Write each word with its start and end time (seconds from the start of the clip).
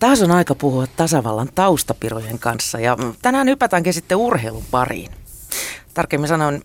Taas 0.00 0.22
on 0.22 0.30
aika 0.30 0.54
puhua 0.54 0.86
tasavallan 0.86 1.48
taustapirojen 1.54 2.38
kanssa 2.38 2.80
ja 2.80 2.96
tänään 3.22 3.48
hypätäänkin 3.48 3.94
sitten 3.94 4.18
urheilun 4.18 4.64
pariin. 4.70 5.10
Tarkemmin 5.94 6.28
sanoen 6.28 6.62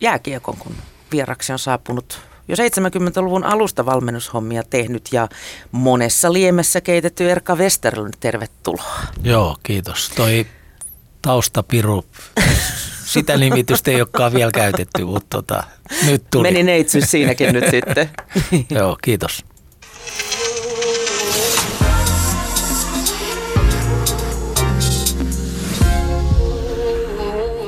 jääkiekon, 0.00 0.56
kun 0.56 0.74
vieraksi 1.12 1.52
on 1.52 1.58
saapunut 1.58 2.20
jo 2.48 2.56
70-luvun 2.56 3.44
alusta 3.44 3.86
valmennushommia 3.86 4.62
tehnyt 4.62 5.08
ja 5.12 5.28
monessa 5.72 6.32
liemessä 6.32 6.80
keitetty 6.80 7.30
Erka 7.30 7.56
Westerlund. 7.56 8.14
Tervetuloa. 8.20 9.00
Joo, 9.22 9.56
kiitos. 9.62 10.10
Toi 10.16 10.46
taustapiru, 11.22 12.04
sitä 13.06 13.36
nimitystä 13.36 13.90
ei 13.90 14.00
olekaan 14.00 14.32
vielä 14.32 14.50
käytetty, 14.50 15.04
mutta 15.04 15.36
tota, 15.36 15.64
nyt 16.06 16.24
tuli. 16.30 16.42
Meni 16.42 16.62
neitsy 16.62 17.00
siinäkin 17.00 17.52
nyt 17.52 17.64
sitten. 17.70 18.10
Joo, 18.70 18.98
kiitos. 19.02 19.44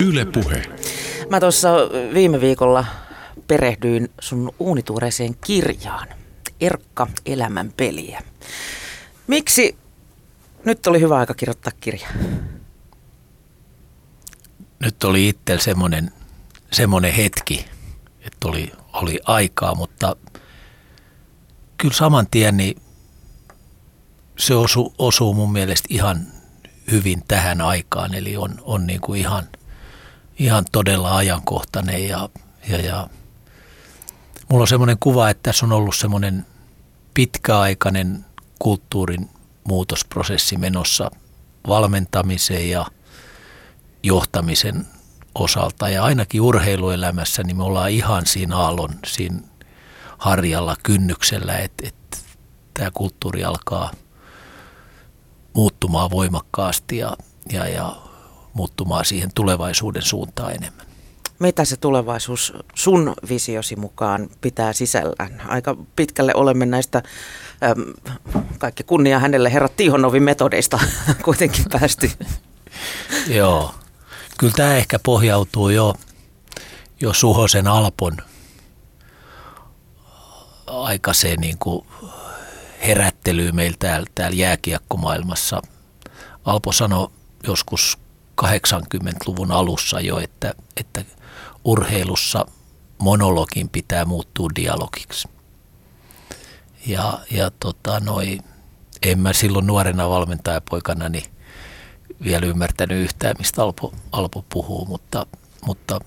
Yle 0.00 0.24
Puhe. 0.24 0.62
Mä 1.30 1.40
tuossa 1.40 1.68
viime 2.14 2.40
viikolla 2.40 2.84
perehdyin 3.48 4.08
sun 4.20 4.52
uunituoreeseen 4.58 5.36
kirjaan. 5.46 6.08
Erkka 6.60 7.06
elämän 7.26 7.72
peliä. 7.76 8.22
Miksi 9.26 9.76
nyt 10.64 10.86
oli 10.86 11.00
hyvä 11.00 11.16
aika 11.16 11.34
kirjoittaa 11.34 11.72
kirja? 11.80 12.08
Nyt 14.80 15.04
oli 15.04 15.28
itsellä 15.28 15.62
semmoinen, 15.62 16.12
semmoinen 16.72 17.12
hetki, 17.12 17.64
että 18.20 18.48
oli, 18.48 18.72
oli 18.92 19.20
aikaa, 19.24 19.74
mutta 19.74 20.16
kyllä 21.78 21.94
saman 21.94 22.26
tien 22.30 22.56
niin 22.56 22.82
se 24.38 24.54
osu, 24.54 24.94
osuu 24.98 25.34
mun 25.34 25.52
mielestä 25.52 25.88
ihan 25.90 26.26
hyvin 26.90 27.22
tähän 27.28 27.60
aikaan, 27.60 28.14
eli 28.14 28.36
on, 28.36 28.54
on 28.62 28.86
niin 28.86 29.00
kuin 29.00 29.20
ihan, 29.20 29.48
ihan 30.38 30.64
todella 30.72 31.16
ajankohtainen 31.16 32.08
ja, 32.08 32.28
ja, 32.68 32.80
ja 32.80 33.08
mulla 34.48 34.62
on 34.62 34.68
semmoinen 34.68 34.96
kuva, 35.00 35.30
että 35.30 35.42
tässä 35.42 35.66
on 35.66 35.72
ollut 35.72 35.96
semmoinen 35.96 36.46
pitkäaikainen 37.14 38.24
kulttuurin 38.58 39.30
muutosprosessi 39.64 40.56
menossa 40.56 41.10
valmentamisen 41.68 42.70
ja 42.70 42.86
johtamisen 44.02 44.86
osalta. 45.34 45.88
Ja 45.88 46.04
ainakin 46.04 46.40
urheiluelämässä 46.40 47.42
niin 47.42 47.56
me 47.56 47.64
ollaan 47.64 47.90
ihan 47.90 48.26
siinä 48.26 48.56
aallon, 48.56 48.90
siinä 49.06 49.40
harjalla, 50.18 50.76
kynnyksellä, 50.82 51.56
että, 51.56 51.88
että 51.88 52.18
tämä 52.74 52.90
kulttuuri 52.94 53.44
alkaa 53.44 53.90
muuttumaan 55.54 56.10
voimakkaasti 56.10 56.98
ja, 56.98 57.16
ja, 57.52 57.68
ja 57.68 57.96
muuttumaan 58.58 59.04
siihen 59.04 59.30
tulevaisuuden 59.34 60.02
suuntaan 60.02 60.52
enemmän. 60.52 60.86
Mitä 61.38 61.64
se 61.64 61.76
tulevaisuus 61.76 62.52
sun 62.74 63.14
visiosi 63.28 63.76
mukaan 63.76 64.28
pitää 64.40 64.72
sisällään? 64.72 65.42
Aika 65.48 65.76
pitkälle 65.96 66.32
olemme 66.34 66.66
näistä, 66.66 67.02
äm, 67.64 68.14
kaikki 68.58 68.82
kunnia 68.82 69.18
hänelle 69.18 69.52
herra 69.52 69.68
Tihonovin 69.68 70.22
metodeista 70.22 70.78
kuitenkin 71.24 71.64
päästy. 71.72 72.10
Joo, 73.38 73.74
kyllä 74.38 74.54
tämä 74.56 74.76
ehkä 74.76 74.98
pohjautuu 74.98 75.68
jo, 75.68 75.94
jo 77.00 77.12
Suhosen 77.12 77.66
Alpon 77.66 78.16
aikaiseen 80.66 81.40
niin 81.40 81.58
kuin 81.58 81.86
herättelyyn 82.86 83.56
meillä 83.56 83.76
täällä, 83.78 84.06
täällä 84.14 84.36
jääkiekkomaailmassa. 84.36 85.62
Alpo 86.44 86.72
sanoi 86.72 87.08
joskus 87.46 87.98
80-luvun 88.42 89.52
alussa 89.52 90.00
jo, 90.00 90.18
että, 90.18 90.54
että 90.76 91.04
urheilussa 91.64 92.46
monologin 92.98 93.68
pitää 93.68 94.04
muuttua 94.04 94.48
dialogiksi. 94.56 95.28
Ja, 96.86 97.18
ja 97.30 97.50
tota, 97.60 98.00
noi, 98.00 98.38
en 99.02 99.18
mä 99.18 99.32
silloin 99.32 99.66
nuorena 99.66 100.08
valmentajapoikana 100.08 101.08
niin 101.08 101.24
vielä 102.24 102.46
ymmärtänyt 102.46 103.04
yhtään, 103.04 103.34
mistä 103.38 103.62
Alpo, 103.62 103.94
Alpo 104.12 104.44
puhuu, 104.48 104.86
mutta, 104.86 105.26
mutta 105.66 106.00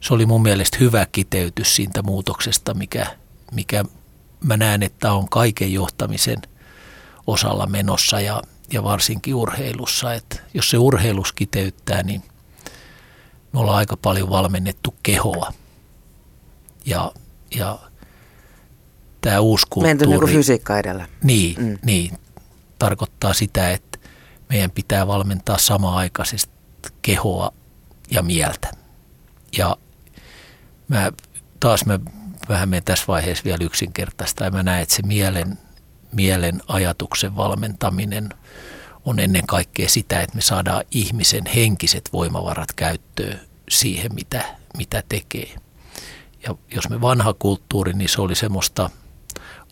se 0.00 0.14
oli 0.14 0.26
mun 0.26 0.42
mielestä 0.42 0.76
hyvä 0.80 1.06
kiteytys 1.12 1.76
siitä 1.76 2.02
muutoksesta, 2.02 2.74
mikä, 2.74 3.16
mikä 3.52 3.84
mä 4.44 4.56
näen, 4.56 4.82
että 4.82 5.12
on 5.12 5.28
kaiken 5.28 5.72
johtamisen 5.72 6.38
osalla 7.26 7.66
menossa 7.66 8.20
ja, 8.20 8.42
ja 8.72 8.82
varsinkin 8.82 9.34
urheilussa. 9.34 10.14
Että 10.14 10.36
jos 10.54 10.70
se 10.70 10.78
urheilus 10.78 11.32
kiteyttää, 11.32 12.02
niin 12.02 12.22
me 13.52 13.60
ollaan 13.60 13.78
aika 13.78 13.96
paljon 13.96 14.30
valmennettu 14.30 14.94
kehoa. 15.02 15.52
Ja, 16.86 17.12
ja 17.56 17.78
tämä 19.20 19.40
uusi 19.40 19.66
kulttuuri... 19.70 19.90
Menty 19.90 20.06
niin 20.06 20.20
kuin 20.20 20.32
fysiikka 20.32 20.78
edellä. 20.78 21.08
Niin, 21.22 21.56
mm. 21.62 21.78
niin, 21.84 22.18
tarkoittaa 22.78 23.34
sitä, 23.34 23.70
että 23.70 23.98
meidän 24.48 24.70
pitää 24.70 25.06
valmentaa 25.06 25.58
samaaikaisesti 25.58 26.52
kehoa 27.02 27.52
ja 28.10 28.22
mieltä. 28.22 28.70
Ja 29.58 29.76
mä, 30.88 31.12
taas 31.60 31.86
mä 31.86 31.98
vähän 32.48 32.68
menen 32.68 32.84
tässä 32.84 33.04
vaiheessa 33.08 33.44
vielä 33.44 33.64
yksinkertaista 33.64 34.44
ja 34.44 34.50
mä 34.50 34.62
näen, 34.62 34.82
että 34.82 34.94
se 34.94 35.02
mielen, 35.02 35.58
mielen 36.12 36.62
ajatuksen 36.68 37.36
valmentaminen 37.36 38.28
on 39.04 39.18
ennen 39.18 39.46
kaikkea 39.46 39.88
sitä, 39.88 40.20
että 40.20 40.36
me 40.36 40.42
saadaan 40.42 40.84
ihmisen 40.90 41.46
henkiset 41.46 42.08
voimavarat 42.12 42.72
käyttöön 42.72 43.40
siihen, 43.68 44.14
mitä, 44.14 44.44
mitä 44.76 45.02
tekee. 45.08 45.54
Ja 46.46 46.54
jos 46.74 46.88
me 46.88 47.00
vanha 47.00 47.32
kulttuuri, 47.32 47.92
niin 47.92 48.08
se 48.08 48.20
oli 48.20 48.34
semmoista 48.34 48.90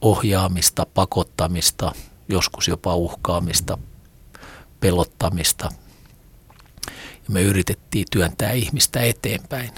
ohjaamista, 0.00 0.87
pakottamista, 0.94 1.93
joskus 2.28 2.69
jopa 2.69 2.94
uhkaamista, 2.94 3.78
pelottamista. 4.81 5.69
Ja 6.88 7.28
me 7.28 7.43
yritettiin 7.43 8.06
työntää 8.10 8.53
ihmistä 8.53 9.00
eteenpäin. 9.00 9.70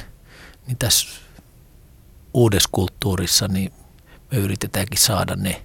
Niin 0.66 0.78
tässä 0.78 1.08
uudessa 2.34 2.68
kulttuurissa 2.72 3.48
niin 3.48 3.72
me 4.30 4.38
yritetäänkin 4.38 4.98
saada 4.98 5.36
ne 5.36 5.62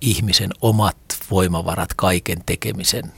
ihmisen 0.00 0.50
omat 0.60 0.96
voimavarat 1.30 1.94
kaiken 1.94 2.38
tekemisen 2.46 3.12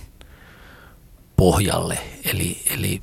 pohjalle. 1.37 1.99
Eli, 2.25 2.63
eli 2.71 3.03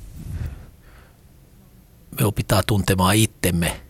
me 2.20 2.26
opitaan 2.26 2.62
tuntemaan 2.66 3.16
itsemme, 3.16 3.80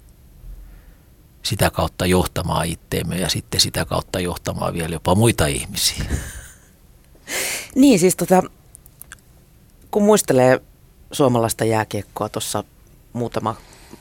sitä 1.43 1.71
kautta 1.71 2.06
johtamaan 2.06 2.66
itteemme 2.66 3.16
ja 3.16 3.28
sitten 3.28 3.60
sitä 3.60 3.84
kautta 3.84 4.21
johtamaan 4.21 4.75
vielä 4.75 4.94
jopa 4.94 5.15
muita 5.15 5.47
ihmisiä. 5.47 6.05
Niin 7.75 7.99
siis 7.99 8.16
tota, 8.16 8.43
kun 9.91 10.03
muistelee 10.03 10.60
suomalaista 11.12 11.65
jääkiekkoa 11.65 12.28
tuossa 12.28 12.65
muutama, 13.12 13.56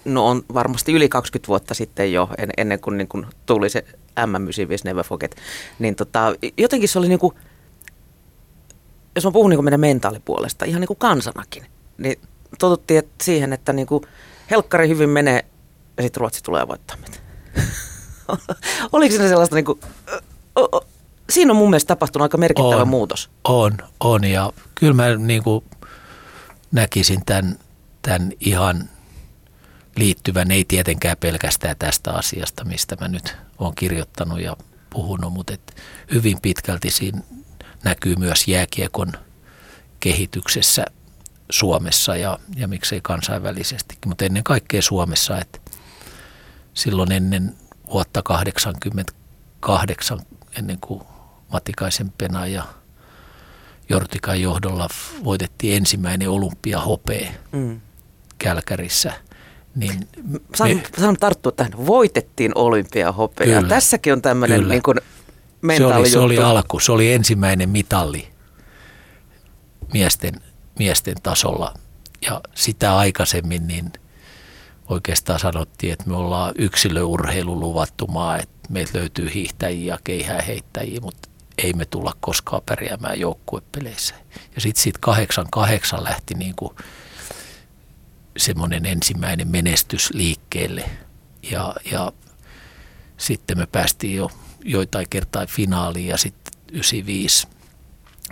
no 0.06 0.28
on 0.28 0.44
varmasti 0.53 0.94
yli 0.94 1.09
20 1.09 1.48
vuotta 1.48 1.74
sitten 1.74 2.14
jo, 2.14 2.30
en, 2.38 2.50
ennen 2.58 2.80
kuin, 2.80 2.98
niin 2.98 3.08
kuin 3.08 3.25
tuli 3.46 3.70
se 3.70 3.86
MM95 4.20 4.81
Never 4.84 5.03
Forget, 5.03 5.36
niin 5.80 5.96
tota, 5.96 6.34
jotenkin 6.58 6.90
se 6.90 7.00
oli 7.00 7.08
niin 7.08 7.20
kuin, 7.20 7.36
jos 9.16 9.25
mä 9.25 9.31
puhun 9.31 9.50
niin 9.50 9.58
kuin 9.58 9.66
meidän 9.66 9.80
mentaalipuolesta, 9.80 10.66
ihan 10.66 10.81
niin 10.81 10.88
kuin 10.88 11.00
kansanakin, 11.00 11.66
niin 11.98 12.20
totuttiin 12.59 13.00
että 13.00 13.24
siihen, 13.24 13.53
että 13.53 13.74
niin 13.74 13.88
kuin 13.88 14.03
helkkari 14.52 14.88
hyvin 14.88 15.09
menee 15.09 15.46
ja 15.98 16.04
sitten 16.04 16.22
Ruotsi 16.22 16.44
tulee 16.44 16.68
voittaa 16.68 16.98
meitä. 16.98 17.18
Oliko 18.94 19.12
siinä 19.12 19.30
sellaista 19.30 19.56
niin 19.56 19.66
kuin, 19.66 19.80
siinä 21.30 21.51
on 21.51 21.57
mun 21.57 21.69
mielestä 21.69 21.88
tapahtunut 21.88 22.24
aika 22.24 22.38
merkittävä 22.38 22.81
on, 22.81 22.88
muutos. 22.88 23.30
On, 23.44 23.78
on 24.00 24.24
ja 24.24 24.54
kyllä 24.75 24.94
mä 24.94 25.16
niin 25.16 25.44
kuin 25.44 25.63
näkisin 26.72 27.25
tämän, 27.25 27.60
tämän 28.01 28.31
ihan 28.40 28.90
liittyvän, 29.97 30.51
ei 30.51 30.65
tietenkään 30.65 31.17
pelkästään 31.19 31.75
tästä 31.79 32.13
asiasta, 32.13 32.65
mistä 32.65 32.97
mä 33.01 33.07
nyt 33.07 33.35
olen 33.57 33.75
kirjoittanut 33.75 34.41
ja 34.41 34.57
puhunut, 34.89 35.33
mutta 35.33 35.53
et 35.53 35.75
hyvin 36.13 36.41
pitkälti 36.41 36.89
siinä 36.89 37.21
näkyy 37.83 38.15
myös 38.15 38.47
jääkiekon 38.47 39.11
kehityksessä 39.99 40.85
Suomessa 41.49 42.15
ja, 42.15 42.39
ja 42.55 42.67
miksei 42.67 42.99
kansainvälisestikin, 43.03 44.09
mutta 44.09 44.25
ennen 44.25 44.44
kaikkea 44.44 44.81
Suomessa, 44.81 45.39
että 45.39 45.59
silloin 46.73 47.11
ennen 47.11 47.55
vuotta 47.91 48.21
1988, 48.21 50.19
ennen 50.57 50.77
kuin 50.81 51.03
Matikaisen 51.51 52.13
Pena 52.17 52.47
ja 52.47 52.63
Jortikan 53.89 54.41
johdolla 54.41 54.88
voitettiin 55.23 55.77
ensimmäinen 55.77 56.29
olympiahopea 56.29 57.31
mm. 57.51 57.81
Kälkärissä. 58.38 59.13
Niin 59.75 60.08
saan, 60.56 60.75
me, 60.75 60.84
saan 61.00 61.18
tarttua 61.19 61.52
tähän. 61.52 61.86
Voitettiin 61.86 62.52
olympiahopea. 62.56 63.64
Tässäkin 63.64 64.14
on 64.14 64.22
tämmöinen 64.22 64.68
niin 64.68 64.84
kuin 64.84 64.98
se 65.78 65.86
oli, 65.86 66.10
se 66.10 66.19
oli 66.19 66.38
alku, 66.38 66.80
se 66.80 66.92
oli 66.92 67.14
ensimmäinen 67.14 67.69
mitalli 67.69 68.28
miesten, 69.94 70.34
miesten 70.80 71.16
tasolla. 71.24 71.74
Ja 72.22 72.42
sitä 72.56 72.98
aikaisemmin 72.98 73.68
niin 73.68 73.94
oikeastaan 74.90 75.40
sanottiin, 75.40 75.94
että 75.94 76.10
me 76.10 76.16
ollaan 76.16 76.54
yksilöurheilu 76.58 77.60
luvattu 77.60 78.08
maa, 78.08 78.38
että 78.38 78.58
meiltä 78.69 78.98
löytyy 78.98 79.34
hiihtäjiä 79.34 79.94
ja 79.94 80.00
keihääheittäjiä, 80.04 81.00
mutta 81.02 81.30
ei 81.58 81.74
me 81.74 81.86
tulla 81.86 82.14
koskaan 82.19 82.62
pärjäämään 82.66 83.19
joukkuepeleissä. 83.19 84.16
Ja 84.56 84.62
sitten 84.62 84.84
siitä 84.84 85.00
kahdeksan 85.02 85.48
kahdeksan 85.52 86.04
lähti 86.04 86.34
niin 86.34 86.54
kuin 86.56 86.75
semmoinen 88.38 88.86
ensimmäinen 88.86 89.48
menestys 89.48 90.10
liikkeelle. 90.13 90.89
Ja, 91.51 91.75
ja 91.92 92.12
sitten 93.18 93.57
me 93.57 93.66
päästiin 93.66 94.16
jo 94.16 94.31
joitain 94.66 95.07
kertaa 95.10 95.45
finaaliin 95.45 96.07
ja 96.07 96.18
sitten 96.18 96.54
95 96.72 97.48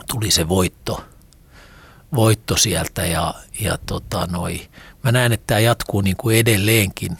tuli 0.07 0.31
se 0.31 0.49
voitto, 0.49 1.05
voitto 2.15 2.57
sieltä 2.57 3.05
ja, 3.05 3.33
ja 3.59 3.77
tota 3.85 4.27
noi, 4.31 4.69
mä 5.03 5.11
näen, 5.11 5.31
että 5.31 5.47
tämä 5.47 5.59
jatkuu 5.59 6.01
niin 6.01 6.17
kuin 6.17 6.37
edelleenkin. 6.37 7.17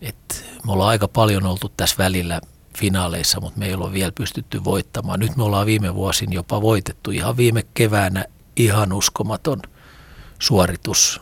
että 0.00 0.34
me 0.66 0.72
ollaan 0.72 0.90
aika 0.90 1.08
paljon 1.08 1.46
oltu 1.46 1.68
tässä 1.76 1.96
välillä 1.98 2.40
finaaleissa, 2.78 3.40
mutta 3.40 3.58
me 3.58 3.66
ei 3.66 3.74
ole 3.74 3.92
vielä 3.92 4.12
pystytty 4.12 4.64
voittamaan. 4.64 5.20
Nyt 5.20 5.36
me 5.36 5.42
ollaan 5.42 5.66
viime 5.66 5.94
vuosin 5.94 6.32
jopa 6.32 6.62
voitettu 6.62 7.10
ihan 7.10 7.36
viime 7.36 7.66
keväänä 7.74 8.24
ihan 8.56 8.92
uskomaton 8.92 9.62
suoritus 10.38 11.20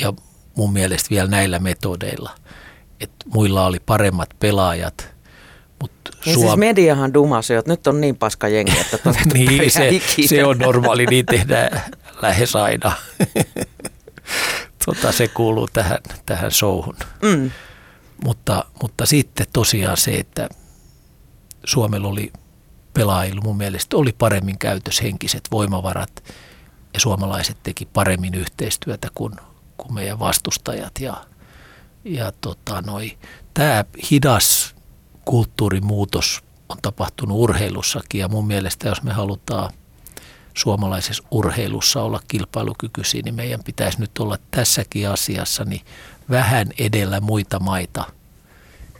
ja 0.00 0.12
mun 0.56 0.72
mielestä 0.72 1.10
vielä 1.10 1.28
näillä 1.28 1.58
metodeilla. 1.58 2.30
että 3.00 3.24
muilla 3.34 3.66
oli 3.66 3.80
paremmat 3.86 4.28
pelaajat– 4.40 5.08
mutta 5.82 6.10
ja 6.26 6.34
Suom... 6.34 6.46
siis 6.46 6.56
mediahan 6.56 7.14
dumasi, 7.14 7.54
että 7.54 7.70
nyt 7.70 7.86
on 7.86 8.00
niin 8.00 8.16
paska 8.16 8.48
jengi, 8.48 8.78
että 8.80 8.98
niin, 9.34 9.70
se, 9.70 9.90
se 10.26 10.44
on 10.44 10.58
normaali, 10.58 11.06
niin 11.06 11.26
tehdään 11.26 11.80
lähes 12.22 12.56
aina. 12.56 12.92
tota, 14.86 15.12
se 15.12 15.28
kuuluu 15.28 15.68
tähän, 15.72 15.98
tähän 16.26 16.50
showhun. 16.50 16.96
Mm. 17.22 17.50
Mutta, 18.24 18.64
mutta 18.82 19.06
sitten 19.06 19.46
tosiaan 19.52 19.96
se, 19.96 20.14
että 20.14 20.48
Suomella 21.64 22.08
oli 22.08 22.32
pelaajilla 22.94 23.40
mun 23.40 23.56
mielestä 23.56 23.96
oli 23.96 24.12
paremmin 24.12 24.58
käytös 24.58 25.02
henkiset 25.02 25.42
voimavarat 25.50 26.24
ja 26.94 27.00
suomalaiset 27.00 27.56
teki 27.62 27.86
paremmin 27.86 28.34
yhteistyötä 28.34 29.08
kuin, 29.14 29.32
kuin 29.76 29.94
meidän 29.94 30.18
vastustajat. 30.18 30.92
Ja, 31.00 31.24
ja 32.04 32.32
tota, 32.40 32.82
noi, 32.86 33.18
tämä 33.54 33.84
hidas 34.10 34.74
kulttuurimuutos 35.24 36.42
on 36.68 36.76
tapahtunut 36.82 37.38
urheilussakin 37.38 38.20
ja 38.20 38.28
mun 38.28 38.46
mielestä 38.46 38.88
jos 38.88 39.02
me 39.02 39.12
halutaan 39.12 39.72
suomalaisessa 40.54 41.22
urheilussa 41.30 42.02
olla 42.02 42.20
kilpailukykyisiä, 42.28 43.22
niin 43.24 43.34
meidän 43.34 43.64
pitäisi 43.64 44.00
nyt 44.00 44.18
olla 44.18 44.38
tässäkin 44.50 45.08
asiassa 45.08 45.64
niin 45.64 45.82
vähän 46.30 46.68
edellä 46.78 47.20
muita 47.20 47.60
maita 47.60 48.04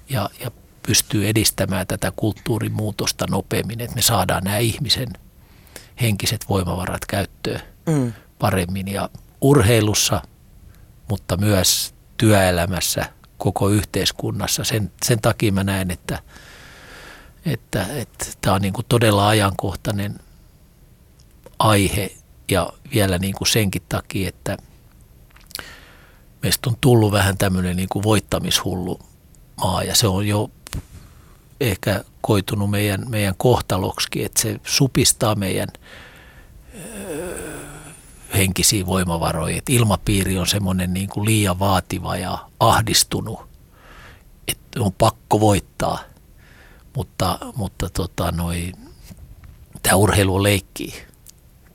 ja, 0.09 0.31
ja 0.41 0.51
pystyy 0.87 1.29
edistämään 1.29 1.87
tätä 1.87 2.13
kulttuurimuutosta 2.17 3.27
nopeammin, 3.31 3.81
että 3.81 3.97
me 3.97 4.03
saadaan 4.03 4.45
nämä 4.45 4.59
ihmisen 4.59 5.09
henkiset 6.01 6.49
voimavarat 6.49 7.07
käyttöön 7.07 7.61
mm. 7.87 8.13
paremmin 8.39 8.89
ja 8.89 9.09
urheilussa, 9.41 10.23
mutta 11.13 11.37
myös 11.37 11.95
työelämässä– 12.17 13.07
koko 13.43 13.69
yhteiskunnassa. 13.69 14.65
Sen, 14.65 14.93
sen 15.05 15.21
takia 15.21 15.53
mä 15.53 15.65
näen, 15.65 15.91
että 15.91 16.19
että, 17.47 17.87
että 17.91 18.27
tämä 18.41 18.55
on 18.55 18.63
niin 18.63 18.73
kuin 18.73 18.87
todella 18.89 19.29
ajankohtainen 19.29 20.19
aihe 21.59 22.13
ja 22.51 22.73
vielä 22.95 23.19
niin 23.19 23.35
kuin 23.35 23.49
senkin 23.49 23.83
takia, 23.89 24.29
että 24.29 24.57
meistä 26.43 26.71
on 26.71 26.77
tullut 26.81 27.13
vähän 27.13 27.39
tämmöinen 27.39 27.77
niin 27.77 27.89
kuin 27.89 28.03
voittamishullu 28.03 29.01
maa 29.57 29.83
ja 29.83 29.95
se 29.95 30.07
on 30.07 30.29
jo 30.29 30.51
ehkä 31.61 32.05
koitunut 32.21 32.71
meidän, 32.71 33.11
meidän 33.11 33.35
kohtaloksi, 33.37 34.25
että 34.25 34.43
se 34.43 34.61
supistaa 34.65 35.35
meidän 35.35 35.69
henkisiä 38.35 38.87
voimavaroja. 38.87 39.57
Et 39.57 39.69
ilmapiiri 39.69 40.39
on 40.39 40.47
semmoinen 40.47 40.95
niin 40.95 41.09
kuin 41.09 41.25
liian 41.25 41.59
vaativa 41.59 42.17
ja 42.17 42.39
ahdistunut, 42.61 43.41
että 44.49 44.81
on 44.81 44.93
pakko 44.93 45.41
voittaa. 45.41 45.99
Mutta, 46.97 47.39
mutta 47.57 47.91
tota, 47.91 48.33
noi, 48.33 48.73
tämä 49.83 49.97
urheilu 49.97 50.35
on 50.35 50.43
leikki. 50.43 50.95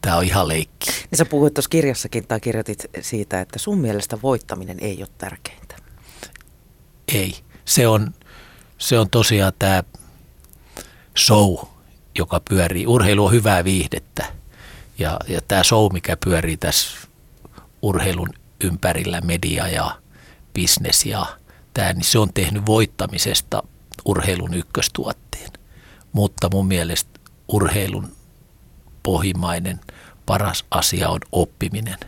Tämä 0.02 0.18
on 0.18 0.24
ihan 0.24 0.48
leikki. 0.48 0.92
Ja 1.12 1.18
sä 1.18 1.26
puhuit 1.26 1.54
tuossa 1.54 1.70
kirjassakin 1.70 2.28
tai 2.28 2.40
kirjoitit 2.40 2.86
siitä, 3.02 3.42
että 3.42 3.60
sun 3.60 3.78
mielestä 3.78 4.18
voittaminen 4.24 4.78
ei 4.82 4.98
ole 5.00 5.08
tärkeintä. 5.18 5.76
Ei. 7.14 7.36
Se 7.66 7.88
on, 7.88 8.14
se 8.78 9.00
on 9.00 9.10
tosiaan 9.10 9.54
tämä 9.60 9.84
show, 11.18 11.56
joka 12.18 12.42
pyörii. 12.50 12.88
Urheilu 12.88 13.26
on 13.26 13.32
hyvää 13.32 13.64
viihdettä 13.64 14.26
ja, 14.98 15.20
ja 15.28 15.42
tämä 15.48 15.64
show, 15.64 15.94
mikä 15.94 16.18
pyörii 16.26 16.58
tässä 16.58 17.08
urheilun 17.82 18.30
ympärillä, 18.64 19.22
media 19.22 19.68
ja 19.68 20.02
business 20.54 21.06
ja 21.06 21.26
tämä, 21.74 21.94
niin 21.94 22.04
se 22.04 22.20
on 22.20 22.34
tehnyt 22.34 22.66
voittamisesta 22.66 23.64
urheilun 24.06 24.54
ykköstuotteen. 24.54 25.52
Mutta 26.14 26.50
mun 26.54 26.68
mielestä 26.68 27.20
urheilun 27.48 28.16
pohjimmainen 29.04 29.80
paras 30.26 30.66
asia 30.72 31.10
on 31.10 31.20
oppiminen. 31.32 32.00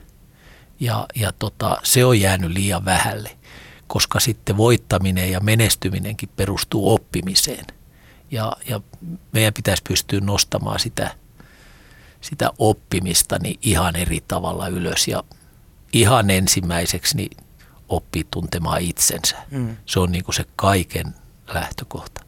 Ja, 0.79 1.07
ja 1.15 1.31
tota, 1.39 1.77
se 1.83 2.05
on 2.05 2.21
jäänyt 2.21 2.51
liian 2.51 2.85
vähälle, 2.85 3.37
koska 3.87 4.19
sitten 4.19 4.57
voittaminen 4.57 5.31
ja 5.31 5.39
menestyminenkin 5.39 6.29
perustuu 6.35 6.93
oppimiseen. 6.93 7.65
Ja, 8.31 8.53
ja 8.67 8.81
meidän 9.31 9.53
pitäisi 9.53 9.83
pystyä 9.89 10.19
nostamaan 10.19 10.79
sitä– 10.79 11.15
sitä 12.21 12.51
oppimista 12.57 13.37
niin 13.39 13.59
ihan 13.61 13.95
eri 13.95 14.23
tavalla 14.27 14.67
ylös 14.67 15.07
ja 15.07 15.23
ihan 15.93 16.29
ensimmäiseksi 16.29 17.17
niin 17.17 17.37
oppii 17.89 18.27
tuntemaan 18.31 18.81
itsensä. 18.81 19.37
Mm. 19.51 19.77
Se 19.85 19.99
on 19.99 20.11
niin 20.11 20.23
kuin 20.23 20.35
se 20.35 20.43
kaiken 20.55 21.15
lähtökohta. 21.53 22.21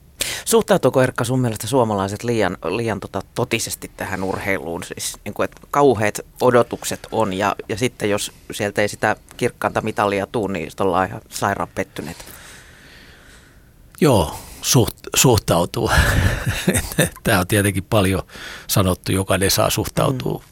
Suhtautuuko 0.45 1.01
Erkka 1.01 1.23
sun 1.23 1.39
mielestä 1.39 1.67
suomalaiset 1.67 2.23
liian, 2.23 2.57
liian 2.69 2.99
tota, 2.99 3.21
totisesti 3.35 3.91
tähän 3.97 4.23
urheiluun? 4.23 4.83
Siis 4.83 5.17
niin 5.25 5.33
kuin, 5.33 5.45
että 5.45 5.61
kauheat 5.71 6.19
odotukset 6.41 7.07
on 7.11 7.33
ja, 7.33 7.55
ja 7.69 7.77
sitten 7.77 8.09
jos 8.09 8.31
sieltä 8.51 8.81
ei 8.81 8.87
sitä 8.87 9.15
kirkkaanta 9.37 9.81
mitalia 9.81 10.27
tuu, 10.27 10.47
niin 10.47 10.71
ollaan 10.79 11.07
ihan 11.07 11.21
sairaan 11.29 11.69
pettyneet. 11.75 12.17
Joo, 14.01 14.35
suht, 14.61 14.97
suhtautuu. 15.15 15.91
Tämä 17.23 17.39
on 17.39 17.47
tietenkin 17.47 17.83
paljon 17.83 18.21
sanottu, 18.67 19.11
jokainen 19.11 19.51
saa 19.51 19.69
suhtautua. 19.69 20.43
Mm. 20.43 20.51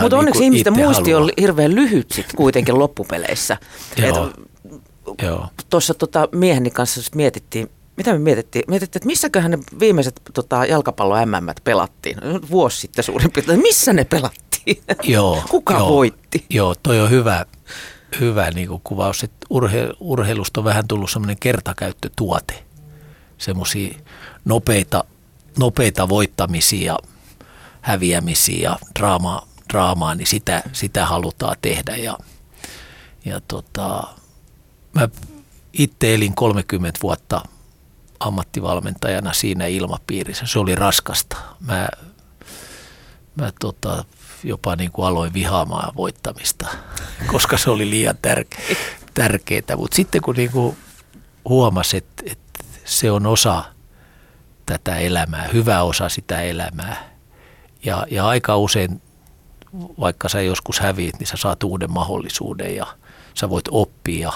Mutta 0.00 0.18
onneksi 0.18 0.40
niin 0.40 0.52
ihmisten 0.52 0.72
muisti 0.72 1.12
haluaa. 1.12 1.26
on 1.26 1.32
hirveän 1.40 1.74
lyhyt 1.74 2.12
sit 2.12 2.26
kuitenkin 2.36 2.78
loppupeleissä. 2.78 3.56
Tuossa 5.70 5.94
tota, 5.94 6.28
mieheni 6.32 6.70
kanssa 6.70 7.00
mietittiin, 7.14 7.70
mitä 7.96 8.12
me 8.12 8.18
mietittiin? 8.18 8.64
Mietittiin, 8.68 9.00
että 9.00 9.06
missäköhän 9.06 9.50
ne 9.50 9.58
viimeiset 9.80 10.22
tota, 10.34 10.66
jalkapallo 10.66 11.26
MM 11.26 11.46
pelattiin. 11.64 12.18
Vuosi 12.50 12.80
sitten 12.80 13.04
suurin 13.04 13.30
piirtein. 13.30 13.60
Missä 13.60 13.92
ne 13.92 14.04
pelattiin? 14.04 14.82
Joo, 15.02 15.42
Kuka 15.50 15.74
joo, 15.74 15.88
voitti? 15.88 16.44
Joo, 16.50 16.74
toi 16.82 17.00
on 17.00 17.10
hyvä, 17.10 17.46
hyvä 18.20 18.50
niin 18.50 18.68
kuvaus, 18.84 19.24
että 19.24 19.46
urhe, 19.50 19.88
urheilusta 20.00 20.60
on 20.60 20.64
vähän 20.64 20.88
tullut 20.88 21.10
semmoinen 21.10 21.36
kertakäyttötuote 21.40 22.64
semmoisia 23.42 23.98
nopeita, 24.44 25.04
nopeita 25.58 26.08
voittamisia, 26.08 26.96
häviämisiä 27.80 28.70
ja 28.70 28.78
draamaa, 28.98 29.46
draamaa 29.72 30.14
niin 30.14 30.26
sitä, 30.26 30.62
sitä 30.72 31.06
halutaan 31.06 31.56
tehdä. 31.62 31.96
Ja, 31.96 32.18
ja 33.24 33.40
tota, 33.48 34.02
mä 34.94 35.08
itse 35.72 36.14
elin 36.14 36.34
30 36.34 36.98
vuotta 37.02 37.42
ammattivalmentajana 38.20 39.32
siinä 39.32 39.66
ilmapiirissä. 39.66 40.46
Se 40.46 40.58
oli 40.58 40.74
raskasta. 40.74 41.36
Mä, 41.60 41.88
mä 43.34 43.52
tota, 43.60 44.04
jopa 44.44 44.76
niin 44.76 44.92
kuin 44.92 45.06
aloin 45.06 45.34
vihaamaan 45.34 45.94
voittamista, 45.96 46.66
koska 47.32 47.58
se 47.58 47.70
oli 47.70 47.90
liian 47.90 48.18
tärke- 48.26 48.76
tärkeää. 49.14 49.76
Mutta 49.76 49.94
sitten 49.94 50.22
kun 50.22 50.34
niin 50.36 50.50
kuin 50.50 50.76
huomasi, 51.48 51.96
että, 51.96 52.22
että 52.26 52.41
se 52.92 53.10
on 53.10 53.26
osa 53.26 53.64
tätä 54.66 54.96
elämää, 54.96 55.48
hyvä 55.52 55.82
osa 55.82 56.08
sitä 56.08 56.40
elämää. 56.40 57.10
Ja, 57.84 58.06
ja 58.10 58.26
aika 58.26 58.56
usein, 58.56 59.02
vaikka 60.00 60.28
sä 60.28 60.40
joskus 60.40 60.80
häviit, 60.80 61.18
niin 61.18 61.26
sä 61.26 61.36
saat 61.36 61.62
uuden 61.62 61.92
mahdollisuuden 61.92 62.76
ja 62.76 62.86
sä 63.34 63.50
voit 63.50 63.64
oppia. 63.70 64.32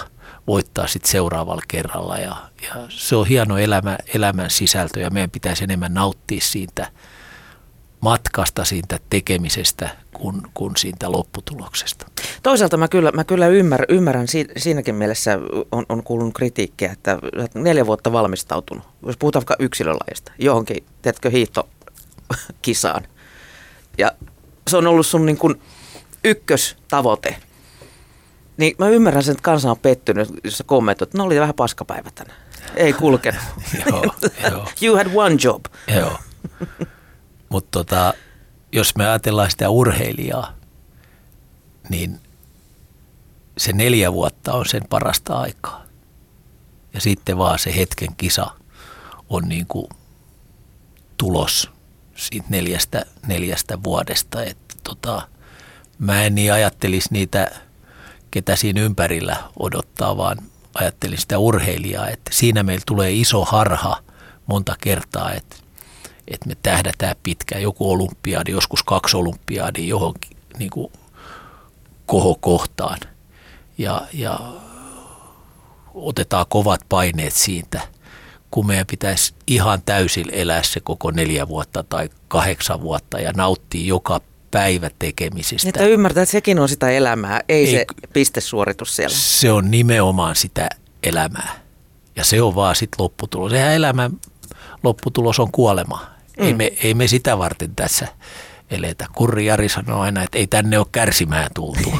voittaa 0.47 0.87
sitten 0.87 1.11
seuraavalla 1.11 1.61
kerralla. 1.67 2.17
Ja, 2.17 2.35
ja 2.61 2.75
se 2.89 3.15
on 3.15 3.27
hieno 3.27 3.57
elämä, 3.57 3.97
elämän 4.13 4.49
sisältö 4.49 4.99
ja 4.99 5.09
meidän 5.09 5.31
pitäisi 5.31 5.63
enemmän 5.63 5.93
nauttia 5.93 6.41
siitä 6.41 6.91
matkasta, 8.01 8.65
siitä 8.65 8.99
tekemisestä 9.09 9.89
kuin, 10.17 10.41
kuin 10.53 10.77
siitä 10.77 11.11
lopputuloksesta. 11.11 12.05
Toisaalta 12.43 12.77
mä 12.77 12.87
kyllä, 12.87 13.11
mä 13.11 13.23
kyllä 13.23 13.47
ymmärrän, 13.47 13.85
ymmärrän 13.89 14.27
siinäkin 14.57 14.95
mielessä 14.95 15.39
on, 15.71 15.85
on 15.89 16.03
kuulunut 16.03 16.33
kritiikkiä, 16.33 16.91
että 16.91 17.19
neljä 17.53 17.85
vuotta 17.85 18.11
valmistautunut. 18.11 18.83
Jos 19.05 19.17
puhutaan 19.17 19.41
vaikka 19.41 19.63
yksilölajista, 19.63 20.31
johonkin, 20.39 20.83
teetkö, 21.01 21.29
hiihtokisaan. 21.29 23.03
Ja 23.97 24.11
se 24.67 24.77
on 24.77 24.87
ollut 24.87 25.05
sun 25.05 25.25
niin 25.25 25.37
kuin 25.37 25.61
ykköstavoite. 26.23 27.35
Niin 28.57 28.75
mä 28.77 28.89
ymmärrän 28.89 29.23
sen, 29.23 29.31
että 29.31 29.43
kansa 29.43 29.71
on 29.71 29.79
pettynyt, 29.79 30.29
jos 30.43 30.57
sä 30.57 30.63
kommentoit, 30.63 31.07
että 31.07 31.17
no 31.17 31.23
oli 31.23 31.39
vähän 31.39 31.55
paskapäivä 31.55 32.09
tänään. 32.15 32.37
Ei 32.75 32.93
kulkenut. 32.93 33.41
joo, 33.85 34.03
joo. 34.51 34.67
You 34.81 34.97
had 34.97 35.07
one 35.15 35.37
job. 35.43 35.65
Joo. 35.95 36.17
Mutta 37.49 37.79
tota, 37.79 38.13
jos 38.71 38.95
me 38.95 39.07
ajatellaan 39.07 39.51
sitä 39.51 39.69
urheilijaa, 39.69 40.53
niin 41.89 42.19
se 43.57 43.73
neljä 43.73 44.13
vuotta 44.13 44.53
on 44.53 44.65
sen 44.65 44.83
parasta 44.89 45.39
aikaa. 45.39 45.83
Ja 46.93 47.01
sitten 47.01 47.37
vaan 47.37 47.59
se 47.59 47.75
hetken 47.75 48.15
kisa 48.17 48.47
on 49.29 49.43
niin 49.49 49.65
kuin 49.67 49.87
tulos 51.17 51.69
siitä 52.15 52.47
neljästä, 52.49 53.05
neljästä 53.27 53.83
vuodesta. 53.83 54.43
Että 54.43 54.75
tota, 54.83 55.27
mä 55.99 56.23
en 56.23 56.35
niin 56.35 56.53
ajattelisi 56.53 57.09
niitä, 57.11 57.51
ketä 58.31 58.55
siinä 58.55 58.81
ympärillä 58.81 59.37
odottaa, 59.59 60.17
vaan 60.17 60.37
ajattelin 60.73 61.17
sitä 61.17 61.37
urheilijaa, 61.37 62.07
että 62.07 62.31
siinä 62.33 62.63
meillä 62.63 62.83
tulee 62.85 63.11
iso 63.11 63.45
harha 63.45 64.03
monta 64.45 64.75
kertaa, 64.81 65.33
että, 65.33 65.55
että 66.27 66.47
me 66.47 66.55
tähdätään 66.63 67.15
pitkään 67.23 67.61
joku 67.61 67.91
olympiadi, 67.91 68.51
joskus 68.51 68.83
kaksi 68.83 69.17
olympiadia 69.17 69.87
johonkin 69.87 70.37
niin 70.59 70.69
kuin 70.69 70.91
kohokohtaan 72.05 72.99
ja, 73.77 74.01
ja 74.13 74.39
otetaan 75.93 76.45
kovat 76.49 76.81
paineet 76.89 77.33
siitä, 77.33 77.81
kun 78.51 78.67
meidän 78.67 78.87
pitäisi 78.87 79.33
ihan 79.47 79.81
täysin 79.85 80.25
elää 80.31 80.63
se 80.63 80.79
koko 80.79 81.11
neljä 81.11 81.47
vuotta 81.47 81.83
tai 81.83 82.09
kahdeksan 82.27 82.81
vuotta 82.81 83.19
ja 83.19 83.31
nauttia 83.35 83.87
joka 83.87 84.21
päivä 84.51 84.89
tekemisistä. 84.99 85.69
Että 85.69 85.85
ymmärtää, 85.85 86.23
että 86.23 86.31
sekin 86.31 86.59
on 86.59 86.69
sitä 86.69 86.89
elämää, 86.89 87.41
ei, 87.49 87.65
ei 87.65 87.71
se 87.71 87.85
pistesuoritus 88.13 88.95
siellä. 88.95 89.15
Se 89.17 89.51
on 89.51 89.71
nimenomaan 89.71 90.35
sitä 90.35 90.69
elämää. 91.03 91.59
Ja 92.15 92.25
se 92.25 92.41
on 92.41 92.55
vaan 92.55 92.75
sitten 92.75 93.03
lopputulos. 93.03 93.51
Sehän 93.51 93.73
elämän 93.73 94.11
lopputulos 94.83 95.39
on 95.39 95.51
kuolema. 95.51 96.16
Mm. 96.37 96.45
Ei, 96.45 96.53
me, 96.53 96.73
ei 96.83 96.93
me 96.93 97.07
sitä 97.07 97.37
varten 97.37 97.75
tässä 97.75 98.07
eletä. 98.69 99.05
Kurri 99.15 99.45
Jari 99.45 99.69
sanoo 99.69 100.01
aina, 100.01 100.23
että 100.23 100.37
ei 100.37 100.47
tänne 100.47 100.79
ole 100.79 100.87
kärsimään 100.91 101.49
tultu. 101.53 101.93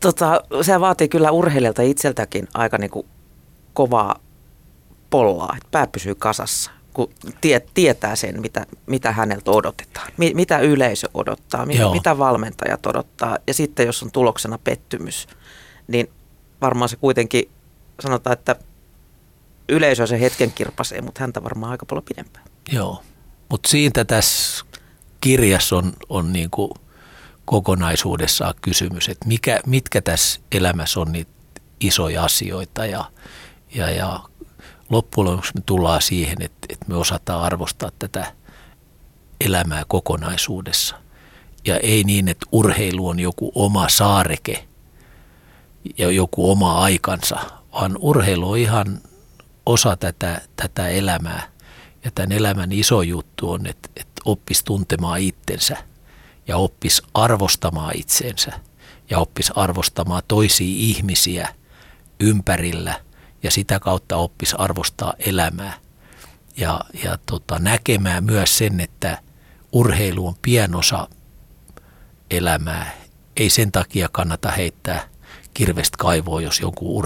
tota, 0.00 0.42
se 0.62 0.80
vaatii 0.80 1.08
kyllä 1.08 1.30
urheilijalta 1.30 1.82
itseltäkin 1.82 2.48
aika 2.54 2.78
niinku 2.78 3.06
kovaa 3.74 4.18
pollaa, 5.10 5.54
että 5.56 5.68
pää 5.70 5.86
pysyy 5.86 6.14
kasassa 6.14 6.70
kun 6.92 7.10
tie, 7.40 7.62
tietää 7.74 8.16
sen, 8.16 8.40
mitä, 8.40 8.66
mitä 8.86 9.12
häneltä 9.12 9.50
odotetaan, 9.50 10.08
mi, 10.16 10.32
mitä 10.34 10.58
yleisö 10.58 11.08
odottaa, 11.14 11.66
mi, 11.66 11.74
mitä 11.92 12.18
valmentajat 12.18 12.86
odottaa. 12.86 13.38
Ja 13.46 13.54
sitten 13.54 13.86
jos 13.86 14.02
on 14.02 14.10
tuloksena 14.10 14.58
pettymys, 14.58 15.26
niin 15.88 16.10
varmaan 16.60 16.88
se 16.88 16.96
kuitenkin 16.96 17.50
sanotaan, 18.00 18.34
että 18.34 18.56
yleisö 19.68 20.06
se 20.06 20.20
hetken 20.20 20.52
kirpasee, 20.52 21.00
mutta 21.00 21.20
häntä 21.20 21.44
varmaan 21.44 21.72
aika 21.72 21.86
paljon 21.86 22.04
pidempään. 22.04 22.44
Joo, 22.72 23.02
mutta 23.48 23.68
siitä 23.68 24.04
tässä 24.04 24.64
kirjassa 25.20 25.76
on, 25.76 25.92
on 26.08 26.32
niin 26.32 26.50
kuin 26.50 26.70
kokonaisuudessaan 27.44 28.54
kysymys, 28.62 29.08
että 29.08 29.28
mikä, 29.28 29.60
mitkä 29.66 30.02
tässä 30.02 30.40
elämässä 30.52 31.00
on 31.00 31.12
niitä 31.12 31.30
isoja 31.80 32.24
asioita 32.24 32.86
ja, 32.86 33.04
ja, 33.74 33.90
ja 33.90 34.20
loppujen 34.90 35.30
lopuksi 35.30 35.52
me 35.54 35.60
tullaan 35.66 36.02
siihen, 36.02 36.42
että, 36.42 36.66
että 36.68 36.86
me 36.88 36.96
osataan 36.96 37.42
arvostaa 37.42 37.90
tätä 37.98 38.32
elämää 39.40 39.82
kokonaisuudessa. 39.88 40.96
Ja 41.66 41.76
ei 41.76 42.04
niin, 42.04 42.28
että 42.28 42.46
urheilu 42.52 43.08
on 43.08 43.20
joku 43.20 43.52
oma 43.54 43.88
saareke 43.88 44.68
ja 45.98 46.10
joku 46.10 46.50
oma 46.50 46.82
aikansa, 46.82 47.36
vaan 47.72 47.96
urheilu 48.00 48.50
on 48.50 48.58
ihan 48.58 49.00
osa 49.66 49.96
tätä, 49.96 50.40
tätä 50.56 50.88
elämää. 50.88 51.52
Ja 52.04 52.10
tämän 52.10 52.32
elämän 52.32 52.72
iso 52.72 53.02
juttu 53.02 53.50
on, 53.50 53.66
että, 53.66 53.88
että 53.96 54.22
oppisi 54.24 54.64
tuntemaan 54.64 55.20
itsensä 55.20 55.76
ja 56.48 56.56
oppisi 56.56 57.02
arvostamaan 57.14 57.92
itsensä 57.96 58.52
ja 59.10 59.18
oppisi 59.18 59.52
arvostamaan 59.56 60.22
toisia 60.28 60.74
ihmisiä 60.76 61.48
ympärillä– 62.20 63.00
ja 63.42 63.50
sitä 63.50 63.80
kautta 63.80 64.16
oppisi 64.16 64.56
arvostaa 64.58 65.14
elämää 65.18 65.78
ja, 66.56 66.80
ja 67.04 67.18
tota, 67.26 67.58
näkemään 67.58 68.24
myös 68.24 68.58
sen, 68.58 68.80
että 68.80 69.18
urheilu 69.72 70.26
on 70.26 70.34
pienosa 70.42 71.08
elämää. 72.30 72.90
Ei 73.36 73.50
sen 73.50 73.72
takia 73.72 74.08
kannata 74.12 74.50
heittää 74.50 75.08
kirvestä 75.54 75.96
kaivoa, 75.98 76.40
jos 76.40 76.60
joku 76.60 76.98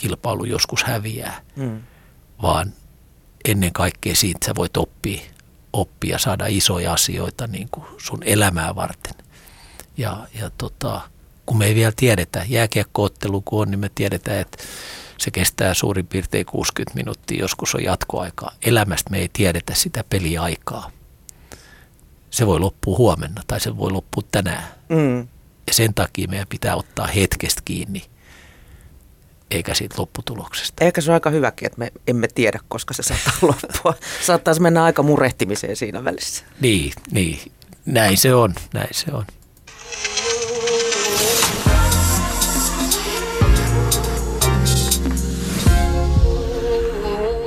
urheilukilpailu 0.00 0.44
joskus 0.44 0.84
häviää, 0.84 1.40
mm. 1.56 1.80
vaan 2.42 2.72
ennen 3.44 3.72
kaikkea 3.72 4.14
siitä 4.14 4.46
sä 4.46 4.52
voit 4.54 4.76
oppia, 4.76 5.20
oppia 5.72 6.18
saada 6.18 6.46
isoja 6.48 6.92
asioita 6.92 7.46
niin 7.46 7.68
kuin 7.70 7.86
sun 7.98 8.22
elämää 8.22 8.74
varten. 8.74 9.14
Ja, 9.96 10.26
ja 10.40 10.50
tota, 10.58 11.00
kun 11.46 11.58
me 11.58 11.66
ei 11.66 11.74
vielä 11.74 11.92
tiedetä, 11.96 12.44
jääkiekkoottelu 12.48 13.40
kun 13.40 13.62
on, 13.62 13.70
niin 13.70 13.78
me 13.80 13.90
tiedetään, 13.94 14.40
että 14.40 14.58
se 15.18 15.30
kestää 15.30 15.74
suurin 15.74 16.06
piirtein 16.06 16.46
60 16.46 16.96
minuuttia, 16.96 17.40
joskus 17.40 17.74
on 17.74 17.84
jatkoaikaa. 17.84 18.52
Elämästä 18.62 19.10
me 19.10 19.18
ei 19.18 19.28
tiedetä 19.32 19.74
sitä 19.74 20.04
peliaikaa. 20.10 20.90
Se 22.30 22.46
voi 22.46 22.60
loppua 22.60 22.98
huomenna 22.98 23.42
tai 23.46 23.60
se 23.60 23.76
voi 23.76 23.90
loppua 23.90 24.22
tänään. 24.32 24.64
Mm. 24.88 25.28
Ja 25.66 25.74
sen 25.74 25.94
takia 25.94 26.28
meidän 26.28 26.48
pitää 26.48 26.76
ottaa 26.76 27.06
hetkestä 27.06 27.62
kiinni, 27.64 28.02
eikä 29.50 29.74
siitä 29.74 29.94
lopputuloksesta. 29.98 30.84
Eikä 30.84 31.00
se 31.00 31.10
ole 31.10 31.16
aika 31.16 31.30
hyväkin, 31.30 31.66
että 31.66 31.78
me 31.78 31.92
emme 32.06 32.28
tiedä, 32.28 32.60
koska 32.68 32.94
se 32.94 33.02
saattaa 33.02 33.34
loppua. 33.48 33.94
Saattaisi 34.22 34.60
mennä 34.60 34.84
aika 34.84 35.02
murehtimiseen 35.02 35.76
siinä 35.76 36.04
välissä. 36.04 36.44
Niin, 36.60 36.92
niin. 37.10 37.52
Näin 37.86 38.16
se 38.16 38.34
on, 38.34 38.54
näin 38.74 38.88
se 38.92 39.12
on. 39.12 39.24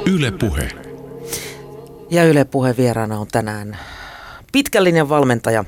Yle 0.05 0.31
Puhe. 0.31 0.69
Ja 2.10 2.24
Yle 2.24 2.45
Puhe 2.45 2.77
vieraana 2.77 3.19
on 3.19 3.27
tänään 3.27 3.77
pitkällinen 4.51 5.10
valmentaja, 5.10 5.65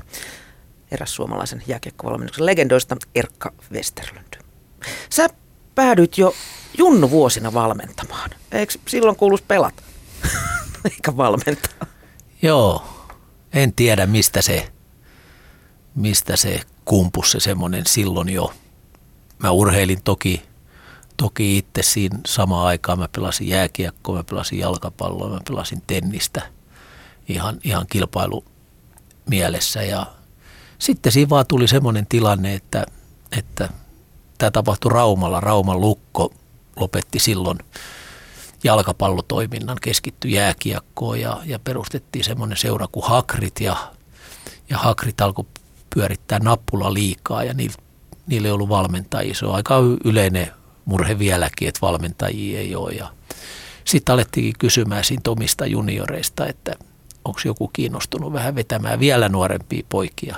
eräs 0.90 1.14
suomalaisen 1.14 1.62
jääkiekkovalmennuksen 1.66 2.46
legendoista, 2.46 2.96
Erkka 3.14 3.52
Westerlund. 3.72 4.34
Sä 5.10 5.28
päädyit 5.76 6.18
jo 6.18 6.34
junnu 6.78 7.10
vuosina 7.10 7.52
valmentamaan. 7.52 8.30
Eikö 8.52 8.72
silloin 8.88 9.16
kuulus 9.16 9.42
pelata, 9.42 9.82
eikä 10.90 11.16
valmentaa? 11.16 11.88
Joo, 12.42 12.86
en 13.52 13.72
tiedä 13.72 14.06
mistä 14.06 14.42
se, 14.42 14.72
mistä 15.94 16.36
se 16.36 16.60
kumpus 16.84 17.32
se 17.32 17.40
semmoinen 17.40 17.86
silloin 17.86 18.28
jo. 18.28 18.52
Mä 19.38 19.50
urheilin 19.50 20.02
toki 20.02 20.42
Toki 21.16 21.58
itse 21.58 21.82
siinä 21.82 22.18
samaan 22.26 22.66
aikaan 22.66 22.98
mä 22.98 23.08
pelasin 23.08 23.48
jääkiekkoa, 23.48 24.16
mä 24.16 24.24
pelasin 24.24 24.58
jalkapalloa, 24.58 25.30
mä 25.30 25.40
pelasin 25.48 25.82
tennistä 25.86 26.42
ihan, 27.28 27.58
ihan 27.64 27.86
kilpailu 27.90 28.44
mielessä. 29.30 29.82
Ja 29.82 30.06
sitten 30.78 31.12
siinä 31.12 31.30
vaan 31.30 31.46
tuli 31.46 31.68
semmoinen 31.68 32.06
tilanne, 32.06 32.54
että, 32.54 32.86
että 33.38 33.68
tämä 34.38 34.50
tapahtui 34.50 34.90
Raumalla. 34.90 35.40
Rauman 35.40 35.80
lukko 35.80 36.32
lopetti 36.76 37.18
silloin 37.18 37.58
jalkapallotoiminnan, 38.64 39.78
keskittyi 39.82 40.32
jääkiekkoon 40.32 41.20
ja, 41.20 41.40
ja 41.44 41.58
perustettiin 41.58 42.24
semmoinen 42.24 42.58
seura 42.58 42.86
kuin 42.92 43.06
Hakrit 43.06 43.60
ja, 43.60 43.76
ja 44.70 44.78
Hakrit 44.78 45.20
alkoi 45.20 45.44
pyörittää 45.94 46.38
nappula 46.38 46.94
liikaa 46.94 47.44
ja 47.44 47.54
niillä, 47.54 47.76
niillä 48.26 48.48
ei 48.48 48.52
ollut 48.52 48.68
valmentajia. 48.68 49.34
Se 49.34 49.46
on 49.46 49.54
aika 49.54 49.74
yleinen 50.04 50.50
murhe 50.84 51.18
vieläkin, 51.18 51.68
että 51.68 51.80
valmentajia 51.82 52.60
ei 52.60 52.76
ole. 52.76 52.92
Ja 52.92 53.08
sitten 53.84 54.12
alettiin 54.12 54.54
kysymään 54.58 55.04
siitä 55.04 55.30
omista 55.30 55.66
junioreista, 55.66 56.46
että 56.46 56.74
onko 57.24 57.40
joku 57.44 57.68
kiinnostunut 57.68 58.32
vähän 58.32 58.54
vetämään 58.54 59.00
vielä 59.00 59.28
nuorempia 59.28 59.82
poikia. 59.88 60.36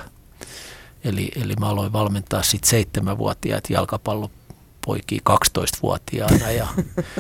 Eli, 1.05 1.31
eli 1.37 1.55
mä 1.61 1.69
aloin 1.69 1.93
valmentaa 1.93 2.43
sitten 2.43 2.71
seitsemänvuotiaat 2.71 3.71
jalkapallopoikia 3.71 5.21
12-vuotiaana 5.31 6.51
ja, 6.51 6.67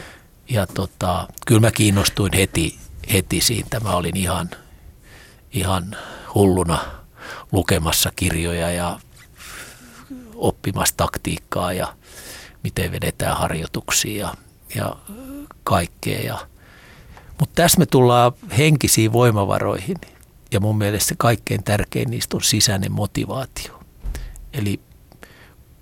ja 0.48 0.66
tota, 0.66 1.28
kyllä 1.46 1.60
mä 1.60 1.70
kiinnostuin 1.70 2.32
heti, 2.32 2.78
heti 3.12 3.40
siitä. 3.40 3.80
Mä 3.80 3.90
olin 3.90 4.16
ihan, 4.16 4.50
ihan 5.52 5.96
hulluna 6.34 6.78
lukemassa 7.52 8.12
kirjoja 8.16 8.70
ja 8.70 9.00
oppimassa 10.34 10.94
taktiikkaa 10.96 11.72
ja 11.72 11.94
miten 12.62 12.92
vedetään 12.92 13.36
harjoituksia 13.36 14.26
ja, 14.26 14.34
ja 14.74 14.96
kaikkea. 15.64 16.20
Ja, 16.20 16.38
mutta 17.40 17.62
tässä 17.62 17.78
me 17.78 17.86
tullaan 17.86 18.32
henkisiin 18.58 19.12
voimavaroihin 19.12 19.96
ja 20.52 20.60
mun 20.60 20.78
mielestä 20.78 21.14
kaikkein 21.18 21.64
tärkein 21.64 22.10
niistä 22.10 22.36
on 22.36 22.42
sisäinen 22.42 22.92
motivaatio. 22.92 23.80
Eli 24.52 24.80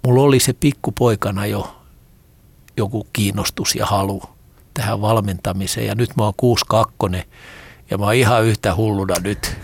mulla 0.07 0.23
oli 0.23 0.41
se 0.41 0.53
pikkupoikana 0.53 1.47
jo 1.47 1.77
joku 2.77 3.07
kiinnostus 3.13 3.75
ja 3.75 3.87
halu 3.87 4.23
tähän 4.75 5.01
valmentamiseen 5.01 5.87
ja 5.87 5.95
nyt 5.95 6.17
mä 6.17 6.25
oon 6.25 6.35
62 6.37 7.29
ja 7.91 7.99
mä 7.99 8.05
oon 8.05 8.15
ihan 8.15 8.45
yhtä 8.45 8.75
hulluna 8.75 9.15
nyt 9.23 9.57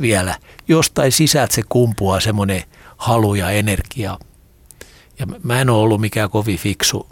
vielä. 0.00 0.34
Jostain 0.68 1.12
sisältä 1.12 1.54
se 1.54 1.62
kumpuaa 1.68 2.20
semmoinen 2.20 2.62
halu 2.96 3.34
ja 3.34 3.50
energia. 3.50 4.18
Ja 5.18 5.26
mä 5.42 5.60
en 5.60 5.70
ole 5.70 5.82
ollut 5.82 6.00
mikään 6.00 6.30
kovin 6.30 6.58
fiksu 6.58 7.06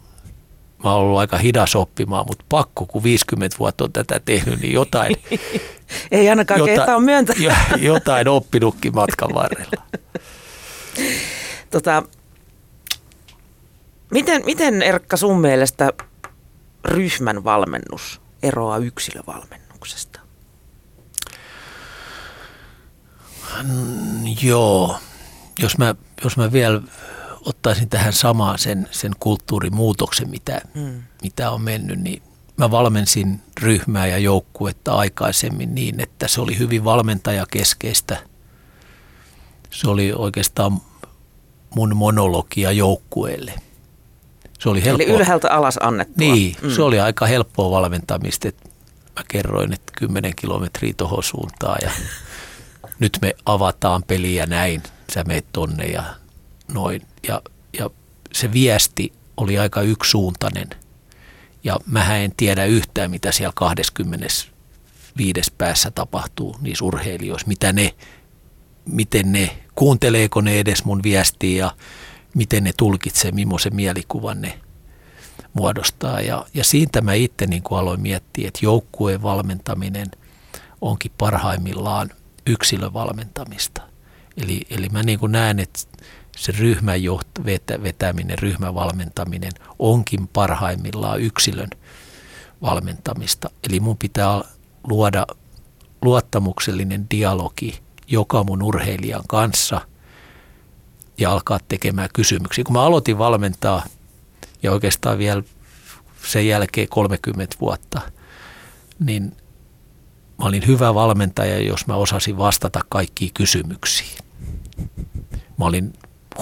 mä 0.84 0.92
oon 0.92 1.02
ollut 1.02 1.18
aika 1.18 1.38
hidas 1.38 1.76
oppimaan, 1.76 2.26
mutta 2.28 2.44
pakko, 2.48 2.86
kun 2.86 3.02
50 3.02 3.56
vuotta 3.58 3.84
on 3.84 3.92
tätä 3.92 4.20
tehnyt, 4.24 4.60
niin 4.60 4.72
jotain... 4.72 5.16
Ei 6.10 6.28
ainakaan 6.30 6.60
jotain, 6.60 6.80
ketä 6.80 6.96
on 6.96 7.04
myöntä. 7.04 7.32
jotain 7.78 8.28
oppinutkin 8.28 8.94
matkan 8.94 9.34
varrella. 9.34 9.82
Tota, 11.70 12.02
miten, 14.10 14.42
miten 14.44 14.82
Erkka 14.82 15.16
sun 15.16 15.40
mielestä 15.40 15.92
ryhmän 16.84 17.44
valmennus 17.44 18.20
eroaa 18.42 18.78
yksilövalmennuksesta? 18.78 20.20
Mm, 23.62 24.24
joo, 24.42 24.98
jos 25.58 25.78
mä, 25.78 25.94
jos 26.24 26.36
mä 26.36 26.52
vielä 26.52 26.82
ottaisin 27.46 27.88
tähän 27.88 28.12
samaan 28.12 28.58
sen, 28.58 28.88
sen 28.90 29.12
kulttuurimuutoksen, 29.20 30.30
mitä, 30.30 30.60
mm. 30.74 31.02
mitä 31.22 31.50
on 31.50 31.62
mennyt, 31.62 32.00
niin 32.00 32.22
mä 32.56 32.70
valmensin 32.70 33.40
ryhmää 33.60 34.06
ja 34.06 34.18
joukkuetta 34.18 34.94
aikaisemmin 34.94 35.74
niin, 35.74 36.00
että 36.00 36.28
se 36.28 36.40
oli 36.40 36.58
hyvin 36.58 36.84
valmentajakeskeistä. 36.84 38.16
Se 39.70 39.88
oli 39.88 40.12
oikeastaan 40.16 40.80
mun 41.74 41.96
monologia 41.96 42.72
joukkueelle. 42.72 43.54
Se 44.58 44.68
oli 44.68 44.84
helppoa. 44.84 45.06
Eli 45.06 45.14
ylhäältä 45.14 45.50
alas 45.50 45.78
annettua. 45.82 46.14
Niin, 46.16 46.56
mm. 46.62 46.70
se 46.70 46.82
oli 46.82 47.00
aika 47.00 47.26
helppoa 47.26 47.70
valmentamista. 47.70 48.48
Mä 49.16 49.22
kerroin, 49.28 49.72
että 49.72 49.92
10 49.98 50.32
kilometriä 50.36 50.94
tuohon 50.96 51.22
suuntaan 51.22 51.78
ja 51.82 51.90
nyt 53.00 53.18
me 53.22 53.34
avataan 53.46 54.02
peliä 54.02 54.46
näin. 54.46 54.82
Sä 55.12 55.24
meet 55.24 55.46
tonne 55.52 55.84
ja 55.84 56.04
noin. 56.74 57.02
Ja, 57.28 57.42
ja 57.78 57.90
se 58.32 58.52
viesti 58.52 59.12
oli 59.36 59.58
aika 59.58 59.82
yksisuuntainen. 59.82 60.70
Ja 61.64 61.76
mä 61.86 62.16
en 62.16 62.32
tiedä 62.36 62.64
yhtään, 62.64 63.10
mitä 63.10 63.32
siellä 63.32 63.52
25. 63.56 65.52
päässä 65.58 65.90
tapahtuu 65.90 66.56
niissä 66.60 66.84
urheilijoissa, 66.84 67.48
mitä 67.48 67.72
ne, 67.72 67.94
miten 68.84 69.32
ne, 69.32 69.56
kuunteleeko 69.74 70.40
ne 70.40 70.60
edes 70.60 70.84
mun 70.84 71.02
viestiä 71.02 71.58
ja 71.58 71.76
miten 72.34 72.64
ne 72.64 72.72
tulkitsee, 72.76 73.32
millaisen 73.32 73.76
mielikuvan 73.76 74.40
ne 74.40 74.60
muodostaa. 75.52 76.20
Ja, 76.20 76.46
ja 76.54 76.64
siitä 76.64 77.00
mä 77.00 77.14
itse 77.14 77.46
niin 77.46 77.62
kuin 77.62 77.78
aloin 77.78 78.00
miettiä, 78.00 78.48
että 78.48 78.60
joukkueen 78.62 79.22
valmentaminen 79.22 80.10
onkin 80.80 81.12
parhaimmillaan 81.18 82.10
yksilövalmentamista. 82.46 83.82
Eli, 84.36 84.60
eli 84.70 84.88
mä 84.88 85.02
niin 85.02 85.18
kuin 85.18 85.32
näen, 85.32 85.58
että 85.58 85.80
se 86.36 86.52
ryhmän 86.52 87.00
joht- 87.00 87.44
vetä, 87.44 87.82
vetäminen, 87.82 88.38
ryhmän 88.38 88.74
valmentaminen 88.74 89.52
onkin 89.78 90.28
parhaimmillaan 90.28 91.20
yksilön 91.20 91.70
valmentamista. 92.62 93.50
Eli 93.68 93.80
mun 93.80 93.98
pitää 93.98 94.42
luoda 94.88 95.26
luottamuksellinen 96.02 97.06
dialogi 97.10 97.86
joka 98.08 98.44
mun 98.44 98.62
urheilijan 98.62 99.22
kanssa 99.28 99.80
ja 101.18 101.32
alkaa 101.32 101.58
tekemään 101.68 102.08
kysymyksiä. 102.12 102.64
Kun 102.64 102.72
mä 102.72 102.82
aloitin 102.82 103.18
valmentaa 103.18 103.84
ja 104.62 104.72
oikeastaan 104.72 105.18
vielä 105.18 105.42
sen 106.26 106.48
jälkeen 106.48 106.88
30 106.88 107.56
vuotta, 107.60 108.00
niin 108.98 109.22
mä 110.38 110.44
olin 110.44 110.66
hyvä 110.66 110.94
valmentaja, 110.94 111.62
jos 111.62 111.86
mä 111.86 111.94
osasin 111.94 112.38
vastata 112.38 112.80
kaikkiin 112.88 113.30
kysymyksiin. 113.34 114.18
Mä 115.58 115.64
olin 115.64 115.92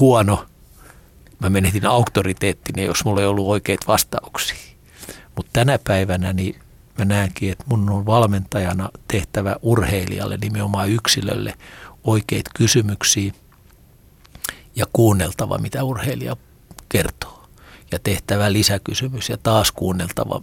huono. 0.00 0.46
Mä 1.38 1.50
menetin 1.50 1.86
auktoriteettini, 1.86 2.84
jos 2.84 3.04
mulla 3.04 3.20
ei 3.20 3.26
ollut 3.26 3.48
oikeita 3.48 3.86
vastauksia. 3.86 4.56
Mutta 5.36 5.50
tänä 5.52 5.78
päivänä 5.84 6.32
niin 6.32 6.60
mä 6.98 7.04
näenkin, 7.04 7.52
että 7.52 7.64
mun 7.68 7.90
on 7.90 8.06
valmentajana 8.06 8.90
tehtävä 9.08 9.56
urheilijalle, 9.62 10.38
nimenomaan 10.40 10.90
yksilölle, 10.90 11.54
oikeita 12.04 12.50
kysymyksiä 12.54 13.32
ja 14.76 14.86
kuunneltava, 14.92 15.58
mitä 15.58 15.84
urheilija 15.84 16.36
kertoo. 16.88 17.48
Ja 17.92 17.98
tehtävä 17.98 18.52
lisäkysymys 18.52 19.28
ja 19.28 19.36
taas 19.36 19.72
kuunneltava, 19.72 20.40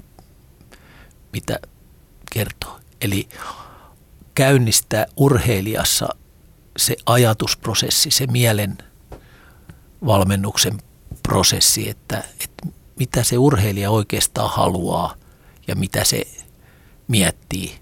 mitä 1.34 1.60
kertoo. 2.32 2.80
Eli 3.02 3.30
käynnistää 4.36 5.06
urheilijassa 5.18 6.10
se 6.78 6.96
ajatusprosessi, 7.06 8.12
se 8.12 8.28
mielen 8.28 8.78
valmennuksen 10.06 10.82
prosessi, 11.24 11.90
että, 11.90 12.24
että 12.44 12.68
mitä 13.00 13.24
se 13.24 13.38
urheilija 13.38 13.92
oikeastaan 13.92 14.50
haluaa 14.50 15.16
ja 15.68 15.76
mitä 15.76 16.04
se 16.04 16.28
miettii 17.08 17.80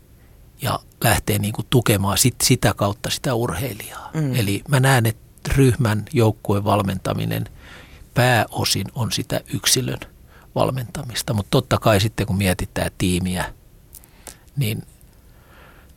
ja 0.62 0.79
lähtee 1.03 1.39
niin 1.39 1.53
kuin 1.53 1.67
tukemaan 1.69 2.17
sit, 2.17 2.36
sitä 2.43 2.73
kautta 2.73 3.10
sitä 3.10 3.34
urheilijaa. 3.34 4.10
Mm. 4.13 4.36
Eli 4.36 4.62
mä 4.67 4.79
näen, 4.79 5.05
että 5.05 5.53
ryhmän 5.55 6.05
joukkueen 6.13 6.63
valmentaminen 6.63 7.45
pääosin 8.13 8.86
on 8.95 9.12
sitä 9.12 9.41
yksilön 9.53 9.99
valmentamista, 10.55 11.34
mutta 11.34 11.49
totta 11.51 11.77
kai 11.77 12.01
sitten 12.01 12.27
kun 12.27 12.38
mietitään 12.38 12.91
tiimiä, 12.97 13.53
niin 14.58 14.84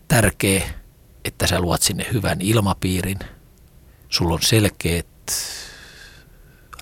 tärkeä, 0.09 0.71
että 1.25 1.47
sä 1.47 1.61
luot 1.61 1.83
sinne 1.83 2.07
hyvän 2.13 2.41
ilmapiirin, 2.41 3.19
sulla 4.09 4.35
on 4.35 4.43
selkeät 4.43 5.07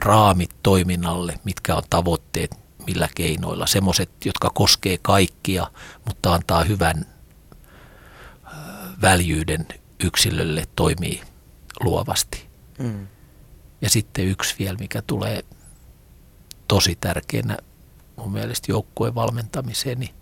raamit 0.01 0.51
toiminnalle, 0.63 1.41
mitkä 1.45 1.75
on 1.75 1.83
tavoitteet, 1.91 2.51
millä 2.87 3.09
keinoilla. 3.15 3.67
Semmoiset, 3.67 4.11
jotka 4.25 4.51
koskee 4.55 4.99
kaikkia, 5.03 5.67
mutta 6.05 6.35
antaa 6.35 6.65
hyvän 6.65 7.07
väljyyden 9.03 9.67
yksilölle, 10.05 10.65
toimii 10.77 11.23
luovasti. 11.81 12.47
Mm. 12.79 13.07
Ja 13.81 13.91
sitten 13.91 14.27
yksi 14.27 14.55
vielä, 14.59 14.79
mikä 14.79 15.03
tulee 15.03 15.45
tosi 16.69 16.99
tärkeänä 17.01 17.57
mun 18.17 18.33
mielestä 18.33 18.73
joukkueen 18.73 19.15
valmentamiseen, 19.15 20.01
niin 20.01 20.15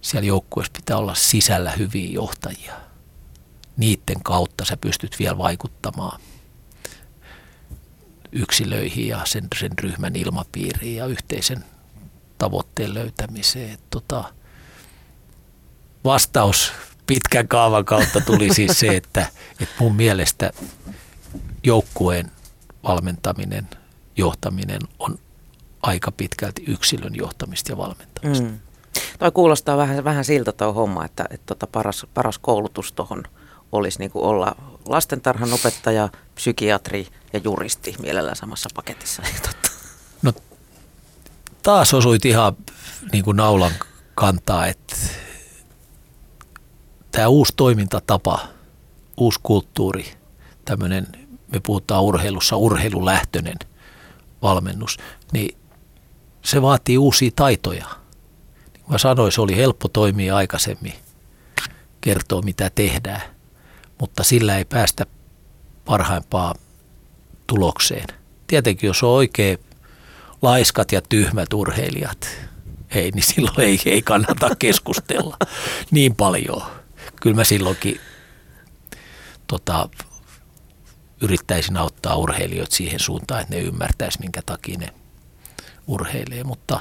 siellä 0.00 0.26
joukkueessa 0.26 0.72
pitää 0.76 0.96
olla 0.96 1.14
sisällä 1.14 1.70
hyviä 1.70 2.10
johtajia. 2.10 2.74
Niiden 3.76 4.22
kautta 4.22 4.64
sä 4.64 4.76
pystyt 4.76 5.16
vielä 5.18 5.38
vaikuttamaan– 5.38 6.20
yksilöihin 8.36 9.08
ja 9.08 9.20
sen, 9.24 9.48
sen 9.58 9.70
ryhmän 9.82 10.16
ilmapiiriin 10.16 10.96
ja 10.96 11.06
yhteisen 11.06 11.64
tavoitteen 12.38 12.94
löytämiseen. 12.94 13.70
Et 13.70 13.80
tota, 13.90 14.24
vastaus 16.04 16.72
pitkän 17.06 17.48
kaavan 17.48 17.84
kautta 17.84 18.20
tuli 18.20 18.54
siis 18.54 18.80
se, 18.80 18.96
että, 18.96 19.26
että 19.60 19.74
mun 19.80 19.96
mielestä 19.96 20.50
joukkueen 21.64 22.30
valmentaminen, 22.82 23.68
johtaminen 24.16 24.80
on 24.98 25.18
aika 25.82 26.12
pitkälti 26.12 26.64
yksilön 26.66 27.14
johtamista 27.14 27.72
ja 27.72 27.76
valmentamista. 27.76 28.44
Mm. 28.44 28.58
Toi 29.18 29.32
kuulostaa 29.32 29.76
vähän, 29.76 30.04
vähän 30.04 30.24
siltä 30.24 30.52
tuo 30.52 30.72
homma, 30.72 31.04
että, 31.04 31.24
että 31.30 31.46
tota 31.46 31.66
paras, 31.66 32.06
paras 32.14 32.38
koulutus 32.38 32.92
tuohon 32.92 33.22
olisi 33.72 33.98
niin 33.98 34.10
olla 34.14 34.56
lastentarhan 34.88 35.52
opettaja, 35.52 36.08
psykiatri 36.34 37.06
ja 37.36 37.40
juristi 37.44 37.94
mielellään 37.98 38.36
samassa 38.36 38.68
paketissa. 38.74 39.22
No 40.22 40.32
taas 41.62 41.94
osuit 41.94 42.24
ihan 42.24 42.56
niin 43.12 43.24
kuin 43.24 43.36
naulan 43.36 43.72
kantaa, 44.14 44.66
että 44.66 44.96
tämä 47.12 47.28
uusi 47.28 47.52
toimintatapa, 47.56 48.48
uusi 49.16 49.40
kulttuuri, 49.42 50.12
tämmöinen 50.64 51.06
me 51.52 51.60
puhutaan 51.60 52.02
urheilussa 52.02 52.56
urheilulähtöinen 52.56 53.56
valmennus, 54.42 54.98
niin 55.32 55.58
se 56.42 56.62
vaatii 56.62 56.98
uusia 56.98 57.30
taitoja. 57.36 57.86
Niin 58.72 58.84
kuin 58.84 58.92
mä 58.92 58.98
sanoin, 58.98 59.32
se 59.32 59.40
oli 59.40 59.56
helppo 59.56 59.88
toimia 59.88 60.36
aikaisemmin, 60.36 60.94
kertoa 62.00 62.42
mitä 62.42 62.70
tehdään, 62.74 63.22
mutta 64.00 64.24
sillä 64.24 64.58
ei 64.58 64.64
päästä 64.64 65.06
parhaimpaan 65.84 66.54
tulokseen. 67.46 68.06
Tietenkin 68.46 68.88
jos 68.88 69.02
on 69.02 69.10
oikein 69.10 69.58
laiskat 70.42 70.92
ja 70.92 71.00
tyhmät 71.02 71.52
urheilijat, 71.52 72.28
ei, 72.90 73.10
niin 73.10 73.22
silloin 73.22 73.60
ei, 73.60 73.80
ei 73.86 74.02
kannata 74.02 74.54
keskustella 74.58 75.36
niin 75.90 76.16
paljon. 76.16 76.62
Kyllä 77.20 77.36
mä 77.36 77.44
silloinkin 77.44 78.00
tota, 79.46 79.88
yrittäisin 81.20 81.76
auttaa 81.76 82.16
urheilijoita 82.16 82.76
siihen 82.76 83.00
suuntaan, 83.00 83.40
että 83.40 83.54
ne 83.54 83.60
ymmärtäisi, 83.60 84.20
minkä 84.20 84.42
takia 84.46 84.78
ne 84.78 84.88
urheilee. 85.86 86.44
Mutta, 86.44 86.80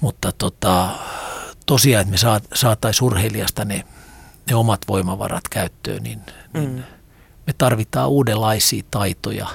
mutta 0.00 0.32
tota, 0.32 0.88
tosiaan, 1.66 2.00
että 2.02 2.10
me 2.10 2.40
saataisiin 2.54 3.06
urheilijasta 3.06 3.64
ne, 3.64 3.84
ne 4.50 4.54
omat 4.54 4.80
voimavarat 4.88 5.48
käyttöön, 5.50 6.02
niin, 6.02 6.20
niin 6.54 6.70
mm. 6.70 6.82
Me 7.48 7.54
tarvitaan 7.58 8.08
uudenlaisia 8.08 8.82
taitoja 8.90 9.46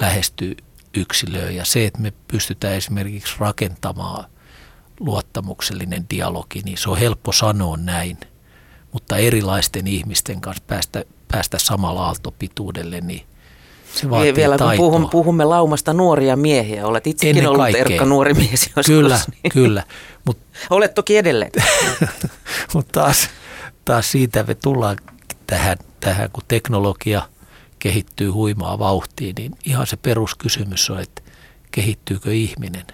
lähestyä 0.00 0.54
yksilöä. 0.96 1.50
Ja 1.50 1.64
se, 1.64 1.84
että 1.84 2.00
me 2.00 2.12
pystytään 2.28 2.74
esimerkiksi 2.74 3.34
rakentamaan 3.38 4.24
luottamuksellinen 5.00 6.06
dialogi, 6.10 6.60
niin 6.64 6.78
se 6.78 6.90
on 6.90 6.98
helppo 6.98 7.32
sanoa 7.32 7.76
näin, 7.76 8.18
mutta 8.92 9.16
erilaisten 9.16 9.86
ihmisten 9.86 10.40
kanssa 10.40 10.64
päästä, 10.66 11.04
päästä 11.32 11.58
samalla 11.58 12.06
aaltopituudelle, 12.06 13.00
niin 13.00 13.26
se 13.94 14.10
vaatii 14.10 14.34
Vielä 14.34 14.58
kun 14.58 14.72
puhun, 14.76 15.10
puhumme 15.10 15.44
laumasta 15.44 15.92
nuoria 15.92 16.36
miehiä, 16.36 16.86
olet 16.86 17.06
itsekin 17.06 17.36
Ennen 17.36 17.48
ollut 17.48 17.62
kaikkea. 17.62 17.80
Erkka 17.80 18.04
nuori 18.04 18.34
mies 18.34 18.66
joskus. 18.66 18.86
Kyllä, 18.86 19.20
niin. 19.42 19.52
kyllä. 19.52 19.82
Mut, 20.24 20.38
olet 20.70 20.94
toki 20.94 21.16
edelleen. 21.16 21.50
mutta 22.74 23.00
taas, 23.00 23.28
taas 23.84 24.10
siitä 24.10 24.42
me 24.42 24.54
tullaan 24.54 24.96
tähän, 25.46 25.76
tähän, 26.04 26.30
kun 26.30 26.42
teknologia 26.48 27.28
kehittyy 27.78 28.30
huimaa 28.30 28.78
vauhtiin, 28.78 29.34
niin 29.34 29.52
ihan 29.64 29.86
se 29.86 29.96
peruskysymys 29.96 30.90
on, 30.90 31.00
että 31.00 31.22
kehittyykö 31.70 32.34
ihminen. 32.34 32.86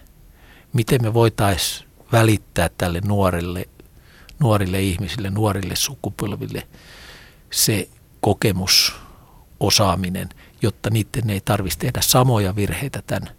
Miten 0.72 1.02
me 1.02 1.14
voitaisiin 1.14 1.88
välittää 2.12 2.70
tälle 2.78 3.00
nuorille, 3.04 3.68
nuorille 4.38 4.82
ihmisille, 4.82 5.30
nuorille 5.30 5.76
sukupolville 5.76 6.66
se 7.50 7.88
kokemus, 8.20 8.94
osaaminen, 9.60 10.28
jotta 10.62 10.90
niiden 10.90 11.30
ei 11.30 11.40
tarvitsisi 11.40 11.78
tehdä 11.78 12.00
samoja 12.00 12.56
virheitä 12.56 13.02
tämän, 13.06 13.30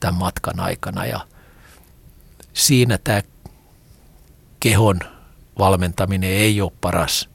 tämän 0.00 0.14
matkan 0.14 0.60
aikana. 0.60 1.06
Ja 1.06 1.26
siinä 2.52 2.98
tämä 2.98 3.22
kehon 4.60 5.00
valmentaminen 5.58 6.30
ei 6.30 6.60
ole 6.60 6.72
paras 6.80 7.31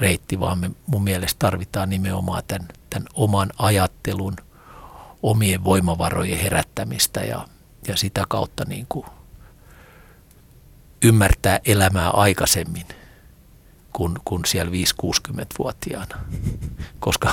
reitti, 0.00 0.40
vaan 0.40 0.58
me 0.58 0.70
mun 0.86 1.04
mielestä 1.04 1.38
tarvitaan 1.38 1.90
nimenomaan 1.90 2.42
tämän, 2.48 2.68
tämän 2.90 3.08
oman 3.14 3.50
ajattelun, 3.58 4.36
omien 5.22 5.64
voimavarojen 5.64 6.38
herättämistä 6.38 7.20
ja, 7.20 7.48
ja 7.88 7.96
sitä 7.96 8.24
kautta 8.28 8.64
niin 8.68 8.86
kuin 8.88 9.06
ymmärtää 11.04 11.60
elämää 11.64 12.10
aikaisemmin 12.10 12.86
kuin, 13.92 14.14
kuin 14.24 14.44
siellä 14.46 14.72
5-60-vuotiaana. 14.72 16.16
Koska 17.00 17.32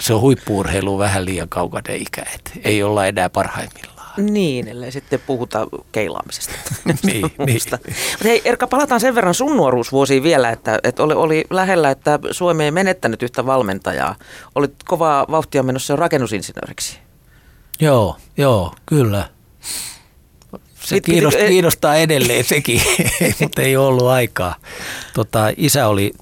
se 0.00 0.14
on 0.14 0.20
huippuurheilu 0.20 0.98
vähän 0.98 1.24
liian 1.24 1.48
kaukainen 1.48 1.96
ikä, 1.96 2.26
että 2.34 2.50
ei 2.64 2.82
olla 2.82 3.06
enää 3.06 3.30
parhaimmillaan. 3.30 3.95
Niin, 4.16 4.68
ellei 4.68 4.92
sitten 4.92 5.20
puhuta 5.26 5.66
keilaamisesta. 5.92 6.52
niin, 7.02 7.32
niin. 7.46 7.60
hei 8.24 8.42
Erkka, 8.44 8.66
palataan 8.66 9.00
sen 9.00 9.14
verran 9.14 9.34
sun 9.34 9.56
nuoruusvuosiin 9.56 10.22
vielä, 10.22 10.50
että, 10.50 10.78
että 10.82 11.02
oli, 11.02 11.14
oli 11.14 11.44
lähellä, 11.50 11.90
että 11.90 12.18
Suomi 12.30 12.64
ei 12.64 12.70
menettänyt 12.70 13.22
yhtä 13.22 13.46
valmentajaa. 13.46 14.14
Olit 14.54 14.74
kovaa 14.84 15.26
vauhtia 15.30 15.62
menossa 15.62 15.92
jo 15.92 15.96
rakennusinsinööriksi. 15.96 16.98
Joo, 17.80 18.16
joo, 18.36 18.74
kyllä. 18.86 19.28
Se 20.80 21.00
kiinnostaa, 21.00 21.48
kiinnostaa 21.48 21.96
edelleen 21.96 22.44
sekin, 22.54 22.82
mutta 23.40 23.62
ei 23.62 23.76
ollut 23.76 24.06
aikaa. 24.06 24.54
Tota, 25.14 25.52
isä 25.56 25.86
oli 25.86 26.12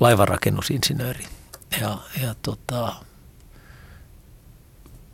laivanrakennusinsinööri 0.00 1.24
ja, 1.80 1.98
ja 2.22 2.34
tota, 2.42 2.92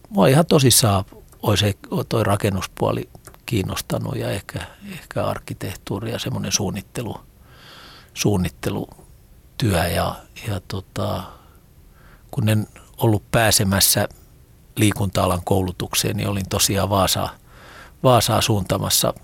mua 0.08 0.26
ihan 0.26 0.46
tosissaan 0.46 1.04
olisi 1.42 1.78
toi 2.08 2.24
rakennuspuoli 2.24 3.08
kiinnostanut 3.46 4.16
ja 4.16 4.30
ehkä, 4.30 4.60
ehkä 4.92 5.26
arkkitehtuuri 5.26 6.10
ja 6.10 6.18
semmoinen 6.18 6.52
suunnittelu, 6.52 7.20
suunnittelutyö 8.14 9.86
ja, 9.94 10.14
ja 10.48 10.60
tota, 10.68 11.22
kun 12.30 12.48
en 12.48 12.66
ollut 12.96 13.30
pääsemässä 13.30 14.08
liikunta-alan 14.76 15.44
koulutukseen, 15.44 16.16
niin 16.16 16.28
olin 16.28 16.48
tosiaan 16.48 16.90
Vaasaa, 16.90 17.30
Vaasaa 18.02 18.40
suuntamassa 18.40 19.14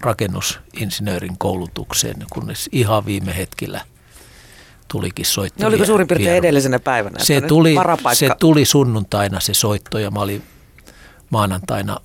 rakennusinsinöörin 0.00 1.38
koulutukseen, 1.38 2.26
kunnes 2.32 2.68
ihan 2.72 3.06
viime 3.06 3.36
hetkellä 3.36 3.80
tulikin 4.88 5.26
soitto. 5.26 5.62
No 5.62 5.68
oliko 5.68 5.84
suurin 5.84 6.08
piirtein 6.08 6.30
vieru. 6.30 6.38
edellisenä 6.38 6.78
päivänä? 6.78 7.18
Se 7.18 7.40
tuli, 7.40 7.74
se 8.12 8.30
tuli 8.40 8.64
sunnuntaina 8.64 9.40
se 9.40 9.54
soitto 9.54 9.98
ja 9.98 10.10
mä 10.10 10.20
olin 10.20 10.42
maanantaina 11.30 12.00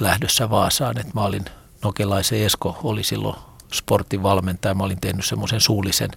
lähdössä 0.00 0.50
Vaasaan, 0.50 0.98
että 0.98 1.12
mä 1.14 1.20
olin, 1.20 1.44
Nokelaisen 1.84 2.42
Esko 2.42 2.78
oli 2.82 3.02
silloin 3.02 3.36
sportin 3.72 4.22
valmentaja, 4.22 4.74
mä 4.74 4.84
olin 4.84 5.00
tehnyt 5.00 5.24
semmoisen 5.24 5.60
suullisen 5.60 6.10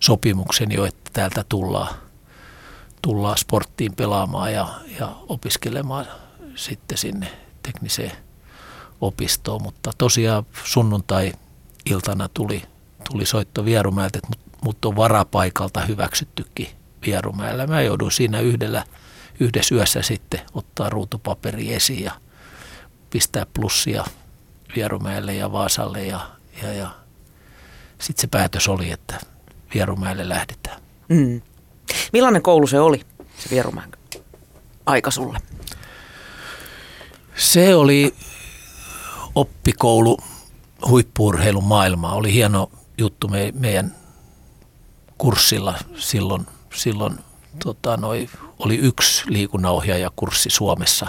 sopimuksen 0.00 0.72
jo, 0.72 0.84
että 0.84 1.10
täältä 1.12 1.44
tullaan, 1.48 1.94
tullaan 3.02 3.38
sporttiin 3.38 3.94
pelaamaan 3.94 4.52
ja, 4.52 4.68
ja 5.00 5.12
opiskelemaan 5.28 6.06
sitten 6.54 6.98
sinne 6.98 7.32
tekniseen 7.62 8.12
opistoon, 9.00 9.62
mutta 9.62 9.90
tosiaan 9.98 10.46
sunnuntai-iltana 10.64 12.28
tuli, 12.28 12.62
tuli 13.10 13.26
soitto 13.26 13.64
Vierumäeltä, 13.64 14.18
että 14.18 14.28
mut, 14.28 14.62
mut 14.64 14.84
on 14.84 14.96
varapaikalta 14.96 15.80
hyväksyttykin 15.80 16.68
Vierumäellä. 17.06 17.66
Mä 17.66 17.82
joudun 17.82 18.12
siinä 18.12 18.40
yhdellä 18.40 18.84
yhdessä 19.40 19.74
yössä 19.74 20.02
sitten 20.02 20.40
ottaa 20.54 20.90
ruutupaperi 20.90 21.74
esiin 21.74 22.04
ja 22.04 22.12
pistää 23.10 23.46
plussia 23.54 24.04
Vierumäelle 24.76 25.34
ja 25.34 25.52
Vaasalle 25.52 26.06
ja, 26.06 26.30
ja, 26.62 26.72
ja 26.72 26.90
sitten 28.00 28.20
se 28.20 28.26
päätös 28.26 28.68
oli, 28.68 28.90
että 28.90 29.20
Vierumäelle 29.74 30.28
lähdetään. 30.28 30.80
Mm. 31.08 31.40
Millainen 32.12 32.42
koulu 32.42 32.66
se 32.66 32.80
oli, 32.80 33.00
se 33.38 33.50
Vierumäen 33.50 33.92
aika 34.86 35.10
sulle? 35.10 35.38
Se 37.36 37.74
oli 37.74 38.14
oppikoulu 39.34 40.18
huippuurheilun 40.88 41.64
maailmaa. 41.64 42.14
Oli 42.14 42.32
hieno 42.32 42.70
juttu 42.98 43.28
me, 43.28 43.52
meidän 43.58 43.94
kurssilla 45.18 45.74
silloin, 45.96 46.46
silloin 46.74 47.18
tota, 47.64 47.96
noi, 47.96 48.28
oli 48.58 48.76
yksi 48.76 49.22
liikunnanohjaajakurssi 49.26 50.50
Suomessa 50.50 51.06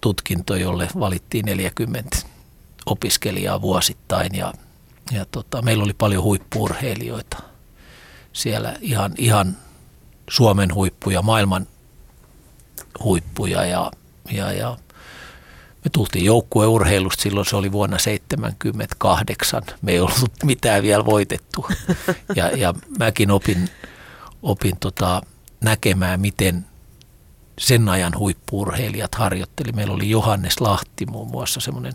tutkinto, 0.00 0.56
jolle 0.56 0.88
valittiin 0.98 1.44
40 1.44 2.18
opiskelijaa 2.86 3.60
vuosittain 3.60 4.34
ja, 4.34 4.52
ja 5.10 5.24
tota, 5.24 5.62
meillä 5.62 5.84
oli 5.84 5.94
paljon 5.94 6.22
huippuurheilijoita 6.22 7.52
siellä 8.32 8.76
ihan, 8.80 9.14
ihan 9.18 9.56
Suomen 10.30 10.74
huippuja, 10.74 11.22
maailman 11.22 11.66
huippuja 13.04 13.64
ja, 13.64 13.90
ja, 14.32 14.52
ja 14.52 14.76
me 15.84 15.90
tultiin 15.92 16.24
joukkueurheilusta, 16.24 17.22
silloin 17.22 17.46
se 17.46 17.56
oli 17.56 17.72
vuonna 17.72 17.96
1978. 17.96 19.62
Me 19.82 19.92
ei 19.92 20.00
ollut 20.00 20.30
mitään 20.44 20.82
vielä 20.82 21.04
voitettu. 21.04 21.66
Ja, 22.36 22.50
ja 22.50 22.74
mäkin 22.98 23.30
opin, 23.30 23.70
opin 24.42 24.76
tota, 24.80 25.22
näkemään, 25.60 26.20
miten 26.20 26.66
sen 27.58 27.88
ajan 27.88 28.18
huippuurheilijat 28.18 29.14
harjoitteli. 29.14 29.72
Meillä 29.72 29.94
oli 29.94 30.10
Johannes 30.10 30.60
Lahti 30.60 31.06
muun 31.06 31.30
muassa 31.30 31.60
semmoinen, 31.60 31.92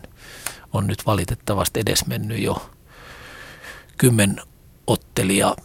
on 0.73 0.87
nyt 0.87 1.05
valitettavasti 1.05 1.79
edesmennyt 1.79 2.39
jo 2.39 2.69
kymmen 3.97 4.41
ottelija, 4.87 5.55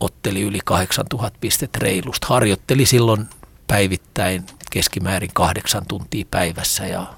otteli 0.00 0.42
yli 0.42 0.58
8000 0.64 1.38
pistet 1.40 1.76
reilusta. 1.76 2.26
Harjoitteli 2.30 2.86
silloin 2.86 3.28
päivittäin 3.66 4.46
keskimäärin 4.70 5.30
kahdeksan 5.32 5.86
tuntia 5.88 6.24
päivässä 6.30 6.86
ja 6.86 7.14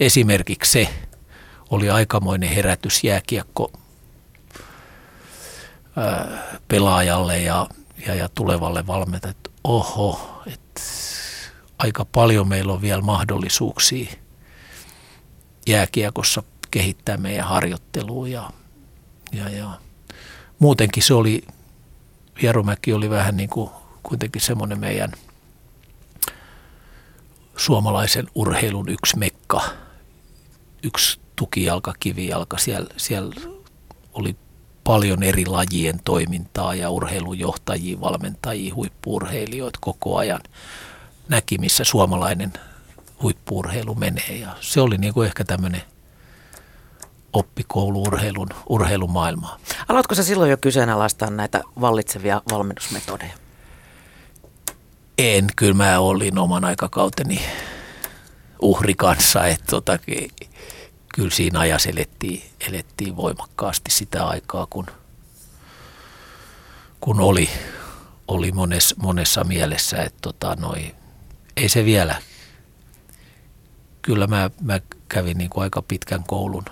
esimerkiksi 0.00 0.72
se 0.72 0.88
oli 1.70 1.90
aikamoinen 1.90 2.48
herätys 2.48 3.04
jääkiekko 3.04 3.72
pelaajalle 6.68 7.38
ja, 7.38 7.66
ja, 8.06 8.14
ja 8.14 8.28
tulevalle 8.28 8.86
valmentajalle, 8.86 9.36
että 9.36 9.50
oho, 9.64 10.42
että 10.46 10.82
aika 11.78 12.04
paljon 12.04 12.48
meillä 12.48 12.72
on 12.72 12.82
vielä 12.82 13.02
mahdollisuuksia 13.02 14.12
jääkiekossa 15.66 16.42
kehittää 16.70 17.16
meidän 17.16 17.46
harjoittelua 17.46 18.28
ja, 18.28 18.50
ja, 19.32 19.48
ja 19.48 19.80
muutenkin 20.58 21.02
se 21.02 21.14
oli, 21.14 21.42
Vierumäki 22.42 22.92
oli 22.92 23.10
vähän 23.10 23.36
niin 23.36 23.50
kuin 23.50 23.70
kuitenkin 24.02 24.42
semmoinen 24.42 24.78
meidän 24.78 25.12
suomalaisen 27.56 28.26
urheilun 28.34 28.88
yksi 28.88 29.18
mekka, 29.18 29.62
yksi 30.82 31.20
tukijalka, 31.36 31.94
kivijalka. 32.00 32.58
Siellä, 32.58 32.94
siellä 32.96 33.34
oli 34.12 34.36
paljon 34.84 35.22
eri 35.22 35.46
lajien 35.46 36.00
toimintaa 36.04 36.74
ja 36.74 36.90
urheilujohtajia, 36.90 38.00
valmentajia, 38.00 38.74
huippuurheilijoita 38.74 39.78
koko 39.82 40.16
ajan 40.16 40.40
näki, 41.28 41.58
missä 41.58 41.84
suomalainen 41.84 42.52
huippuurheilu 43.22 43.94
menee. 43.94 44.36
Ja 44.40 44.48
se 44.60 44.80
oli 44.80 44.98
niin 44.98 45.14
kuin 45.14 45.26
ehkä 45.26 45.44
tämmöinen 45.44 45.82
oppikouluurheilun 47.32 48.48
urheilumaailmaa. 48.68 49.58
Aloitko 49.88 50.14
sä 50.14 50.22
silloin 50.22 50.50
jo 50.50 50.56
kyseenalaistaa 50.56 51.30
näitä 51.30 51.60
vallitsevia 51.80 52.42
valmennusmetodeja? 52.50 53.32
En, 55.18 55.46
kyllä 55.56 55.74
mä 55.74 55.98
olin 55.98 56.38
oman 56.38 56.64
aikakauteni 56.64 57.42
uhri 58.62 58.94
kanssa, 58.94 59.46
että 59.46 59.66
tota, 59.70 59.98
kyllä 61.12 61.30
siinä 61.30 61.60
ajassa 61.60 61.90
elettiin, 61.90 62.42
elettiin 62.68 63.16
voimakkaasti 63.16 63.90
sitä 63.90 64.26
aikaa, 64.26 64.66
kun, 64.70 64.86
kun 67.00 67.20
oli, 67.20 67.50
oli 68.28 68.52
mones, 68.52 68.94
monessa 68.96 69.44
mielessä, 69.44 69.96
että 69.96 70.18
tota, 70.22 70.56
noi, 70.60 70.94
ei 71.56 71.68
se 71.68 71.84
vielä. 71.84 72.22
Kyllä 74.02 74.26
mä, 74.26 74.50
mä 74.60 74.80
kävin 75.08 75.38
niin 75.38 75.50
kuin 75.50 75.62
aika 75.62 75.82
pitkän 75.82 76.24
koulun 76.24 76.64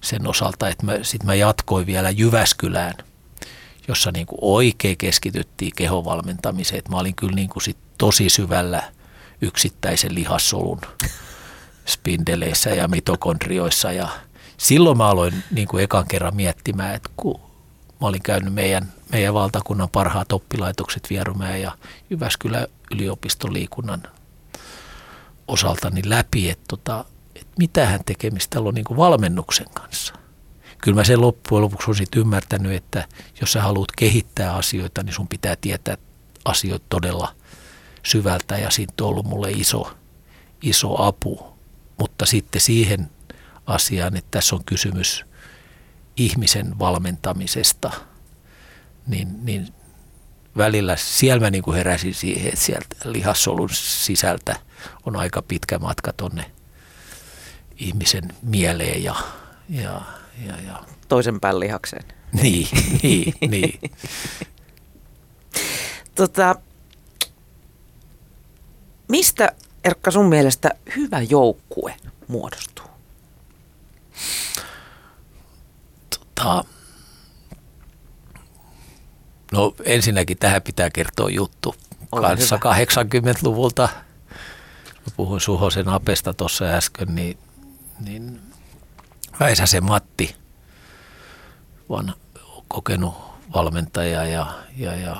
sen 0.00 0.26
osalta, 0.26 0.68
että 0.68 0.86
mä, 0.86 0.92
sit 1.02 1.22
mä 1.22 1.34
jatkoin 1.34 1.86
vielä 1.86 2.10
Jyväskylään, 2.10 2.94
jossa 3.88 4.10
niin 4.10 4.26
kuin 4.26 4.38
oikein 4.42 4.96
keskityttiin 4.96 5.72
kehovalmentamiseen. 5.76 6.78
Et 6.78 6.88
mä 6.88 6.96
olin 6.96 7.14
kyllä 7.14 7.34
niin 7.34 7.48
kuin 7.48 7.62
sit 7.62 7.76
tosi 7.98 8.28
syvällä 8.28 8.92
yksittäisen 9.40 10.14
lihassolun 10.14 10.80
spindeleissä 11.86 12.70
ja 12.70 12.88
mitokondrioissa. 12.88 13.92
Ja 13.92 14.08
silloin 14.56 14.98
mä 14.98 15.08
aloin 15.08 15.34
niin 15.50 15.68
kuin 15.68 15.84
ekan 15.84 16.06
kerran 16.06 16.36
miettimään, 16.36 16.94
että 16.94 17.10
kun 17.16 17.40
mä 18.00 18.06
olin 18.08 18.22
käynyt 18.22 18.54
meidän, 18.54 18.92
meidän 19.12 19.34
valtakunnan 19.34 19.88
parhaat 19.88 20.32
oppilaitokset 20.32 21.10
Vierumäen 21.10 21.62
ja 21.62 21.72
Jyväskylän 22.10 22.66
yliopiston 22.90 23.52
liikunnan 23.52 24.02
osaltani 25.48 26.02
läpi, 26.04 26.50
että, 26.50 26.64
tota, 26.68 27.04
että 27.34 27.52
mitähän 27.58 28.00
tekemistä 28.06 28.60
on 28.60 28.74
niin 28.74 28.84
kuin 28.84 28.96
valmennuksen 28.96 29.66
kanssa. 29.74 30.14
Kyllä 30.78 30.96
mä 30.96 31.04
sen 31.04 31.20
loppujen 31.20 31.62
lopuksi 31.62 31.90
olisin 31.90 32.06
ymmärtänyt, 32.16 32.72
että 32.72 33.08
jos 33.40 33.52
sä 33.52 33.62
haluat 33.62 33.92
kehittää 33.96 34.54
asioita, 34.54 35.02
niin 35.02 35.14
sun 35.14 35.28
pitää 35.28 35.56
tietää 35.60 35.96
asioita 36.44 36.86
todella 36.88 37.34
syvältä 38.02 38.58
ja 38.58 38.70
siitä 38.70 39.04
on 39.04 39.08
ollut 39.08 39.26
mulle 39.26 39.50
iso, 39.50 39.92
iso 40.62 41.02
apu 41.02 41.53
mutta 41.98 42.26
sitten 42.26 42.60
siihen 42.60 43.10
asiaan, 43.66 44.16
että 44.16 44.30
tässä 44.30 44.56
on 44.56 44.64
kysymys 44.64 45.24
ihmisen 46.16 46.78
valmentamisesta, 46.78 47.90
niin, 49.06 49.46
niin 49.46 49.68
välillä 50.56 50.96
siellä 50.96 51.40
mä 51.40 51.50
niin 51.50 51.62
kuin 51.62 51.76
heräsin 51.76 52.14
siihen, 52.14 52.48
että 52.48 52.60
sieltä 52.60 52.96
lihassolun 53.04 53.70
sisältä 53.72 54.56
on 55.06 55.16
aika 55.16 55.42
pitkä 55.42 55.78
matka 55.78 56.12
tonne 56.12 56.50
ihmisen 57.76 58.24
mieleen 58.42 59.04
ja, 59.04 59.14
ja, 59.68 60.02
ja, 60.46 60.60
ja. 60.66 60.84
toisen 61.08 61.40
pään 61.40 61.60
lihakseen. 61.60 62.04
Niin, 62.42 62.68
niin, 63.02 63.34
niin. 63.48 63.80
Tota, 66.14 66.56
mistä 69.08 69.52
Erkka, 69.84 70.10
sun 70.10 70.26
mielestä 70.26 70.70
hyvä 70.96 71.20
joukkue 71.20 71.96
muodostuu? 72.28 72.84
Tota, 76.10 76.64
no 79.52 79.74
ensinnäkin 79.84 80.38
tähän 80.38 80.62
pitää 80.62 80.90
kertoa 80.90 81.30
juttu. 81.30 81.74
Ole 82.12 82.28
Kanssa 82.28 82.58
hyvä. 82.64 82.74
80-luvulta, 82.74 83.88
mä 84.88 85.12
puhuin 85.16 85.40
Suhosen 85.40 85.88
apesta 85.88 86.34
tuossa 86.34 86.64
äsken, 86.64 87.14
niin, 87.14 87.38
niin 88.00 88.40
Väisäsen 89.40 89.84
Matti, 89.84 90.36
vanha 91.88 92.14
kokenut 92.68 93.14
valmentaja 93.54 94.24
ja, 94.24 94.46
ja, 94.76 94.94
ja 94.94 95.16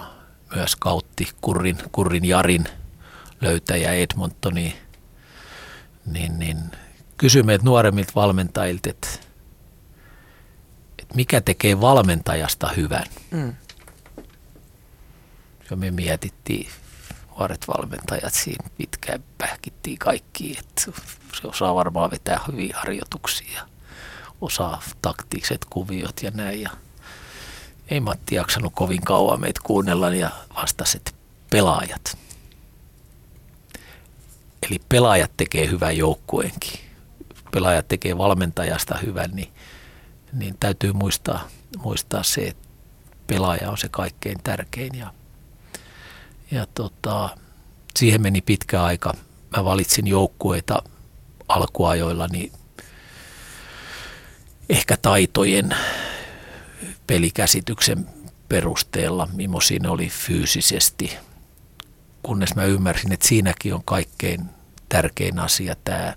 myös 0.55 0.77
kautti 0.77 1.29
Kurrin, 1.41 1.79
Kurrin 1.93 2.25
Jarin– 2.25 2.69
löytäjä 3.45 3.93
Edmontoni, 3.93 4.77
niin, 6.07 6.39
niin 6.39 6.59
kysymme 7.17 7.47
meiltä 7.47 7.65
nuoremmilta 7.65 8.13
valmentajilta, 8.15 8.91
että, 8.91 9.09
että 10.99 11.15
mikä 11.15 11.41
tekee 11.41 11.81
valmentajasta 11.81 12.69
hyvän. 12.69 13.07
Mm. 13.31 13.55
Ja 15.71 15.77
me 15.77 15.91
mietittiin, 15.91 16.71
nuoret 17.31 17.69
valmentajat 17.69 18.35
siinä 18.35 18.71
pitkään 18.79 19.25
pähkittiin 19.39 19.99
kaikki, 19.99 20.57
että 20.59 20.83
se 21.41 21.47
osaa 21.47 21.75
varmaan 21.75 22.11
vetää 22.11 22.41
hyviä 22.49 22.77
harjoituksia, 22.79 23.69
osaa 24.41 24.83
taktiiset 25.03 25.65
kuviot 25.71 26.23
ja 26.23 26.31
näin. 26.35 26.61
Ja 26.61 26.71
ei 27.89 28.01
Matti 28.01 28.35
jaksanut 28.35 28.73
kovin 28.75 29.03
kauan 29.03 29.41
meitä 29.41 29.61
kuunnella 29.65 30.09
ja 30.09 30.31
vastasi, 30.57 30.97
että 30.97 31.11
pelaajat. 31.51 32.19
Eli 34.65 34.81
pelaajat 34.89 35.31
tekee 35.37 35.71
hyvän 35.71 35.97
joukkueenkin. 35.97 36.81
Pelaajat 37.51 37.89
tekee 37.89 38.19
valmentajasta 38.19 38.99
hyvän, 38.99 39.31
niin, 39.31 39.53
niin 40.33 40.57
täytyy 40.61 40.93
muistaa, 40.93 41.49
muistaa 41.79 42.23
se, 42.23 42.41
että 42.41 42.69
pelaaja 43.27 43.71
on 43.71 43.79
se 43.79 43.89
kaikkein 43.89 44.39
tärkein. 44.45 44.99
Ja, 44.99 45.13
ja 46.51 46.67
tota, 46.75 47.37
siihen 47.97 48.23
meni 48.23 48.41
pitkä 48.41 48.85
aika. 48.85 49.15
Mä 49.57 49.65
valitsin 49.65 50.07
joukkueita 50.07 50.83
alkuajoilla, 51.49 52.27
niin 52.27 52.53
ehkä 54.69 54.97
taitojen 54.97 55.77
pelikäsityksen 57.07 58.09
perusteella, 58.49 59.29
millaisia 59.33 59.91
oli 59.91 60.09
fyysisesti– 60.09 61.17
kunnes 62.25 62.55
mä 62.55 62.65
ymmärsin, 62.65 63.13
että 63.13 63.29
siinäkin 63.29 63.75
on 63.75 63.85
kaikkein 63.85 64.41
tärkein 64.89 65.39
asia 65.39 65.75
tämä, 65.85 66.15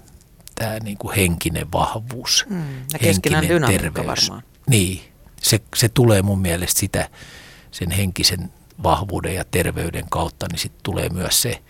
tämä 0.56 0.80
niin 0.80 0.98
kuin 0.98 1.15
henkinen 1.15 1.72
vahvuus, 1.72 2.46
mm, 2.50 2.78
ja 2.93 3.00
henkinen 3.02 3.62
terveys. 3.67 4.08
Varmaan. 4.08 4.43
Niin, 4.67 5.02
se, 5.41 5.62
se 5.76 5.89
tulee 5.89 6.22
mun 6.22 6.39
mielestä 6.39 6.80
sitä 6.80 7.10
sen 7.72 7.91
henkisen 7.91 8.54
vahvuuden 8.84 9.36
ja 9.36 9.46
terveyden 9.52 10.06
kautta, 10.10 10.46
niin 10.52 10.60
sitten 10.60 10.84
tulee 10.84 11.10
myös 11.10 11.41
se, 11.41 11.62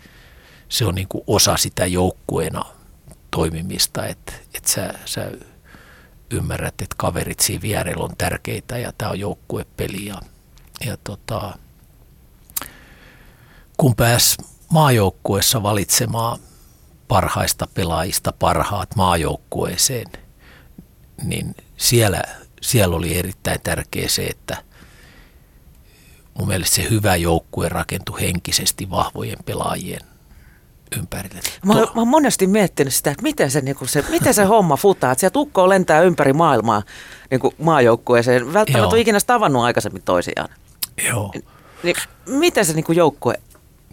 se 0.68 0.84
on 0.84 0.94
niin 0.94 1.08
kuin 1.08 1.24
osa 1.26 1.56
sitä 1.56 1.86
joukkueena 1.86 2.64
toimimista, 3.30 4.06
että, 4.06 4.32
että 4.54 4.70
sä, 4.70 4.94
sä 5.04 5.30
ymmärrät, 6.30 6.82
että 6.82 6.94
kaverit 6.96 7.40
siinä 7.40 7.62
vierellä 7.62 8.04
on 8.04 8.16
tärkeitä 8.18 8.78
ja 8.78 8.92
tämä 8.98 9.10
on 9.10 9.20
joukkuepeli 9.20 10.06
ja, 10.06 10.20
ja 10.86 10.96
tota, 11.04 11.58
kun 13.78 13.94
pääs 13.94 14.36
maajoukkueessa 14.70 15.62
valitsemaan 15.62 16.38
parhaista 17.08 17.66
pelaajista 17.74 18.32
parhaat 18.32 18.96
maajoukkueeseen, 18.96 20.06
niin 21.22 21.54
siellä, 21.76 22.22
siellä 22.60 22.96
oli 22.96 23.18
erittäin 23.18 23.60
tärkeä 23.64 24.08
se, 24.08 24.26
että 24.26 24.56
mun 26.38 26.48
mielestä 26.48 26.76
se 26.76 26.90
hyvä 26.90 27.16
joukkue 27.16 27.68
rakentui 27.68 28.20
henkisesti 28.20 28.90
vahvojen 28.90 29.38
pelaajien 29.44 30.00
ympärille. 30.96 31.40
Mä, 31.66 31.74
mä 31.74 31.86
oon 31.96 32.08
monesti 32.08 32.46
miettinyt 32.46 32.94
sitä, 32.94 33.10
että 33.10 33.22
miten 33.22 33.50
se, 33.50 33.60
niin 33.60 33.76
se, 33.84 34.04
miten 34.10 34.34
se 34.34 34.44
homma 34.44 34.76
futaa, 34.76 35.12
että 35.12 35.20
sieltä 35.20 35.38
ukko 35.38 35.68
lentää 35.68 36.00
ympäri 36.00 36.32
maailmaa 36.32 36.82
niin 37.30 37.40
maajoukkueeseen. 37.58 38.52
Välttämättä 38.52 38.94
on 38.94 38.98
ikinä 38.98 39.18
tavannut 39.26 39.62
aikaisemmin 39.62 40.02
toisiaan. 40.02 40.48
Joo. 41.08 41.32
Niin, 41.82 41.96
miten 42.26 42.64
se 42.64 42.72
niin 42.72 42.96
joukkue 42.96 43.34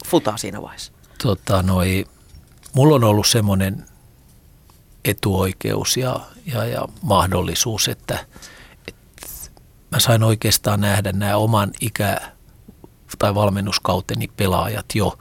futaa 0.06 0.38
siinä 0.38 0.62
vaiheessa? 0.62 0.91
Tota, 1.24 1.62
noi, 1.62 2.06
mulla 2.74 2.96
on 2.96 3.04
ollut 3.04 3.28
semmoinen 3.28 3.86
etuoikeus 5.06 5.98
ja, 5.98 6.20
ja, 6.46 6.65
ja 6.65 6.88
mahdollisuus, 7.02 7.88
että, 7.88 8.26
että 8.88 9.08
mä 9.91 10.00
sain 10.00 10.24
oikeastaan 10.24 10.82
nähdä 10.82 11.12
nämä 11.12 11.38
oman 11.38 11.72
ikä- 11.82 12.32
tai 13.20 13.36
valmennuskauteni 13.36 14.28
pelaajat 14.28 14.86
jo 14.94 15.18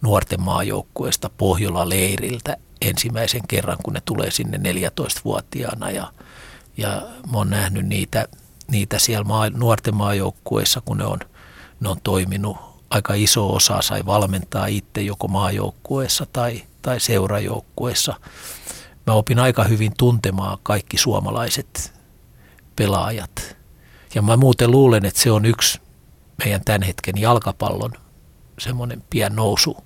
nuorten 0.00 0.40
maajoukkueesta 0.40 1.30
Pohjola-leiriltä 1.38 2.56
ensimmäisen 2.80 3.46
kerran, 3.48 3.78
kun 3.82 3.92
ne 3.92 4.00
tulee 4.04 4.30
sinne 4.30 4.58
14-vuotiaana 4.58 5.90
ja, 5.90 6.12
ja 6.76 7.02
mä 7.32 7.38
oon 7.38 7.50
nähnyt 7.50 7.86
niitä, 7.86 8.28
niitä 8.68 8.98
siellä 8.98 9.24
maa, 9.24 9.50
nuorten 9.50 9.94
maajoukkueessa, 9.94 10.80
kun 10.80 10.98
ne 10.98 11.04
on, 11.04 11.18
ne 11.80 11.88
on 11.88 12.00
toiminut. 12.04 12.73
Aika 12.90 13.14
iso 13.14 13.54
osa 13.54 13.82
sai 13.82 14.06
valmentaa 14.06 14.66
itse 14.66 15.02
joko 15.02 15.28
maajoukkueessa 15.28 16.26
tai, 16.32 16.62
tai 16.82 17.00
seurajoukkueessa. 17.00 18.14
Mä 19.06 19.12
opin 19.12 19.38
aika 19.38 19.64
hyvin 19.64 19.92
tuntemaan 19.98 20.58
kaikki 20.62 20.98
suomalaiset 20.98 21.92
pelaajat. 22.76 23.56
Ja 24.14 24.22
mä 24.22 24.36
muuten 24.36 24.70
luulen, 24.70 25.04
että 25.04 25.20
se 25.20 25.30
on 25.30 25.44
yksi 25.44 25.80
meidän 26.44 26.64
tämän 26.64 26.82
hetken 26.82 27.20
jalkapallon 27.20 27.92
semmoinen 28.58 29.02
pien 29.10 29.36
nousu 29.36 29.76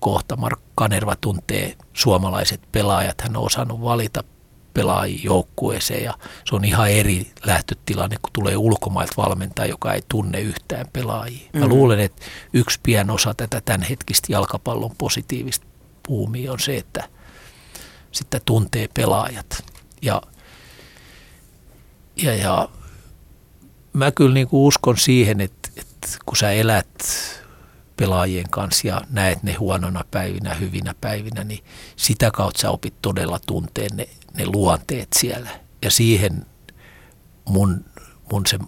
kohta. 0.00 0.36
Mark 0.36 0.60
Kanerva 0.74 1.16
tuntee 1.20 1.76
suomalaiset 1.92 2.60
pelaajat. 2.72 3.20
Hän 3.20 3.36
on 3.36 3.46
osannut 3.46 3.80
valita 3.80 4.24
pelaajia 4.74 5.20
joukkueeseen 5.24 6.04
ja 6.04 6.14
se 6.44 6.54
on 6.54 6.64
ihan 6.64 6.90
eri 6.90 7.32
lähtötilanne, 7.46 8.16
kun 8.22 8.30
tulee 8.32 8.56
ulkomailta 8.56 9.14
valmentaja, 9.16 9.68
joka 9.68 9.92
ei 9.92 10.02
tunne 10.08 10.40
yhtään 10.40 10.86
pelaajia. 10.92 11.50
Mä 11.52 11.64
mm. 11.64 11.68
luulen, 11.68 12.00
että 12.00 12.22
yksi 12.52 12.80
pien 12.82 13.10
osa 13.10 13.34
tätä 13.34 13.60
tämänhetkistä 13.64 14.32
jalkapallon 14.32 14.96
positiivista 14.98 15.66
puumia 16.06 16.52
on 16.52 16.60
se, 16.60 16.76
että 16.76 17.08
sitten 18.12 18.40
tuntee 18.44 18.88
pelaajat. 18.94 19.64
Ja, 20.02 20.22
ja, 22.16 22.34
ja 22.36 22.68
mä 23.92 24.10
kyllä 24.10 24.34
niin 24.34 24.48
kuin 24.48 24.60
uskon 24.60 24.96
siihen, 24.96 25.40
että, 25.40 25.68
että 25.76 26.08
kun 26.26 26.36
sä 26.36 26.50
elät 26.50 26.88
pelaajien 27.96 28.50
kanssa 28.50 28.88
ja 28.88 29.00
näet 29.10 29.42
ne 29.42 29.52
huonona 29.52 30.04
päivinä, 30.10 30.54
hyvinä 30.54 30.94
päivinä, 31.00 31.44
niin 31.44 31.64
sitä 31.96 32.30
kautta 32.30 32.60
sä 32.60 32.70
opit 32.70 32.94
todella 33.02 33.40
tunteen 33.46 33.96
ne, 33.96 34.08
ne 34.34 34.46
luonteet 34.46 35.08
siellä. 35.16 35.50
Ja 35.82 35.90
siihen 35.90 36.46
mun, 37.44 37.84
mun 38.32 38.46
se 38.46 38.58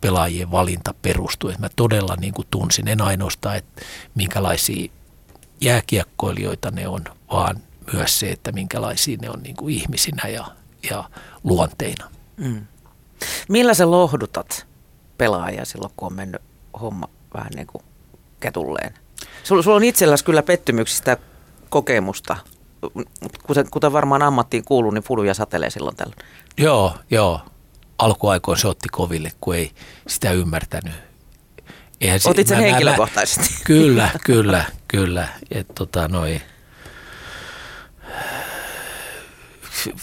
pelaajien 0.00 0.50
valinta 0.50 0.94
perustui. 1.02 1.50
Että 1.50 1.60
mä 1.60 1.68
todella 1.76 2.16
niin 2.16 2.34
kuin 2.34 2.48
tunsin, 2.50 2.88
en 2.88 3.00
ainoastaan, 3.00 3.56
että 3.56 3.82
minkälaisia 4.14 4.90
jääkiekkoilijoita 5.60 6.70
ne 6.70 6.88
on, 6.88 7.04
vaan 7.32 7.56
myös 7.92 8.20
se, 8.20 8.30
että 8.30 8.52
minkälaisia 8.52 9.18
ne 9.22 9.30
on 9.30 9.42
niin 9.42 9.56
kuin 9.56 9.74
ihmisinä 9.74 10.28
ja, 10.28 10.46
ja 10.90 11.10
luonteina. 11.44 12.10
Mm. 12.36 12.66
Millä 13.48 13.74
sä 13.74 13.90
lohdutat 13.90 14.66
pelaajia 15.18 15.64
silloin, 15.64 15.92
kun 15.96 16.06
on 16.06 16.12
mennyt 16.12 16.42
homma 16.80 17.08
vähän 17.34 17.52
niin 17.54 17.66
kuin 17.66 17.84
ketulleen? 18.40 18.94
Sulla, 19.44 19.62
sulla 19.62 19.76
on 19.76 19.84
itselläsi 19.84 20.24
kyllä 20.24 20.42
pettymyksistä 20.42 21.16
kokemusta, 21.68 22.36
kuten, 23.42 23.70
kuten 23.70 23.92
varmaan 23.92 24.22
ammattiin 24.22 24.64
kuuluu, 24.64 24.90
niin 24.90 25.04
fuluja 25.04 25.34
satelee 25.34 25.70
silloin 25.70 25.96
tällä. 25.96 26.14
Joo, 26.58 26.94
joo. 27.10 27.40
Alkuaikoin 27.98 28.58
se 28.58 28.68
otti 28.68 28.88
koville, 28.88 29.32
kun 29.40 29.54
ei 29.54 29.70
sitä 30.08 30.32
ymmärtänyt. 30.32 30.94
Eihän 32.00 32.20
se, 32.20 32.30
Otit 32.30 32.46
sen 32.46 32.58
mä, 32.58 32.62
henkilökohtaisesti? 32.62 33.48
Mä, 33.54 33.60
kyllä, 33.66 34.10
kyllä, 34.24 34.64
kyllä. 34.88 35.28
Et, 35.50 35.66
tota, 35.74 36.08
noi, 36.08 36.40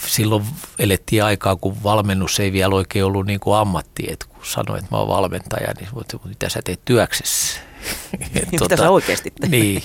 silloin 0.06 0.44
elettiin 0.78 1.24
aikaa, 1.24 1.56
kun 1.56 1.82
valmennus 1.82 2.40
ei 2.40 2.52
vielä 2.52 2.74
oikein 2.74 3.04
ollut 3.04 3.26
niin 3.26 3.40
kuin 3.40 3.56
ammatti. 3.56 4.06
Et 4.10 4.24
kun 4.24 4.46
sanoin, 4.46 4.78
että 4.78 4.94
mä 4.94 4.98
oon 4.98 5.08
valmentaja, 5.08 5.72
niin 5.80 5.88
mitä 6.24 6.48
sä 6.48 6.60
teet 6.64 6.80
työksessä? 6.84 7.60
Et, 8.34 8.52
mitä 8.52 8.58
tota, 8.58 8.76
sä 8.76 8.90
oikeasti 8.90 9.30
teet? 9.30 9.50
Niin, 9.50 9.82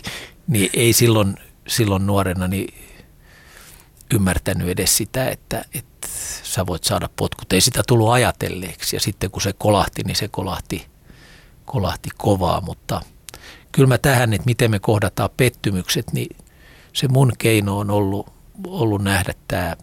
niin 0.48 0.70
ei 0.74 0.94
silloin, 0.94 1.36
silloin 1.68 2.08
nuorena 2.08 2.48
niin 2.48 2.87
ymmärtänyt 4.14 4.70
edes 4.70 4.98
sitä, 4.98 5.30
että, 5.30 5.66
että 5.74 6.08
sä 6.44 6.66
voit 6.66 6.84
saada 6.84 7.10
potkut. 7.16 7.54
Ei 7.54 7.62
sitä 7.62 7.84
tullut 7.88 8.10
ajatelleeksi 8.10 8.96
ja 8.96 9.00
sitten 9.00 9.32
kun 9.32 9.42
se 9.42 9.54
kolahti, 9.54 10.04
niin 10.04 10.16
se 10.16 10.28
kolahti, 10.28 10.88
kolahti 11.66 12.10
kovaa, 12.18 12.62
mutta 12.62 13.02
kyllä 13.72 13.88
mä 13.88 13.98
tähän, 13.98 14.34
että 14.34 14.46
miten 14.46 14.72
me 14.72 14.80
kohdataan 14.80 15.30
pettymykset, 15.38 16.14
niin 16.14 16.38
se 16.94 17.08
mun 17.08 17.32
keino 17.38 17.78
on 17.78 17.92
ollut, 17.92 18.34
ollut 18.68 19.04
nähdä 19.04 19.34
tämä 19.48 19.76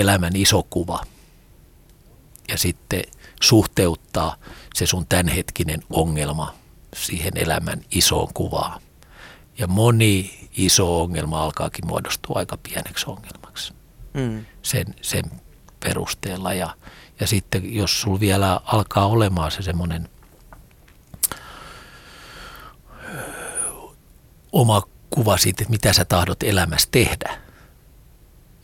elämän 0.00 0.36
iso 0.36 0.62
kuva 0.70 1.02
ja 2.48 2.58
sitten 2.58 3.02
suhteuttaa 3.42 4.36
se 4.74 4.86
sun 4.86 5.06
tämänhetkinen 5.08 5.82
ongelma 5.90 6.54
siihen 6.96 7.32
elämän 7.36 7.80
isoon 7.90 8.28
kuvaan. 8.34 8.80
Ja 9.58 9.66
moni 9.66 10.39
iso 10.66 11.02
ongelma 11.02 11.42
alkaakin 11.42 11.86
muodostua 11.86 12.38
aika 12.38 12.56
pieneksi 12.56 13.06
ongelmaksi 13.08 13.74
mm. 14.14 14.44
sen, 14.62 14.94
sen 15.02 15.24
perusteella. 15.84 16.54
Ja, 16.54 16.74
ja 17.20 17.26
sitten 17.26 17.74
jos 17.74 18.00
sul 18.00 18.20
vielä 18.20 18.60
alkaa 18.64 19.06
olemaan 19.06 19.50
se 19.50 19.62
semmoinen 19.62 20.08
oma 24.52 24.82
kuva 25.10 25.36
siitä, 25.36 25.62
että 25.62 25.70
mitä 25.70 25.92
sä 25.92 26.04
tahdot 26.04 26.42
elämässä 26.42 26.88
tehdä– 26.90 27.36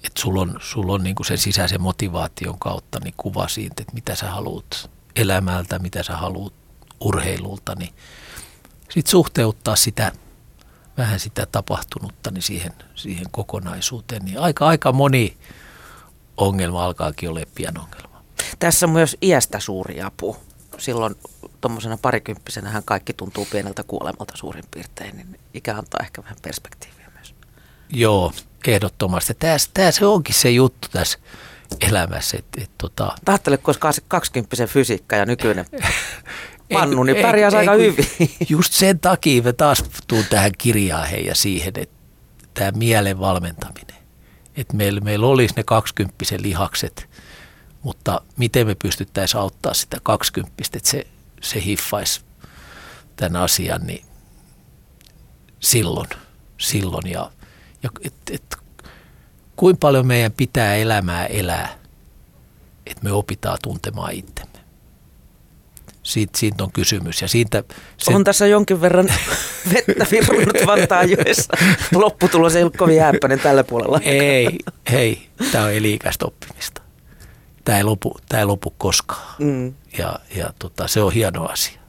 että 0.06 0.20
sulla 0.20 0.40
on, 0.40 0.56
sul 0.60 0.88
on 0.88 1.04
niin 1.04 1.16
sen 1.26 1.38
sisäisen 1.38 1.80
motivaation 1.80 2.58
kautta 2.58 3.00
niin 3.04 3.14
kuva 3.16 3.48
siitä, 3.48 3.74
että 3.82 3.94
mitä 3.94 4.14
sä 4.14 4.30
haluat 4.30 4.90
elämältä, 5.16 5.78
mitä 5.78 6.02
sä 6.02 6.16
haluat 6.16 6.52
urheilulta, 7.00 7.74
niin 7.74 7.94
sitten 8.90 9.10
suhteuttaa 9.10 9.76
sitä 9.76 10.12
vähän 10.98 11.20
sitä 11.20 11.46
tapahtunutta 11.46 12.30
niin 12.30 12.42
siihen, 12.42 12.72
siihen 12.94 13.26
kokonaisuuteen, 13.30 14.24
niin 14.24 14.38
aika, 14.38 14.66
aika 14.66 14.92
moni 14.92 15.36
ongelma 16.36 16.84
alkaakin 16.84 17.28
olla 17.28 17.40
pian 17.54 17.78
ongelma. 17.78 18.22
Tässä 18.58 18.86
on 18.86 18.92
myös 18.92 19.16
iästä 19.22 19.60
suuri 19.60 20.02
apu. 20.02 20.36
Silloin 20.78 21.14
tuommoisena 21.60 21.98
parikymppisenä 22.02 22.82
kaikki 22.84 23.12
tuntuu 23.12 23.46
pieneltä 23.50 23.82
kuolemalta 23.82 24.36
suurin 24.36 24.64
piirtein, 24.70 25.16
niin 25.16 25.40
ikä 25.54 25.76
antaa 25.76 26.00
ehkä 26.02 26.22
vähän 26.22 26.36
perspektiiviä 26.42 27.10
myös. 27.14 27.34
Joo, 27.88 28.32
ehdottomasti. 28.66 29.34
Tämä, 29.34 29.56
tämä 29.74 29.90
se 29.90 30.06
onkin 30.06 30.34
se 30.34 30.50
juttu 30.50 30.88
tässä 30.92 31.18
elämässä. 31.80 32.36
Että, 32.38 32.60
että, 32.62 32.74
tota... 32.78 33.12
Tahtele, 33.24 33.56
kun 33.56 33.74
olisi 33.84 34.02
20 34.08 34.66
fysiikka 34.66 35.16
ja 35.16 35.26
nykyinen 35.26 35.66
pannu, 36.72 37.02
niin 37.02 37.22
pärjää 37.22 37.50
aika 37.56 37.74
ei, 37.74 37.80
hyvin. 37.80 38.06
Just 38.48 38.72
sen 38.72 39.00
takia 39.00 39.42
me 39.42 39.52
taas 39.52 39.84
tuun 40.08 40.24
tähän 40.30 40.52
kirjaan 40.58 41.24
ja 41.24 41.34
siihen, 41.34 41.72
että 41.76 41.96
tämä 42.54 42.70
mielen 42.70 43.20
valmentaminen. 43.20 43.96
Että 44.56 44.76
meillä, 44.76 45.00
meillä 45.00 45.26
olisi 45.26 45.54
ne 45.56 45.62
20 45.62 46.24
lihakset, 46.38 47.08
mutta 47.82 48.20
miten 48.36 48.66
me 48.66 48.74
pystyttäisiin 48.74 49.40
auttaa 49.40 49.74
sitä 49.74 49.96
20, 50.02 50.54
että 50.76 50.90
se, 50.90 51.06
se 51.40 51.64
hiffaisi 51.64 52.20
tämän 53.16 53.42
asian, 53.42 53.86
niin 53.86 54.04
silloin, 55.60 56.08
silloin 56.58 57.10
ja 57.10 57.30
ja 57.82 57.90
et, 58.04 58.14
et, 58.30 58.56
kuinka 59.56 59.78
paljon 59.80 60.06
meidän 60.06 60.32
pitää 60.32 60.74
elämää 60.74 61.26
elää, 61.26 61.78
että 62.86 63.04
me 63.04 63.12
opitaan 63.12 63.58
tuntemaan 63.62 64.12
itsemme. 64.12 64.55
Siitä, 66.06 66.38
siitä 66.38 66.64
on 66.64 66.72
kysymys. 66.72 67.22
Ja 67.22 67.28
siitä, 67.28 67.64
se... 67.96 68.14
On 68.14 68.24
tässä 68.24 68.46
jonkin 68.46 68.80
verran 68.80 69.08
vettä 69.74 70.06
virunut 70.10 70.56
Vantaajoessa. 70.66 71.52
Lopputulos 71.94 72.56
ei 72.56 72.62
ollut 72.62 72.76
kovin 72.76 72.96
jääppäinen 72.96 73.40
tällä 73.40 73.64
puolella. 73.64 74.00
Ei, 74.02 74.58
hei, 74.90 75.28
tämä 75.52 75.64
on 75.64 75.72
eliikäistä 75.72 76.26
oppimista. 76.26 76.82
Tämä 77.64 77.78
ei 77.78 77.84
lopu, 77.84 78.18
tämä 78.28 78.40
ei 78.40 78.46
lopu 78.46 78.74
koskaan. 78.78 79.34
Mm. 79.38 79.74
Ja, 79.98 80.18
ja 80.36 80.52
tota, 80.58 80.88
se 80.88 81.00
on 81.00 81.12
hieno 81.12 81.44
asia. 81.44 81.80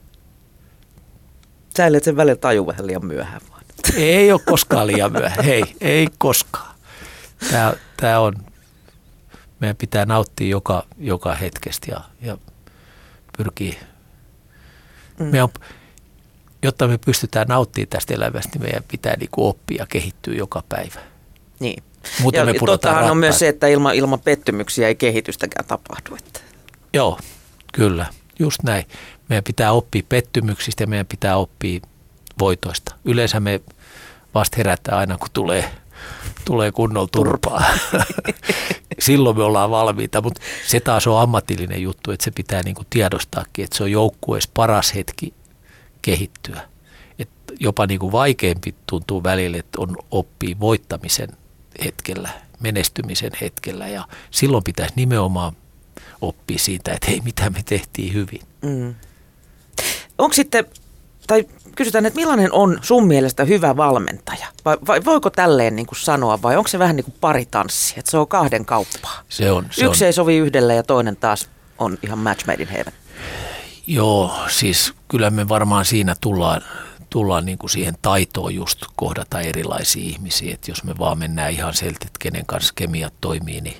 Sä 1.77 1.83
sen 2.01 2.15
välillä 2.15 2.35
taju 2.35 2.67
vähän 2.67 2.87
liian 2.87 3.05
myöhään 3.05 3.41
vaan. 3.49 3.63
Ei 3.95 4.31
ole 4.31 4.41
koskaan 4.45 4.87
liian 4.87 5.11
myöhä. 5.11 5.41
Hei, 5.43 5.63
ei 5.81 6.07
koskaan. 6.17 6.75
Tämä, 7.51 7.73
tämä 7.97 8.19
on, 8.19 8.35
meidän 9.59 9.75
pitää 9.75 10.05
nauttia 10.05 10.47
joka, 10.47 10.83
joka 10.97 11.35
hetkestä 11.35 11.91
ja, 11.91 12.01
ja 12.21 12.37
pyrkiä. 13.37 13.75
Mm. 15.19 15.25
Me 15.25 15.43
on, 15.43 15.49
jotta 16.63 16.87
me 16.87 16.97
pystytään 16.97 17.47
nauttimaan 17.47 17.87
tästä 17.87 18.13
elämästä, 18.13 18.49
niin 18.53 18.61
meidän 18.61 18.83
pitää 18.87 19.15
niin 19.15 19.29
kuin 19.31 19.47
oppia 19.47 19.81
ja 19.81 19.85
kehittyä 19.85 20.33
joka 20.35 20.63
päivä. 20.69 20.99
Niin. 21.59 21.83
Muuten 22.21 22.39
ja 22.39 22.45
me 22.45 22.53
tottahan 22.65 23.11
on 23.11 23.17
myös 23.17 23.39
se, 23.39 23.47
että 23.47 23.67
ilman, 23.67 23.95
ilman 23.95 24.19
pettymyksiä 24.19 24.87
ei 24.87 24.95
kehitystäkään 24.95 25.65
tapahdu. 25.65 26.15
Että. 26.15 26.39
Joo, 26.93 27.19
kyllä. 27.73 28.05
Just 28.39 28.63
näin. 28.63 28.85
Meidän 29.29 29.43
pitää 29.43 29.71
oppia 29.71 30.01
pettymyksistä 30.09 30.83
ja 30.83 30.87
meidän 30.87 31.05
pitää 31.05 31.37
oppia 31.37 31.79
voitoista. 32.39 32.95
Yleensä 33.05 33.39
me 33.39 33.61
vasta 34.35 34.57
herättää 34.57 34.97
aina, 34.97 35.17
kun 35.17 35.29
tulee, 35.33 35.71
tulee 36.47 36.71
kunnolla 36.71 37.09
turpaa. 37.11 37.63
silloin 38.99 39.37
me 39.37 39.43
ollaan 39.43 39.71
valmiita, 39.71 40.21
mutta 40.21 40.41
se 40.67 40.79
taas 40.79 41.07
on 41.07 41.21
ammatillinen 41.21 41.81
juttu, 41.81 42.11
että 42.11 42.23
se 42.23 42.31
pitää 42.31 42.63
niin 42.63 42.75
kuin 42.75 42.87
tiedostaakin, 42.89 43.65
että 43.65 43.77
se 43.77 43.83
on 43.83 43.91
joukkueessa 43.91 44.49
paras 44.53 44.95
hetki 44.95 45.33
kehittyä. 46.01 46.61
Et 47.19 47.29
jopa 47.59 47.87
niin 47.87 47.99
kuin 47.99 48.11
vaikeampi 48.11 48.75
tuntuu 48.89 49.23
välillä, 49.23 49.57
että 49.57 49.81
on 49.81 49.97
oppii 50.11 50.59
voittamisen 50.59 51.29
hetkellä, 51.83 52.29
menestymisen 52.59 53.31
hetkellä 53.41 53.87
ja 53.87 54.07
silloin 54.31 54.63
pitäisi 54.63 54.93
nimenomaan 54.95 55.53
oppia 56.21 56.57
siitä, 56.57 56.93
että 56.93 57.07
hei, 57.07 57.21
mitä 57.21 57.49
me 57.49 57.63
tehtiin 57.65 58.13
hyvin. 58.13 58.41
Mm. 58.61 58.95
Onko 60.17 60.33
sitten, 60.33 60.65
tai 61.27 61.45
kysytään, 61.75 62.05
että 62.05 62.19
millainen 62.19 62.53
on 62.53 62.79
sun 62.81 63.07
mielestä 63.07 63.45
hyvä 63.45 63.77
valmentaja? 63.77 64.47
Vai, 64.65 64.77
vai 64.87 65.05
voiko 65.05 65.29
tälleen 65.29 65.75
niin 65.75 65.85
kuin 65.85 65.99
sanoa, 65.99 66.41
vai 66.41 66.57
onko 66.57 66.67
se 66.67 66.79
vähän 66.79 66.95
niin 66.95 67.03
kuin 67.03 67.15
paritanssi, 67.21 67.93
että 67.97 68.11
se 68.11 68.17
on 68.17 68.27
kahden 68.27 68.65
kauppaa? 68.65 69.21
Se 69.29 69.51
on. 69.51 69.67
Se 69.71 69.85
Yksi 69.85 70.03
on. 70.03 70.05
ei 70.05 70.13
sovi 70.13 70.37
yhdelle 70.37 70.75
ja 70.75 70.83
toinen 70.83 71.15
taas 71.15 71.49
on 71.77 71.97
ihan 72.03 72.19
match 72.19 72.47
made 72.47 72.63
in 72.63 72.69
heaven. 72.69 72.93
Joo, 73.87 74.31
siis 74.47 74.93
kyllä 75.07 75.29
me 75.29 75.49
varmaan 75.49 75.85
siinä 75.85 76.15
tullaan, 76.21 76.61
tullaan 77.09 77.45
niin 77.45 77.57
kuin 77.57 77.69
siihen 77.69 77.97
taitoon 78.01 78.55
just 78.55 78.85
kohdata 78.95 79.41
erilaisia 79.41 80.03
ihmisiä, 80.03 80.53
että 80.53 80.71
jos 80.71 80.83
me 80.83 80.97
vaan 80.99 81.17
mennään 81.17 81.51
ihan 81.51 81.73
sieltä, 81.73 81.97
että 82.05 82.19
kenen 82.19 82.45
kanssa 82.45 82.73
kemiat 82.75 83.13
toimii, 83.21 83.61
niin, 83.61 83.77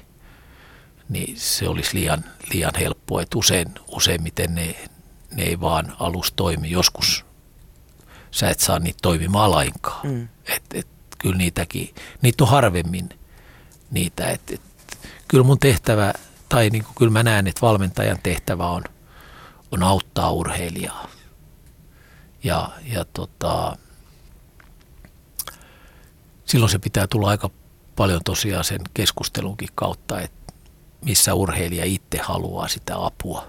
niin 1.09 1.37
se 1.37 1.69
olisi 1.69 1.97
liian, 1.97 2.23
liian 2.53 2.75
helppoa, 2.79 3.21
että 3.21 3.37
usein, 3.37 3.67
useimmiten 3.87 4.55
ne, 4.55 4.75
ne 5.31 5.43
ei 5.43 5.59
vaan 5.59 5.93
alus 5.99 6.33
toimi. 6.35 6.71
Joskus 6.71 7.26
sä 8.31 8.49
et 8.49 8.59
saa 8.59 8.79
niitä 8.79 8.99
toimimaan 9.01 9.51
lainkaan. 9.51 10.07
Mm. 10.07 10.27
Et, 10.55 10.63
et, 10.73 10.87
kyllä 11.17 11.37
niitäkin, 11.37 11.95
niitä 12.21 12.43
on 12.43 12.49
harvemmin 12.49 13.09
niitä. 13.91 14.27
Et, 14.27 14.51
et, 14.51 14.61
kyllä 15.27 15.43
mun 15.43 15.59
tehtävä, 15.59 16.13
tai 16.49 16.69
niin 16.69 16.83
kuin, 16.83 16.95
kyllä 16.95 17.11
mä 17.11 17.23
näen, 17.23 17.47
että 17.47 17.61
valmentajan 17.61 18.19
tehtävä 18.23 18.67
on, 18.67 18.83
on 19.71 19.83
auttaa 19.83 20.31
urheilijaa. 20.31 21.07
Ja, 22.43 22.69
ja 22.85 23.05
tota, 23.05 23.77
silloin 26.45 26.69
se 26.69 26.79
pitää 26.79 27.07
tulla 27.07 27.29
aika 27.29 27.49
paljon 27.95 28.21
tosiaan 28.25 28.63
sen 28.63 28.81
keskustelunkin 28.93 29.69
kautta, 29.75 30.21
että 30.21 30.53
missä 31.01 31.33
urheilija 31.33 31.85
itse 31.85 32.17
haluaa 32.17 32.67
sitä 32.67 33.05
apua. 33.05 33.47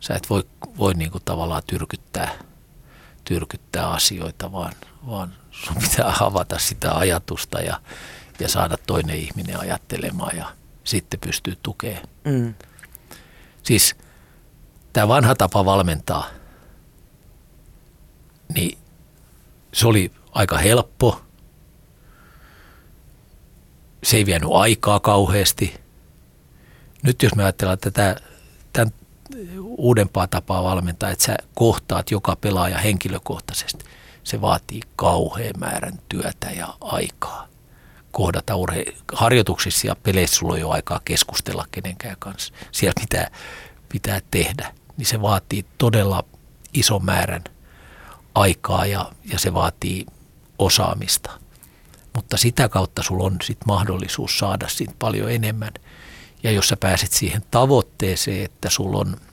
Sä 0.00 0.14
et 0.14 0.30
voi, 0.30 0.44
voi 0.78 0.94
niin 0.94 1.10
kuin 1.10 1.24
tavallaan 1.24 1.62
tyrkyttää– 1.66 2.30
tyrkyttää 3.24 3.90
asioita, 3.90 4.52
vaan, 4.52 4.72
vaan 5.06 5.34
sun 5.50 5.76
pitää 5.76 6.14
avata 6.20 6.58
sitä 6.58 6.94
ajatusta 6.98 7.60
ja, 7.60 7.80
ja 8.40 8.48
saada 8.48 8.76
toinen 8.86 9.16
ihminen 9.16 9.60
ajattelemaan 9.60 10.36
ja 10.36 10.54
sitten 10.84 11.20
pystyy 11.20 11.56
tukemaan. 11.62 12.08
Mm. 12.24 12.54
Siis 13.62 13.96
tämä 14.92 15.08
vanha 15.08 15.34
tapa 15.34 15.64
valmentaa, 15.64 16.26
niin 18.54 18.78
se 19.72 19.86
oli 19.86 20.12
aika 20.32 20.58
helppo. 20.58 21.20
Se 24.04 24.16
ei 24.16 24.26
vienyt 24.26 24.50
aikaa 24.52 25.00
kauheasti. 25.00 25.80
Nyt 27.02 27.22
jos 27.22 27.34
me 27.34 27.42
ajatellaan 27.42 27.78
tätä, 27.78 28.16
uudempaa 29.60 30.26
tapaa 30.26 30.64
valmentaa, 30.64 31.10
että 31.10 31.24
sä 31.24 31.36
kohtaat 31.54 32.10
joka 32.10 32.36
pelaaja 32.36 32.78
henkilökohtaisesti. 32.78 33.84
Se 34.24 34.40
vaatii 34.40 34.80
kauhean 34.96 35.54
määrän 35.58 35.98
työtä 36.08 36.50
ja 36.50 36.74
aikaa 36.80 37.48
kohdata 38.12 38.54
urhe- 38.54 38.96
harjoituksissa 39.12 39.86
ja 39.86 39.96
peleissä 39.96 40.36
sulla 40.36 40.52
on 40.52 40.60
jo 40.60 40.70
aikaa 40.70 41.00
keskustella 41.04 41.66
kenenkään 41.70 42.16
kanssa. 42.18 42.54
Siellä 42.72 43.00
pitää, 43.00 43.30
pitää 43.88 44.20
tehdä. 44.30 44.74
Niin 44.96 45.06
se 45.06 45.22
vaatii 45.22 45.64
todella 45.78 46.24
ison 46.74 47.04
määrän 47.04 47.44
aikaa 48.34 48.86
ja, 48.86 49.12
ja 49.24 49.38
se 49.38 49.54
vaatii 49.54 50.06
osaamista. 50.58 51.30
Mutta 52.14 52.36
sitä 52.36 52.68
kautta 52.68 53.02
sulla 53.02 53.24
on 53.24 53.36
sit 53.42 53.58
mahdollisuus 53.66 54.38
saada 54.38 54.68
siitä 54.68 54.94
paljon 54.98 55.30
enemmän. 55.32 55.72
Ja 56.44 56.50
jos 56.50 56.68
sä 56.68 56.76
pääset 56.76 57.12
siihen 57.12 57.42
tavoitteeseen, 57.50 58.44
että 58.44 58.70
sulla 58.70 58.98
on– 58.98 59.16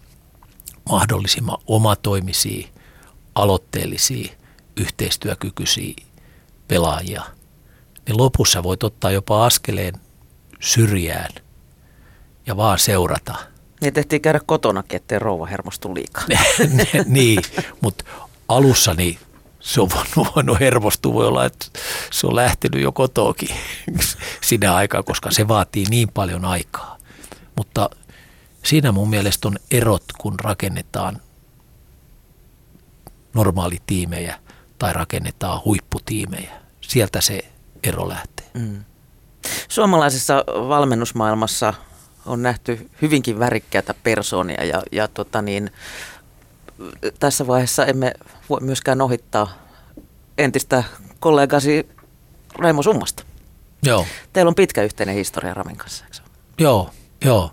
mahdollisimman 0.89 1.57
omatoimisia, 1.68 2.68
aloitteellisia, 3.36 4.32
yhteistyökykyisiä 4.78 5.93
pelaajia, 6.68 7.24
niin 8.07 8.18
lopussa 8.18 8.64
voit 8.64 8.84
ottaa 8.84 9.12
jopa 9.12 9.45
askeleen 9.45 9.93
syrjään 10.59 11.30
ja 12.47 12.57
vaan 12.57 12.80
seurata. 12.80 13.36
Niin 13.82 13.93
tehtiin 13.93 14.22
käydä 14.22 14.39
kotonakin, 14.45 14.95
ettei 14.97 15.20
rouva 15.20 15.45
hermostu 15.45 15.95
liikaa. 15.95 16.24
niin, 17.05 17.41
mutta 17.82 18.03
alussa 18.47 18.93
niin 18.93 19.18
se 19.59 19.82
on 19.82 19.89
voinut, 19.89 20.36
voinut 20.36 20.59
hermostua, 20.59 21.14
voi 21.14 21.28
olla, 21.28 21.45
että 21.45 21.66
se 22.12 22.28
on 22.28 22.36
lähtenyt 22.36 22.82
jo 22.82 22.91
kotoakin 22.91 23.55
sinä 24.41 24.76
aikaa, 24.76 25.03
koska 25.03 25.32
se 25.32 25.47
vaatii 25.47 25.86
niin 25.89 26.09
paljon 26.09 26.45
aikaa. 26.45 26.97
Mutta 27.62 27.89
Siinä 28.64 28.91
mun 28.91 29.09
mielestä 29.09 29.47
on 29.47 29.57
erot, 29.72 30.03
kun 30.18 30.39
rakennetaan 30.39 31.22
normaalitiimejä 33.34 34.39
tai 34.80 34.93
rakennetaan 34.93 35.62
huipputiimejä. 35.66 36.51
Sieltä 36.82 37.22
se 37.22 37.45
ero 37.84 38.09
lähtee. 38.09 38.45
Mm. 38.53 38.84
Suomalaisessa 39.68 40.43
valmennusmaailmassa 40.47 41.74
on 42.26 42.41
nähty 42.41 42.89
hyvinkin 43.01 43.39
värikkäitä 43.39 43.93
persoonia 43.93 44.64
ja, 44.64 44.84
ja 44.91 45.07
tota 45.07 45.41
niin, 45.41 45.72
tässä 47.20 47.47
vaiheessa 47.47 47.86
emme 47.86 48.14
voi 48.49 48.59
myöskään 48.62 49.01
ohittaa 49.01 49.53
entistä 50.38 50.84
kollegasi 51.20 51.89
Raimo 52.55 52.84
Summasta. 52.84 53.24
Joo. 53.84 54.05
Teillä 54.34 54.49
on 54.49 54.55
pitkä 54.55 54.84
yhteinen 54.84 55.16
historia 55.16 55.53
Ramin 55.53 55.78
kanssa, 55.78 56.05
eikö 56.05 56.18
Joo, 56.57 56.89
joo 57.26 57.51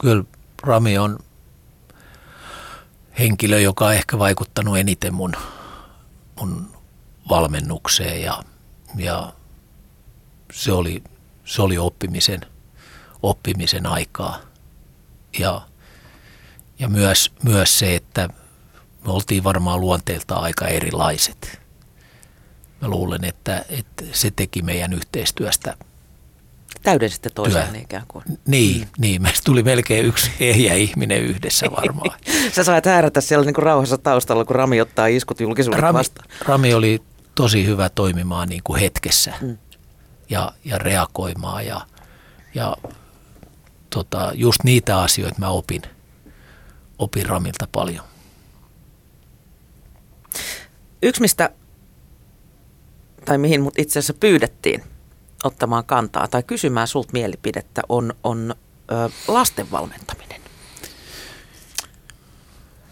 kyllä 0.00 0.24
Rami 0.62 0.98
on 0.98 1.18
henkilö, 3.18 3.60
joka 3.60 3.86
on 3.86 3.94
ehkä 3.94 4.18
vaikuttanut 4.18 4.78
eniten 4.78 5.14
mun, 5.14 5.32
mun 6.40 6.72
valmennukseen 7.28 8.22
ja, 8.22 8.42
ja 8.96 9.32
se, 10.52 10.72
oli, 10.72 11.02
se 11.44 11.62
oli 11.62 11.78
oppimisen, 11.78 12.40
oppimisen 13.22 13.86
aikaa. 13.86 14.40
Ja, 15.38 15.66
ja 16.78 16.88
myös, 16.88 17.32
myös 17.42 17.78
se, 17.78 17.96
että 17.96 18.28
me 19.06 19.12
oltiin 19.12 19.44
varmaan 19.44 19.80
luonteelta 19.80 20.34
aika 20.34 20.66
erilaiset. 20.66 21.60
Mä 22.80 22.88
luulen, 22.88 23.24
että, 23.24 23.64
että 23.68 24.04
se 24.12 24.30
teki 24.30 24.62
meidän 24.62 24.92
yhteistyöstä– 24.92 25.76
täydensitte 26.82 27.30
toiseen 27.30 27.76
ikään 27.76 28.04
kuin. 28.08 28.24
Niin, 28.46 28.80
mm. 28.80 28.88
niin, 28.98 29.22
meistä 29.22 29.40
tuli 29.44 29.62
melkein 29.62 30.06
yksi 30.06 30.30
ehjä 30.40 30.74
ihminen 30.74 31.22
yhdessä 31.22 31.66
varmaan. 31.76 32.18
Sä 32.54 32.64
sait 32.64 32.86
häärätä 32.86 33.20
siellä 33.20 33.44
niin 33.44 33.54
kuin 33.54 33.62
rauhassa 33.62 33.98
taustalla, 33.98 34.44
kun 34.44 34.56
Rami 34.56 34.80
ottaa 34.80 35.06
iskut 35.06 35.40
julkisuuden 35.40 35.82
Rami, 35.82 35.98
vastaan. 35.98 36.28
Rami 36.46 36.74
oli 36.74 37.02
tosi 37.34 37.66
hyvä 37.66 37.88
toimimaan 37.88 38.48
niin 38.48 38.62
kuin 38.64 38.80
hetkessä 38.80 39.32
mm. 39.40 39.58
ja, 40.30 40.52
ja 40.64 40.78
reagoimaan 40.78 41.66
ja, 41.66 41.80
ja 42.54 42.76
tota, 43.90 44.32
just 44.34 44.64
niitä 44.64 45.00
asioita 45.00 45.38
mä 45.38 45.48
opin, 45.48 45.82
opin 46.98 47.26
Ramilta 47.26 47.68
paljon. 47.72 48.04
Yksi 51.02 51.20
mistä, 51.20 51.50
tai 53.24 53.38
mihin 53.38 53.62
mut 53.62 53.78
itse 53.78 53.98
asiassa 53.98 54.14
pyydettiin– 54.14 54.84
ottamaan 55.44 55.84
kantaa 55.84 56.28
tai 56.28 56.42
kysymään 56.42 56.88
sulta 56.88 57.10
mielipidettä 57.12 57.82
on, 57.88 58.14
on 58.24 58.54
ö, 58.92 59.10
lasten 59.28 59.70
valmentaminen. 59.70 60.40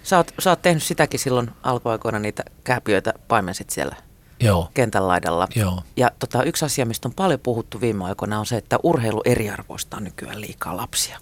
Sä 0.03 0.17
oot, 0.17 0.33
sä 0.39 0.51
oot 0.51 0.63
tehnyt 0.63 0.83
sitäkin 0.83 1.21
silloin 1.21 1.51
alkuaikoina 1.63 2.19
niitä 2.19 2.45
kääpiöitä 2.65 3.15
paimensit 3.29 3.71
siellä 3.71 3.97
Joo. 4.41 4.71
kentän 4.75 5.09
laidalla. 5.09 5.49
Joo. 5.55 5.83
Ja 5.97 6.11
tota, 6.19 6.43
yksi 6.43 6.65
asia, 6.65 6.87
mistä 6.87 7.09
on 7.09 7.15
paljon 7.15 7.41
puhuttu 7.41 7.81
viime 7.81 8.05
aikoina, 8.05 8.39
on 8.39 8.47
se, 8.47 8.57
että 8.57 8.79
urheilu 8.83 9.23
eriarvoistaa 9.25 10.01
nykyään 10.01 10.41
liikaa 10.41 10.77
lapsia. 10.77 11.19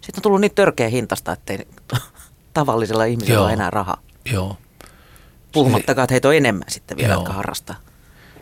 Sitten 0.00 0.18
on 0.18 0.22
tullut 0.22 0.40
niin 0.40 0.54
törkeä 0.54 0.88
hintasta, 0.88 1.32
ettei 1.32 1.58
tavallisella 2.54 3.04
ihmisellä 3.04 3.34
Joo. 3.34 3.44
ole 3.44 3.52
enää 3.52 3.70
rahaa. 3.70 4.02
Joo. 4.32 4.56
Puhumattakaan, 5.52 6.04
että 6.04 6.14
heitä 6.14 6.28
on 6.28 6.34
enemmän 6.34 6.70
sitten 6.70 6.96
vielä, 6.96 7.12
Joo. 7.12 7.20
jotka 7.20 7.32
harrastaa 7.32 7.76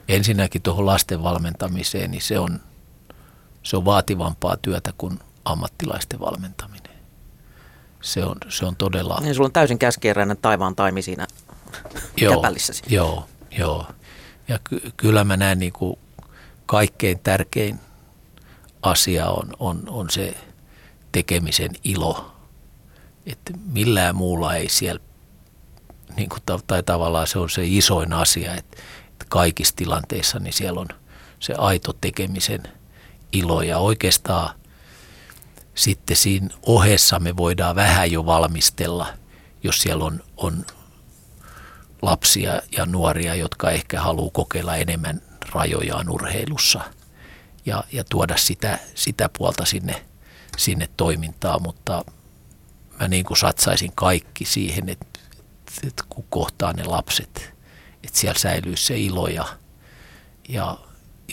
ensinnäkin 0.09 0.63
tuohon 0.63 0.87
lasten 0.87 1.23
valmentamiseen, 1.23 2.11
niin 2.11 2.23
se 2.23 2.39
on, 2.39 2.61
se 3.63 3.77
on 3.77 3.85
vaativampaa 3.85 4.57
työtä 4.57 4.93
kuin 4.99 5.19
ammattilaisten 5.45 6.21
valmentaminen. 6.21 6.95
Se 8.01 8.25
on, 8.25 8.37
se 8.49 8.67
on 8.67 8.77
todella... 8.77 9.19
Niin 9.21 9.35
sulla 9.35 9.47
on 9.47 9.53
täysin 9.53 9.79
käskeeräinen 9.79 10.37
taivaan 10.37 10.77
taimi 10.77 11.03
siinä 11.03 11.27
joo, 12.17 12.43
Joo, 12.89 13.29
joo. 13.59 13.87
Ja 14.49 14.59
ky- 14.65 14.93
kyllä 14.97 15.25
mä 15.25 15.37
näen 15.37 15.59
niin 15.59 15.73
kuin 15.73 15.99
kaikkein 16.67 17.19
tärkein 17.19 17.81
asia 18.83 19.29
on, 19.29 19.53
on, 19.59 19.83
on 19.89 20.11
se 20.11 20.35
tekemisen 21.13 21.71
ilo. 21.85 22.33
Että 23.27 23.53
millään 23.73 24.17
muulla 24.17 24.55
ei 24.55 24.69
siellä, 24.69 25.01
niin 26.17 26.29
kuin, 26.29 26.41
tai 26.67 26.83
tavallaan 26.83 27.27
se 27.27 27.39
on 27.39 27.51
se 27.51 27.63
isoin 27.65 28.13
asia, 28.13 28.55
että 28.55 28.77
kaikissa 29.35 29.77
tilanteissa 29.77 30.39
niin 30.39 30.53
siellä 30.53 30.81
on 30.81 30.89
se 31.41 31.55
aito 31.59 31.93
tekemisen 31.93 32.63
ilo. 33.33 33.63
Ja 33.63 33.79
oikeastaan 33.79 34.55
sitten 35.75 36.17
siinä 36.17 36.49
ohessa 36.67 37.19
me 37.19 37.37
voidaan 37.37 37.77
vähän 37.77 38.13
jo 38.13 38.27
valmistella, 38.27 39.07
jos 39.63 39.83
siellä 39.83 40.05
on, 40.05 40.23
on 40.37 40.67
lapsia 42.03 42.61
ja 42.77 42.87
nuoria, 42.87 43.35
jotka 43.35 43.71
ehkä 43.71 44.01
haluaa 44.01 44.31
kokeilla 44.33 44.77
enemmän 44.77 45.23
rajojaan 45.55 46.09
urheilussa 46.09 46.81
ja, 47.67 47.85
ja 47.93 48.05
tuoda 48.05 48.37
sitä, 48.37 48.79
sitä 48.95 49.31
puolta 49.39 49.65
sinne, 49.65 50.07
sinne 50.57 50.89
toimintaan, 50.97 51.63
mutta 51.63 52.05
mä 53.01 53.09
niin 53.09 53.25
kuin 53.25 53.37
satsaisin 53.37 53.93
kaikki 53.95 54.45
siihen, 54.45 54.89
että, 54.89 55.21
että 55.87 56.05
kun 56.09 56.25
kohtaa 56.31 56.73
ne 56.73 56.85
lapset, 56.85 57.54
että 58.15 58.21
siellä 58.21 58.39
säilyy 58.39 58.77
se 58.77 58.99
ilo 58.99 59.29
ja, 59.29 59.45
ja, 60.49 60.79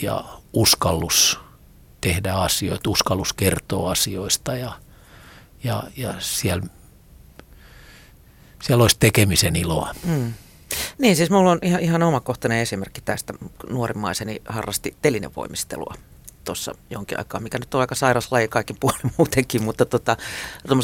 ja 0.02 0.24
uskallus 0.52 1.40
tehdä 2.00 2.32
asioita, 2.32 2.90
uskallus 2.90 3.32
kertoa 3.32 3.90
asioista 3.90 4.56
ja, 4.56 4.72
ja, 5.64 5.82
ja 5.96 6.14
siellä, 6.18 6.66
siellä 8.62 8.82
olisi 8.82 8.96
tekemisen 9.00 9.56
iloa. 9.56 9.94
Mm. 10.04 10.32
Niin, 10.98 11.16
siis 11.16 11.30
mulla 11.30 11.50
on 11.50 11.58
ihan, 11.62 11.80
ihan 11.80 12.02
omakohtainen 12.02 12.58
esimerkki 12.58 13.00
tästä. 13.00 13.34
Nuorimmaiseni 13.70 14.42
harrasti 14.48 14.96
telinevoimistelua 15.02 15.94
tuossa 16.44 16.74
jonkin 16.90 17.18
aikaa, 17.18 17.40
mikä 17.40 17.58
nyt 17.58 17.74
on 17.74 17.80
aika 17.80 17.94
sairas 17.94 18.32
laji 18.32 18.48
kaikin 18.48 18.76
puolin 18.80 19.12
muutenkin, 19.18 19.62
mutta 19.62 19.86
tota, 19.86 20.16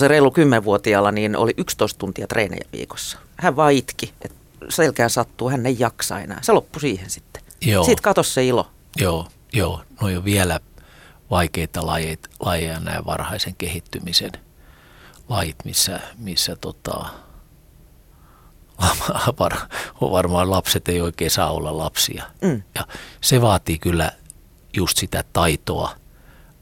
reilu 0.09 0.31
kymmenvuotiaalla 0.31 1.13
niin 1.13 1.37
oli 1.37 1.55
11 1.57 1.99
tuntia 1.99 2.27
treenejä 2.27 2.65
viikossa. 2.73 3.19
Hän 3.37 3.57
vaan 3.57 3.73
itki, 3.73 4.13
että 4.23 4.38
selkeä 4.69 5.09
sattuu, 5.09 5.51
hän 5.51 5.67
ei 5.67 5.77
jaksa 5.79 6.21
enää. 6.21 6.39
Se 6.43 6.53
loppui 6.53 6.81
siihen 6.81 7.11
sitten. 7.11 7.43
Joo. 7.61 7.85
Siitä 7.85 8.03
katosi 8.03 8.33
se 8.33 8.47
ilo. 8.47 8.71
Joo, 8.97 9.29
joo. 9.53 9.83
No 10.01 10.09
jo 10.09 10.25
vielä 10.25 10.61
vaikeita 11.31 11.87
lajeja, 11.87 12.17
lajeja 12.41 12.81
nämä 12.81 13.05
varhaisen 13.07 13.55
kehittymisen 13.59 14.33
lajit, 15.29 15.57
missä, 15.65 16.01
missä 16.19 16.57
tota, 16.57 17.05
varmaan 20.01 20.51
lapset 20.51 20.89
ei 20.89 21.01
oikein 21.01 21.31
saa 21.31 21.51
olla 21.51 21.79
lapsia. 21.79 22.25
Mm. 22.43 22.63
Ja 22.75 22.87
se 23.21 23.41
vaatii 23.41 23.79
kyllä 23.79 24.13
just 24.77 24.99
sitä 24.99 25.25
taitoa 25.33 25.97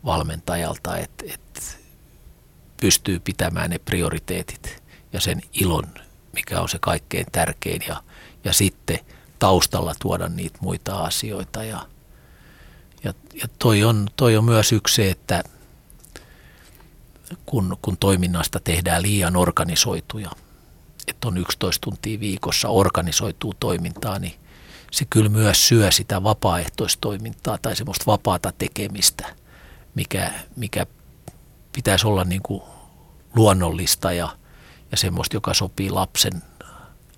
valmentajalta, 0.05 0.97
että, 0.97 1.25
että 1.35 1.61
pystyy 2.81 3.21
pitämään 3.21 3.71
ne 3.71 3.79
prioriteetit 3.79 4.83
ja 5.13 5.21
sen 5.21 5.41
ilon, 5.53 5.85
mikä 6.37 6.61
on 6.61 6.69
se 6.69 6.79
kaikkein 6.81 7.27
tärkein 7.33 7.83
ja, 7.89 8.03
ja 8.45 8.53
sitten 8.53 8.99
taustalla 9.39 9.95
tuoda 10.01 10.29
niitä 10.29 10.59
muita 10.61 10.97
asioita. 10.97 11.65
Ja, 11.65 11.87
ja, 13.05 13.15
ja 13.35 13.49
toi, 13.59 13.85
on, 13.85 14.09
toi 14.17 14.37
on 14.37 14.45
myös 14.45 14.73
yksi 14.73 14.95
se, 14.95 15.11
että 15.11 15.45
kun, 17.47 17.77
kun 17.83 17.97
toiminnasta 17.97 18.61
tehdään 18.61 19.03
liian 19.03 19.37
organisoituja– 19.37 20.31
että 21.07 21.29
on 21.29 21.39
11 21.39 21.85
tuntia 21.85 22.21
viikossa 22.21 22.69
organisoituu 22.69 23.55
toimintaa, 23.61 24.19
niin 24.19 24.35
se 24.91 25.05
kyllä 25.11 25.29
myös 25.29 25.69
syö 25.69 25.91
sitä 25.91 26.23
vapaaehtoistoimintaa 26.23 27.59
tai 27.59 27.77
semmoista 27.77 28.07
vapaata 28.07 28.53
tekemistä, 28.59 29.35
mikä, 29.95 30.33
mikä 30.57 30.87
pitäisi 31.73 32.07
olla 32.07 32.25
niin 32.25 32.43
kuin 32.43 32.63
luonnollista 33.35 34.13
ja, 34.13 34.39
ja 34.91 34.97
semmoista, 34.97 35.37
joka 35.37 35.55
sopii 35.55 35.91
lapsen 35.91 36.43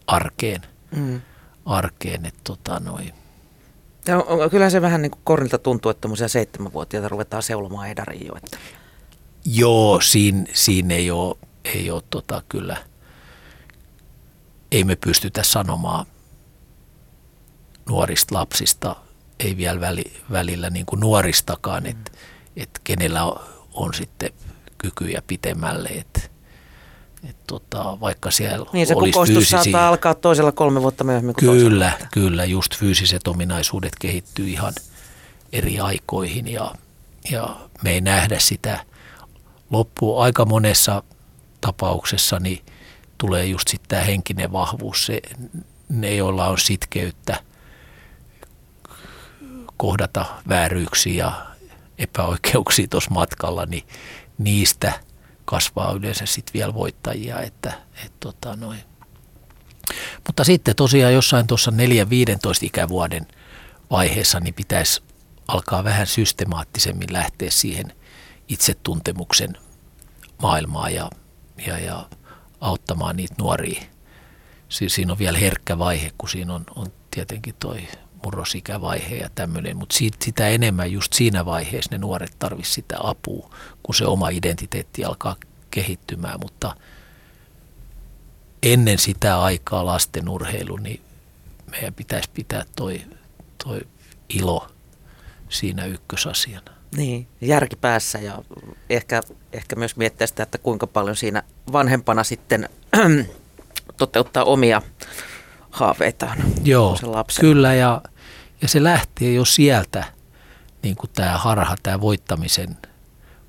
arkeen. 0.06 0.62
Mm. 0.96 1.20
arkeen 1.64 2.26
että 2.26 2.40
tota 2.44 2.80
noin. 2.80 3.14
Ja 4.06 4.48
kyllä 4.50 4.70
se 4.70 4.82
vähän 4.82 5.02
niin 5.02 5.10
kuin 5.10 5.20
kornilta 5.24 5.58
tuntuu, 5.58 5.90
että 5.90 6.00
tämmöisiä 6.00 6.28
seitsemänvuotiaita 6.28 7.08
ruvetaan 7.08 7.42
seulomaan 7.42 7.88
edariin 7.88 8.26
jo. 8.26 8.34
Että. 8.36 8.58
Joo, 9.44 10.00
siinä, 10.00 10.44
siinä 10.52 10.94
ei 10.94 11.10
ole, 11.10 11.36
ei 11.64 11.90
ole 11.90 12.02
tota, 12.10 12.42
kyllä– 12.48 12.76
ei 14.72 14.84
me 14.84 14.96
pystytä 14.96 15.42
sanomaan 15.42 16.06
nuorista 17.88 18.34
lapsista, 18.34 18.96
ei 19.38 19.56
vielä 19.56 19.80
väli, 19.80 20.04
välillä 20.30 20.70
niin 20.70 20.86
kuin 20.86 21.00
nuoristakaan, 21.00 21.82
mm. 21.82 21.90
että 21.90 22.10
et 22.56 22.80
kenellä 22.84 23.24
on, 23.24 23.40
on 23.72 23.94
sitten 23.94 24.30
kykyjä 24.78 25.22
pitemmälle, 25.26 25.88
että 25.88 26.20
et 27.30 27.36
tota, 27.46 28.00
vaikka 28.00 28.30
siellä 28.30 28.66
Niin 28.72 28.86
se 28.86 28.94
olisi 28.94 29.18
fyysisiä, 29.26 29.62
saattaa 29.62 29.88
alkaa 29.88 30.14
toisella 30.14 30.52
kolme 30.52 30.82
vuotta 30.82 31.04
myöhemmin 31.04 31.34
kuin 31.34 31.50
Kyllä, 31.50 31.90
toisella. 31.90 32.08
kyllä, 32.12 32.44
just 32.44 32.76
fyysiset 32.76 33.28
ominaisuudet 33.28 33.92
kehittyy 34.00 34.48
ihan 34.48 34.72
eri 35.52 35.80
aikoihin 35.80 36.48
ja, 36.48 36.74
ja 37.30 37.56
me 37.82 37.90
ei 37.90 38.00
nähdä 38.00 38.38
sitä 38.38 38.84
loppua 39.70 40.24
aika 40.24 40.44
monessa 40.44 41.02
tapauksessa, 41.60 42.38
niin– 42.40 42.64
tulee 43.18 43.46
just 43.46 43.68
sitten 43.68 43.88
tämä 43.88 44.02
henkinen 44.02 44.52
vahvuus, 44.52 45.06
se, 45.06 45.20
ne 45.88 46.14
joilla 46.14 46.48
on 46.48 46.58
sitkeyttä 46.58 47.40
kohdata 49.76 50.24
vääryyksiä 50.48 51.24
ja 51.24 51.46
epäoikeuksia 51.98 52.86
tuossa 52.90 53.10
matkalla, 53.10 53.66
niin 53.66 53.82
niistä 54.38 55.00
kasvaa 55.48 55.92
yleensä 55.92 56.26
sitten 56.26 56.54
vielä 56.54 56.74
voittajia. 56.74 57.40
Että, 57.40 57.72
et 58.04 58.12
tota 58.20 58.56
noin. 58.56 58.80
Mutta 60.26 60.44
sitten 60.44 60.76
tosiaan 60.76 61.14
jossain 61.14 61.46
tuossa 61.46 61.70
4-15 61.70 61.74
ikävuoden 62.62 63.26
vaiheessa 63.90 64.40
niin 64.40 64.54
pitäisi 64.54 65.02
alkaa 65.48 65.84
vähän 65.84 66.06
systemaattisemmin 66.06 67.12
lähteä 67.12 67.50
siihen 67.50 67.92
itsetuntemuksen 68.48 69.56
maailmaan 70.42 70.94
ja, 70.94 71.10
ja, 71.66 71.78
ja 71.78 72.08
auttamaan 72.60 73.16
niitä 73.16 73.34
nuoria. 73.38 73.82
Siinä 74.68 75.12
on 75.12 75.18
vielä 75.18 75.38
herkkä 75.38 75.78
vaihe, 75.78 76.10
kun 76.18 76.28
siinä 76.28 76.54
on, 76.54 76.64
on 76.76 76.92
tietenkin 77.10 77.54
toi 77.60 77.88
murrosikävaihe 78.24 79.16
ja 79.16 79.30
tämmöinen, 79.34 79.76
mutta 79.76 79.96
siitä, 79.96 80.16
sitä 80.24 80.48
enemmän 80.48 80.92
just 80.92 81.12
siinä 81.12 81.44
vaiheessa 81.44 81.90
ne 81.92 81.98
nuoret 81.98 82.36
tarvisivat 82.38 82.74
sitä 82.74 82.96
apua, 83.00 83.50
kun 83.82 83.94
se 83.94 84.06
oma 84.06 84.28
identiteetti 84.28 85.04
alkaa 85.04 85.36
kehittymään, 85.70 86.40
mutta 86.40 86.76
ennen 88.62 88.98
sitä 88.98 89.42
aikaa 89.42 89.86
lasten 89.86 90.28
urheilu, 90.28 90.76
niin 90.76 91.00
meidän 91.70 91.94
pitäisi 91.94 92.30
pitää 92.34 92.64
toi, 92.76 93.00
toi 93.64 93.80
ilo 94.28 94.68
siinä 95.48 95.84
ykkösasiana. 95.84 96.72
Niin, 96.96 97.26
järki 97.40 97.76
päässä 97.76 98.18
ja 98.18 98.42
ehkä, 98.90 99.20
ehkä 99.52 99.76
myös 99.76 99.96
miettiä 99.96 100.26
sitä, 100.26 100.42
että 100.42 100.58
kuinka 100.58 100.86
paljon 100.86 101.16
siinä 101.16 101.42
vanhempana 101.72 102.24
sitten 102.24 102.68
toteuttaa 103.96 104.44
omia 104.44 104.82
haaveitaan. 105.78 106.38
Joo, 106.64 106.98
kyllä 107.40 107.74
ja, 107.74 108.00
ja 108.62 108.68
se 108.68 108.82
lähtee 108.82 109.32
jo 109.32 109.44
sieltä, 109.44 110.04
niin 110.82 110.96
kuin 110.96 111.10
tämä 111.14 111.38
harha, 111.38 111.76
tämä 111.82 112.00
voittamisen 112.00 112.76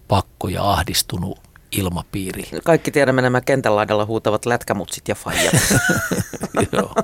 pakko 0.07 0.47
ja 0.47 0.71
ahdistunut 0.71 1.39
ilmapiiri. 1.71 2.43
Kaikki 2.63 2.91
tiedämme 2.91 3.21
nämä 3.21 3.41
kentän 3.41 3.75
laidalla 3.75 4.05
huutavat 4.05 4.45
lätkämutsit 4.45 5.07
ja 5.07 5.15
fajat. 5.15 5.53
joo, 6.73 6.95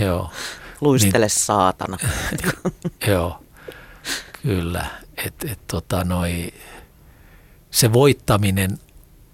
joo. 0.00 0.30
Luistele 0.80 1.26
niin, 1.26 1.30
saatana. 1.30 1.96
joo, 3.06 3.42
kyllä 4.42 4.86
et, 5.16 5.34
et, 5.50 5.58
tota, 5.66 6.04
noi, 6.04 6.54
se 7.70 7.92
voittaminen 7.92 8.78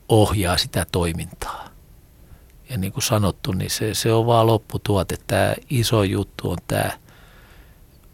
ohjaa 0.08 0.58
sitä 0.58 0.86
toimintaa. 0.92 1.71
Ja 2.72 2.78
niin 2.78 2.92
kuin 2.92 3.02
sanottu, 3.02 3.52
niin 3.52 3.70
se, 3.70 3.94
se 3.94 4.12
on 4.12 4.26
vaan 4.26 4.46
lopputuote. 4.46 5.16
Tämä 5.26 5.54
iso 5.70 6.02
juttu 6.02 6.50
on 6.50 6.58
tämä 6.68 6.90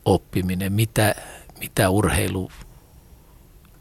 oppiminen, 0.04 0.72
mitä, 0.72 1.14
mitä 1.60 1.90
urheilu 1.90 2.50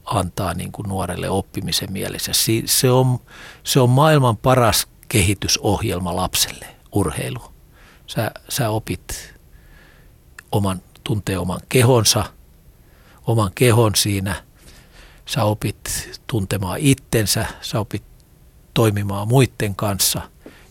antaa 0.05 0.53
niin 0.53 0.71
kuin 0.71 0.89
nuorelle 0.89 1.30
oppimisen 1.30 1.91
mielessä. 1.91 2.32
Se 2.65 2.91
on, 2.91 3.19
se 3.63 3.80
on 3.80 3.89
maailman 3.89 4.38
paras 4.38 4.88
kehitysohjelma 5.07 6.15
lapselle, 6.15 6.65
urheilu. 6.91 7.41
Sä, 8.07 8.32
sä 8.49 8.69
opit 8.69 9.34
oman, 10.51 10.82
tuntee 11.03 11.38
oman 11.38 11.59
kehonsa– 11.69 12.23
oman 13.28 13.51
kehon 13.55 13.95
siinä. 13.95 14.43
Sä 15.25 15.43
opit 15.43 16.09
tuntemaan 16.28 16.80
itsensä, 16.80 17.45
sä 17.61 17.80
opit 17.80 18.03
toimimaan 18.73 19.28
muiden 19.28 19.75
kanssa. 19.75 20.21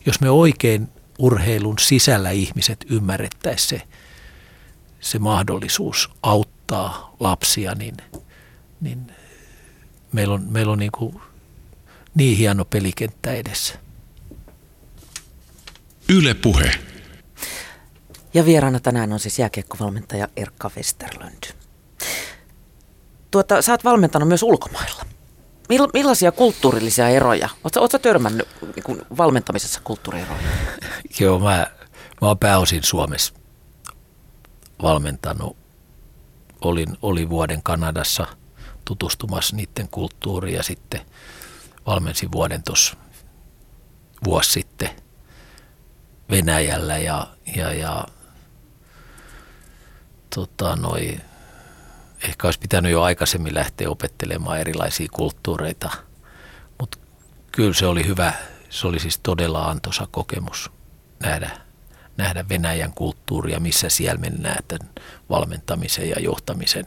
Jos 0.07 0.21
me 0.21 0.31
oikein 0.31 0.89
urheilun 1.19 1.79
sisällä 1.79 2.31
ihmiset 2.31 2.85
ymmärrettäisiin 2.91 3.81
se, 3.81 3.87
se 5.01 5.19
mahdollisuus 5.19 6.11
auttaa 6.23 7.17
lapsia, 7.21 7.75
niin, 7.75 7.97
niin 8.81 9.13
meillä 10.13 10.35
on, 10.35 10.47
meillä 10.51 10.73
on 10.73 10.79
niin, 10.79 10.93
kuin 10.93 11.21
niin 12.15 12.37
hieno 12.39 12.65
pelikenttä 12.65 13.33
edessä. 13.33 13.75
Yle 16.09 16.35
Puhe. 16.35 16.71
Ja 18.35 18.47
vieraana 18.47 18.81
tänään 18.81 19.13
on 19.13 19.21
siis 19.21 19.39
jääkiekkovalmentaja 19.39 20.29
Erkka 20.37 20.71
Westerlund. 20.77 21.45
Tuota, 23.31 23.63
sä 23.63 23.73
oot 23.73 23.85
valmentanut 23.85 24.29
myös 24.29 24.43
ulkomailla. 24.43 25.16
Mill, 25.69 25.87
millaisia 25.95 26.33
kulttuurillisia 26.33 27.09
eroja? 27.09 27.49
Oletko, 27.65 27.81
ootko 27.81 27.99
törmännyt 27.99 28.49
niin 28.77 29.03
valmentamisessa 29.17 29.81
kulttuurieroja? 29.85 30.41
Joo, 31.21 31.39
mä, 31.39 31.67
mä 32.21 32.29
oon 32.29 32.39
pääosin 32.39 32.83
Suomessa 32.83 33.35
valmentanut. 34.83 35.57
Olin, 36.61 36.97
olin 37.03 37.29
vuoden 37.29 37.63
Kanadassa 37.63 38.27
tutustumassa 38.85 39.57
niiden 39.57 39.89
kulttuuriin 39.91 40.57
ja 40.57 40.63
sitten 40.63 41.01
valmensin 41.87 42.33
vuoden 42.33 42.63
tuossa 42.63 42.97
vuosi 44.25 44.53
sitten 44.53 44.91
Venäjällä 46.31 46.99
ja, 46.99 47.27
ja, 47.57 47.73
ja 47.73 48.07
tota, 50.35 50.77
noi, 50.77 51.21
ehkä 52.29 52.47
olisi 52.47 52.59
pitänyt 52.59 52.93
jo 52.93 53.03
aikaisemmin 53.03 53.55
lähteä 53.55 53.91
opettelemaan 53.91 54.61
erilaisia 54.61 55.09
kulttuureita, 55.13 55.91
mutta 56.81 56.99
kyllä 57.53 57.75
se 57.75 57.87
oli 57.87 58.07
hyvä, 58.07 58.33
se 58.71 58.87
oli 58.87 58.99
siis 58.99 59.21
todella 59.23 59.65
antoisa 59.65 60.09
kokemus 60.11 60.71
nähdä, 61.21 61.51
nähdä 62.17 62.45
Venäjän 62.49 62.93
kulttuuria, 62.93 63.61
missä 63.61 63.89
siellä 63.89 64.21
mennään 64.21 64.65
tämän 64.69 64.89
valmentamisen 65.31 66.09
ja 66.09 66.21
johtamisen 66.21 66.87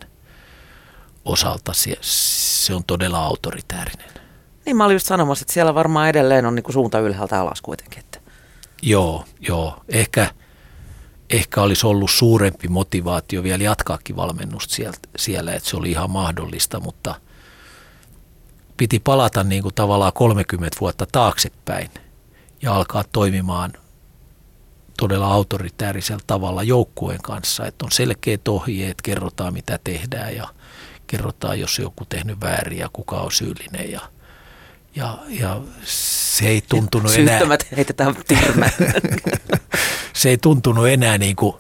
osalta. 1.26 1.74
Se, 1.74 1.98
se 2.02 2.74
on 2.74 2.84
todella 2.84 3.20
autoritäärinen. 3.20 4.10
Niin 4.66 4.78
mä 4.78 4.86
olin 4.86 4.96
just 4.96 5.08
sanomassa, 5.08 5.44
että 5.44 5.54
siellä 5.54 5.76
varmaan 5.76 6.10
edelleen 6.10 6.46
on 6.46 6.56
niinku 6.56 6.72
suunta 6.72 7.00
ylhäältä 7.00 7.40
alas 7.40 7.62
kuitenkin. 7.62 8.00
Että. 8.00 8.20
Joo, 8.82 9.26
joo. 9.40 9.84
Ehkä, 9.90 10.34
ehkä 11.30 11.62
olisi 11.62 11.88
ollut 11.88 12.12
suurempi 12.12 12.68
motivaatio 12.68 13.44
vielä 13.44 13.64
jatkaakin 13.64 14.16
valmennusta 14.16 14.76
siellä, 14.76 14.98
siellä, 15.18 15.54
että 15.54 15.70
se 15.70 15.78
oli 15.78 15.92
ihan 15.92 16.12
mahdollista, 16.12 16.80
mutta 16.80 17.16
piti 18.78 19.00
palata 19.00 19.44
niin 19.44 19.64
kuin 19.64 19.76
tavallaan 19.76 20.14
30 20.14 20.78
vuotta 20.82 21.06
taaksepäin 21.12 21.90
ja 22.62 22.76
alkaa 22.76 23.04
toimimaan 23.12 23.74
todella 25.00 25.28
autoritäärisellä 25.28 26.24
tavalla 26.28 26.64
joukkueen 26.64 27.22
kanssa, 27.22 27.66
että 27.66 27.86
on 27.86 27.92
selkeät 27.92 28.48
ohjeet, 28.48 29.02
kerrotaan 29.02 29.54
mitä 29.54 29.80
tehdään 29.84 30.36
ja 30.36 30.48
kerrotaan, 31.08 31.60
jos 31.60 31.80
joku 31.80 32.06
tehnyt 32.06 32.42
väärin 32.42 32.80
ja 32.80 32.90
kuka 32.94 33.16
on 33.16 33.32
syyllinen 33.32 33.92
ja, 33.92 34.02
ja, 34.96 35.18
ja 35.28 35.62
se 35.84 36.48
ei 36.48 36.62
tuntunut 36.70 37.14
enää... 37.16 37.28
Syyttömät 37.28 37.66
heitetään 37.76 38.16
se 40.14 40.30
ei 40.30 40.38
tuntunut 40.38 40.88
enää 40.88 41.18
niin 41.18 41.36
kuin, 41.36 41.56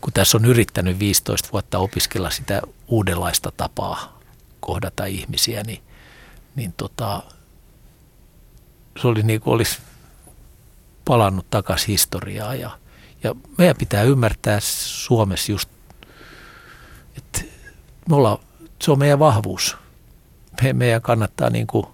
kun 0.00 0.12
tässä 0.12 0.36
on 0.36 0.44
yrittänyt 0.44 0.98
15 0.98 1.48
vuotta 1.52 1.78
opiskella 1.78 2.30
sitä 2.30 2.62
uudenlaista 2.86 3.52
tapaa 3.56 4.20
kohdata 4.60 5.04
ihmisiä, 5.04 5.62
niin, 5.62 5.82
niin 6.56 6.74
tota, 6.76 7.22
se 9.00 9.08
oli 9.08 9.22
niin 9.22 9.40
kuin 9.40 9.54
olisi 9.54 9.78
palannut 11.04 11.46
takaisin 11.50 11.88
historiaa. 11.88 12.54
Ja, 12.54 12.78
ja 13.22 13.34
meidän 13.58 13.76
pitää 13.76 14.02
ymmärtää 14.02 14.58
Suomessa 14.60 15.52
just, 15.52 15.68
että 17.18 17.40
me 18.08 18.16
ollaan, 18.16 18.38
se 18.82 18.90
on 18.90 18.98
meidän 18.98 19.18
vahvuus. 19.18 19.76
Me, 20.62 20.72
meidän 20.72 21.02
kannattaa 21.02 21.50
niin 21.50 21.66
kuin 21.66 21.86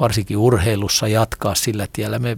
varsinkin 0.00 0.36
urheilussa 0.36 1.08
jatkaa 1.08 1.54
sillä 1.54 1.86
tiellä. 1.92 2.18
Me, 2.18 2.36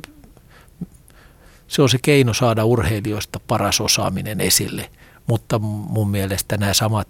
se 1.68 1.82
on 1.82 1.88
se 1.88 1.98
keino 2.02 2.34
saada 2.34 2.64
urheilijoista 2.64 3.40
paras 3.46 3.80
osaaminen 3.80 4.40
esille, 4.40 4.90
mutta 5.26 5.58
mun 5.58 6.11
mielestä 6.11 6.56
nämä 6.56 6.74
samat 6.74 7.08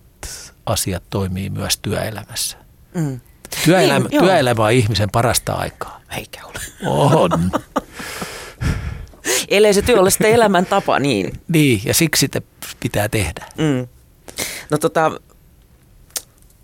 asiat 0.66 1.02
toimii 1.10 1.50
myös 1.50 1.78
työelämässä. 1.78 2.56
Mm. 2.94 3.20
Työelämä, 3.64 4.08
niin, 4.08 4.20
työelämä 4.20 4.64
on 4.64 4.72
ihmisen 4.72 5.10
parasta 5.10 5.52
aikaa. 5.52 6.00
Eikä 6.16 6.40
ole. 6.46 6.60
On. 6.86 7.30
Ellei 9.48 9.74
se 9.74 9.82
työ 9.82 10.00
ole 10.00 10.10
sitten 10.10 10.32
elämäntapa, 10.32 10.98
niin. 10.98 11.40
Niin, 11.48 11.82
ja 11.84 11.94
siksi 11.94 12.20
sitä 12.20 12.42
pitää 12.80 13.08
tehdä. 13.08 13.46
Mm. 13.58 13.88
No 14.70 14.78
tota, 14.78 15.12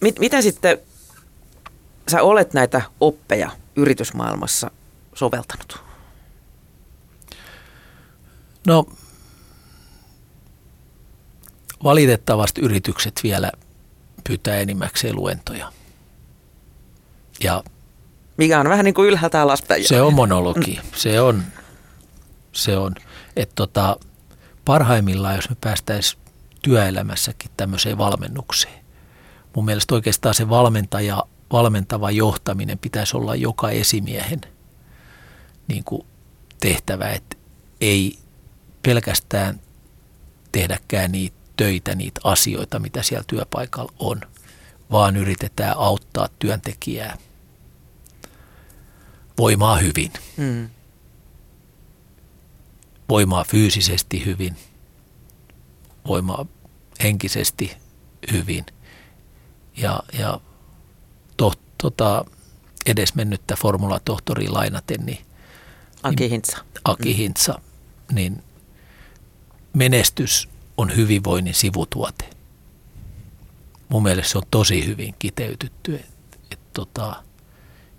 mit, 0.00 0.18
mitä 0.18 0.42
sitten, 0.42 0.78
sä 2.08 2.22
olet 2.22 2.54
näitä 2.54 2.82
oppeja 3.00 3.50
yritysmaailmassa 3.76 4.70
soveltanut? 5.14 5.82
No, 8.66 8.86
valitettavasti 11.84 12.60
yritykset 12.60 13.20
vielä 13.22 13.52
pyytää 14.28 14.56
enimmäkseen 14.56 15.16
luentoja. 15.16 15.72
Ja 17.42 17.64
Mikä 18.36 18.60
on 18.60 18.68
vähän 18.68 18.84
niin 18.84 18.94
kuin 18.94 19.08
ylhäältä 19.08 19.42
alaspäin. 19.42 19.88
Se 19.88 20.02
on 20.02 20.14
monologi. 20.14 20.80
Se 20.94 21.20
on, 21.20 21.42
se 22.52 22.76
on. 22.76 22.94
Että 23.36 23.54
tota, 23.54 23.96
parhaimmillaan, 24.64 25.36
jos 25.36 25.50
me 25.50 25.56
päästäisiin 25.60 26.22
työelämässäkin 26.62 27.50
tämmöiseen 27.56 27.98
valmennukseen. 27.98 28.84
Mun 29.56 29.64
mielestä 29.64 29.94
oikeastaan 29.94 30.34
se 30.34 30.48
valmentaja, 30.48 31.22
valmentava 31.52 32.10
johtaminen 32.10 32.78
pitäisi 32.78 33.16
olla 33.16 33.34
joka 33.34 33.70
esimiehen 33.70 34.40
niin 35.68 35.84
kuin 35.84 36.06
tehtävä, 36.60 37.10
että 37.10 37.36
ei 37.80 38.18
pelkästään 38.82 39.60
tehdäkään 40.52 41.12
niitä 41.12 41.36
töitä, 41.56 41.94
niitä 41.94 42.20
asioita, 42.24 42.78
mitä 42.78 43.02
siellä 43.02 43.24
työpaikalla 43.26 43.92
on, 43.98 44.20
vaan 44.90 45.16
yritetään 45.16 45.76
auttaa 45.76 46.28
työntekijää 46.38 47.18
voimaa 49.38 49.76
hyvin. 49.76 50.12
Mm. 50.36 50.70
Voimaa 53.08 53.44
fyysisesti 53.44 54.24
hyvin, 54.24 54.56
voimaa 56.06 56.46
henkisesti 57.02 57.76
hyvin 58.32 58.66
ja, 59.76 60.00
ja 60.18 60.40
to, 61.36 61.52
tota, 61.78 62.24
edesmennyttä 62.86 63.56
formulatohtoria 63.56 64.52
lainaten, 64.52 65.06
niin 65.06 65.26
Aki 66.02 66.30
Hintsa. 66.30 66.58
Aki 66.84 67.12
mm. 67.12 67.16
Hintsa, 67.16 67.60
niin 68.12 68.42
menestys 69.72 70.48
on 70.76 70.96
hyvinvoinnin 70.96 71.54
sivutuote. 71.54 72.30
Mun 73.88 74.02
mielestä 74.02 74.32
se 74.32 74.38
on 74.38 74.44
tosi 74.50 74.86
hyvin 74.86 75.14
kiteytytty. 75.18 75.94
Et, 75.94 76.10
et 76.50 76.72
tota, 76.72 77.22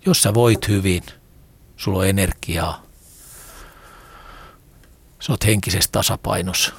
jos 0.06 0.24
sä 0.24 0.34
voit 0.34 0.68
hyvin, 0.68 1.04
sulla 1.78 2.00
on 2.00 2.08
energiaa, 2.08 2.84
sä 5.20 5.34
oot 5.34 5.46
henkisessä 5.46 5.90
tasapainossa, 5.92 6.74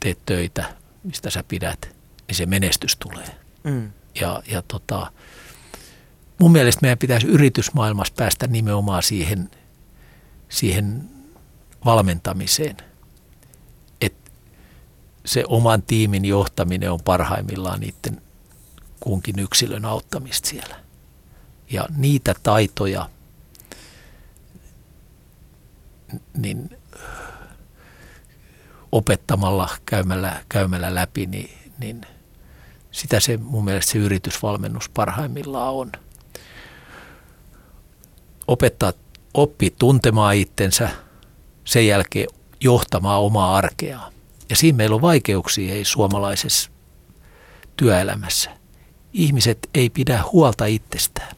teet 0.00 0.18
töitä, 0.26 0.74
mistä 1.04 1.30
sä 1.30 1.44
pidät, 1.48 1.96
niin 2.28 2.36
se 2.36 2.46
menestys 2.46 2.96
tulee. 2.96 3.36
Mm. 3.64 3.92
Ja, 4.20 4.42
ja 4.46 4.62
tota, 4.62 5.12
mun 6.38 6.52
mielestä 6.52 6.80
meidän 6.82 6.98
pitäisi 6.98 7.26
yritysmaailmassa 7.26 8.14
päästä 8.16 8.46
nimenomaan 8.46 9.02
siihen, 9.02 9.50
siihen 10.48 11.10
valmentamiseen– 11.84 12.76
se 15.24 15.44
oman 15.48 15.82
tiimin 15.82 16.24
johtaminen 16.24 16.92
on 16.92 17.00
parhaimmillaan 17.04 17.80
niiden 17.80 18.22
kunkin 19.00 19.38
yksilön 19.38 19.84
auttamista 19.84 20.48
siellä. 20.48 20.76
Ja 21.70 21.86
niitä 21.96 22.34
taitoja, 22.42 23.10
niin 26.36 26.78
opettamalla, 28.92 29.68
käymällä, 29.86 30.44
käymällä 30.48 30.94
läpi, 30.94 31.26
niin, 31.26 31.50
niin 31.78 32.00
sitä 32.90 33.20
se 33.20 33.36
mun 33.36 33.64
mielestä 33.64 33.92
se 33.92 33.98
yritysvalmennus 33.98 34.88
parhaimmillaan 34.88 35.74
on. 35.74 35.92
Opettaa, 38.46 38.92
oppi 39.34 39.74
tuntemaan 39.78 40.36
itsensä, 40.36 40.90
sen 41.64 41.86
jälkeen 41.86 42.26
johtamaan 42.60 43.20
omaa 43.20 43.56
arkeaan 43.56 44.12
ja 44.50 44.56
siinä 44.56 44.76
meillä 44.76 44.94
on 44.94 45.02
vaikeuksia 45.02 45.74
ei 45.74 45.84
suomalaisessa 45.84 46.70
työelämässä. 47.76 48.50
Ihmiset 49.12 49.70
ei 49.74 49.90
pidä 49.90 50.22
huolta 50.32 50.66
itsestään. 50.66 51.36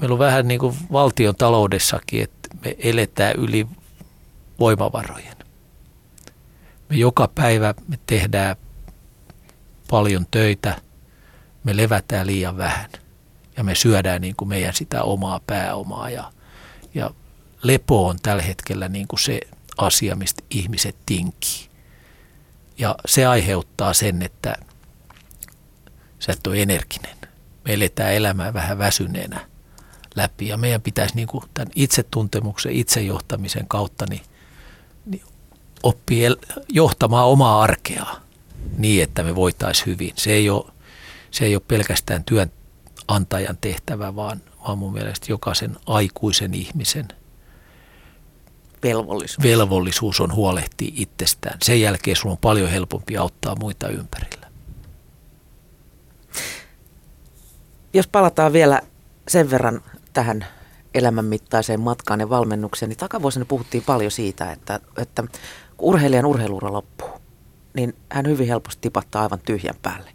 Meillä 0.00 0.12
on 0.12 0.18
vähän 0.18 0.48
niin 0.48 0.60
kuin 0.60 0.76
valtion 0.92 1.36
taloudessakin, 1.36 2.22
että 2.22 2.48
me 2.64 2.76
eletään 2.78 3.34
yli 3.36 3.66
voimavarojen. 4.60 5.36
Me 6.88 6.96
joka 6.96 7.28
päivä 7.34 7.74
me 7.88 7.98
tehdään 8.06 8.56
paljon 9.92 10.26
töitä, 10.30 10.76
me 11.64 11.76
levätään 11.76 12.26
liian 12.26 12.56
vähän. 12.56 12.90
ja 13.56 13.64
me 13.64 13.74
syödään 13.74 14.20
niin 14.20 14.36
kuin 14.36 14.48
meidän 14.48 14.74
sitä 14.74 15.02
omaa 15.02 15.40
pääomaa 15.46 16.10
ja, 16.10 16.32
ja 16.94 17.10
lepo 17.62 18.08
on 18.08 18.16
tällä 18.22 18.42
hetkellä 18.42 18.88
niin 18.88 19.08
kuin 19.08 19.20
se 19.20 19.40
asia, 19.78 20.16
mistä 20.16 20.42
ihmiset 20.50 20.96
tinkii. 21.06 21.68
Ja 22.78 22.94
se 23.06 23.26
aiheuttaa 23.26 23.92
sen, 23.92 24.22
että 24.22 24.54
sä 26.18 26.32
et 26.32 26.46
ole 26.46 26.62
energinen. 26.62 27.16
Me 27.64 27.72
eletään 27.72 28.12
elämää 28.12 28.54
vähän 28.54 28.78
väsyneenä 28.78 29.46
läpi 30.14 30.48
ja 30.48 30.56
meidän 30.56 30.82
pitäisi 30.82 31.14
niin 31.14 31.28
kuin 31.28 31.44
tämän 31.54 31.72
itsetuntemuksen, 31.74 32.72
itsejohtamisen 32.72 33.68
kautta 33.68 34.04
niin, 34.08 34.22
niin 35.06 35.22
oppia 35.82 36.30
johtamaan 36.68 37.26
omaa 37.26 37.62
arkea 37.62 38.22
niin, 38.78 39.02
että 39.02 39.22
me 39.22 39.34
voitaisiin 39.34 39.86
hyvin. 39.86 40.12
Se 40.16 40.32
ei 40.32 40.50
ole, 40.50 40.72
se 41.30 41.44
ei 41.44 41.54
ole 41.54 41.62
pelkästään 41.68 42.24
työnantajan 42.24 43.58
tehtävä, 43.60 44.16
vaan, 44.16 44.40
vaan 44.66 44.78
mun 44.78 44.92
mielestä 44.92 45.26
jokaisen 45.28 45.76
aikuisen 45.86 46.54
ihmisen– 46.54 47.08
velvollisuus. 48.82 49.42
velvollisuus 49.42 50.20
on 50.20 50.34
huolehtia 50.34 50.92
itsestään. 50.96 51.58
Sen 51.62 51.80
jälkeen 51.80 52.16
sulla 52.16 52.32
on 52.32 52.38
paljon 52.38 52.70
helpompi 52.70 53.16
auttaa 53.16 53.56
muita 53.60 53.88
ympärillä. 53.88 54.46
Jos 57.94 58.08
palataan 58.08 58.52
vielä 58.52 58.80
sen 59.28 59.50
verran 59.50 59.80
tähän 60.12 60.46
elämänmittaiseen 60.94 61.80
matkaan 61.80 62.20
ja 62.20 62.30
valmennukseen, 62.30 62.88
niin 62.88 62.98
takavuosina 62.98 63.44
puhuttiin 63.44 63.82
paljon 63.86 64.10
siitä, 64.10 64.52
että, 64.52 64.80
että 64.96 65.24
urheilijan 65.78 66.26
urheiluura 66.26 66.72
loppuu, 66.72 67.11
niin 67.74 67.96
hän 68.10 68.26
hyvin 68.26 68.48
helposti 68.48 68.80
tipattaa 68.80 69.22
aivan 69.22 69.38
tyhjän 69.38 69.74
päälle. 69.82 70.14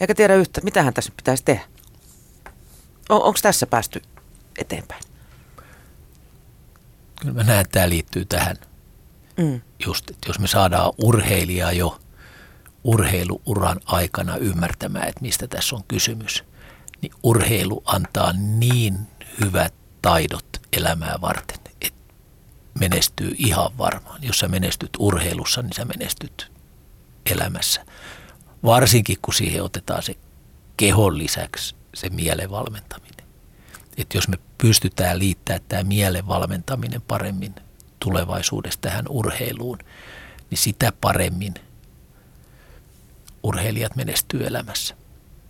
Eikä 0.00 0.14
tiedä 0.14 0.34
yhtä, 0.34 0.60
mitä 0.60 0.82
hän 0.82 0.94
tässä 0.94 1.12
pitäisi 1.16 1.44
tehdä. 1.44 1.64
On, 3.08 3.22
Onko 3.22 3.38
tässä 3.42 3.66
päästy 3.66 4.02
eteenpäin? 4.58 5.02
Kyllä 7.20 7.34
mä 7.34 7.42
näen, 7.42 7.60
että 7.60 7.72
tämä 7.72 7.88
liittyy 7.88 8.24
tähän. 8.24 8.56
Mm. 9.36 9.60
Just, 9.86 10.10
että 10.10 10.28
jos 10.28 10.38
me 10.38 10.46
saadaan 10.46 10.92
urheilijaa 10.98 11.72
jo 11.72 12.00
urheiluuran 12.84 13.80
aikana 13.84 14.36
ymmärtämään, 14.36 15.08
että 15.08 15.20
mistä 15.20 15.46
tässä 15.46 15.76
on 15.76 15.84
kysymys, 15.88 16.44
niin 17.02 17.12
urheilu 17.22 17.82
antaa 17.84 18.32
niin 18.32 18.98
hyvät 19.40 19.74
taidot 20.02 20.46
elämää 20.72 21.18
varten, 21.20 21.58
että 21.80 22.14
menestyy 22.78 23.34
ihan 23.38 23.78
varmaan. 23.78 24.22
Jos 24.22 24.38
sä 24.38 24.48
menestyt 24.48 24.90
urheilussa, 24.98 25.62
niin 25.62 25.72
sä 25.72 25.84
menestyt 25.84 26.53
elämässä. 27.30 27.86
Varsinkin 28.64 29.16
kun 29.22 29.34
siihen 29.34 29.62
otetaan 29.62 30.02
se 30.02 30.16
kehon 30.76 31.18
lisäksi 31.18 31.76
se 31.94 32.08
mielen 32.08 32.50
valmentaminen. 32.50 33.26
Että 33.96 34.16
jos 34.16 34.28
me 34.28 34.38
pystytään 34.58 35.18
liittämään 35.18 35.62
tämä 35.68 35.82
mielen 35.82 36.28
valmentaminen 36.28 37.02
paremmin 37.02 37.54
tulevaisuudessa 38.00 38.80
tähän 38.80 39.04
urheiluun, 39.08 39.78
niin 40.50 40.58
sitä 40.58 40.92
paremmin 41.00 41.54
urheilijat 43.42 43.96
menestyy 43.96 44.46
elämässä. 44.46 44.94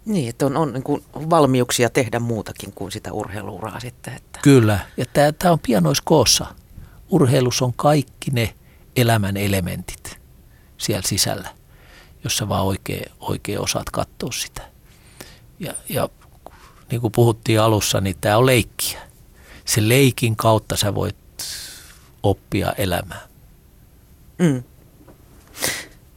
Niin, 0.05 0.29
että 0.29 0.47
on, 0.47 0.57
on 0.57 0.72
niin 0.72 0.83
kuin 0.83 1.05
valmiuksia 1.14 1.91
tehdä 1.91 2.18
muutakin 2.20 2.72
kuin 2.72 2.93
sitä 2.93 3.12
urheiluuraa 3.12 3.81
sitten. 3.81 4.14
Että. 4.14 4.39
Kyllä, 4.43 4.79
ja 4.97 5.07
tämä, 5.12 5.33
tämä 5.33 5.53
on 5.53 5.59
pianoiskoossa. 5.59 6.47
Urheilussa 7.09 7.64
on 7.64 7.72
kaikki 7.77 8.31
ne 8.31 8.55
elämän 8.97 9.37
elementit 9.37 10.20
siellä 10.79 11.09
sisällä, 11.09 11.49
jossa 12.25 12.49
vaan 12.49 12.64
oikein, 12.64 13.12
oikein 13.20 13.61
osaat 13.61 13.91
katsoa 13.91 14.33
sitä. 14.33 14.62
Ja, 15.61 15.75
ja 15.89 16.09
niin 16.91 17.01
kuin 17.01 17.12
puhuttiin 17.12 17.61
alussa, 17.61 18.01
niin 18.01 18.16
tämä 18.20 18.37
on 18.37 18.47
leikkiä. 18.47 19.01
Se 19.64 19.89
leikin 19.89 20.37
kautta 20.37 20.77
sä 20.77 20.95
voit 20.95 21.16
oppia 22.22 22.72
elämää. 22.79 23.29
Mm. 24.39 24.62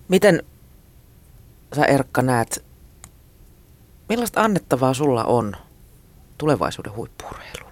Miten 0.08 0.44
sä 1.76 1.86
Erkka 1.86 2.22
näet, 2.22 2.66
millaista 4.10 4.42
annettavaa 4.42 4.94
sulla 4.94 5.24
on 5.24 5.56
tulevaisuuden 6.38 6.96
huippuurheilulle? 6.96 7.68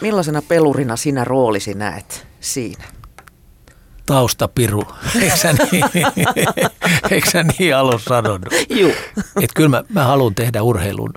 millaisena 0.00 0.42
pelurina 0.42 0.96
sinä 0.96 1.24
roolisi 1.24 1.74
näet 1.74 2.26
siinä? 2.40 2.84
Taustapiru, 4.06 4.84
eikö 5.20 5.36
sä 5.36 5.52
niin, 5.52 5.84
eikö 7.10 7.30
sä 7.30 7.42
niin 7.42 7.76
alussa 7.76 8.08
sanonut? 8.08 8.54
Joo. 8.68 8.90
Että 9.16 9.54
kyllä 9.54 9.68
mä, 9.68 9.84
mä 9.88 10.04
haluan 10.04 10.34
tehdä 10.34 10.62
urheilun, 10.62 11.14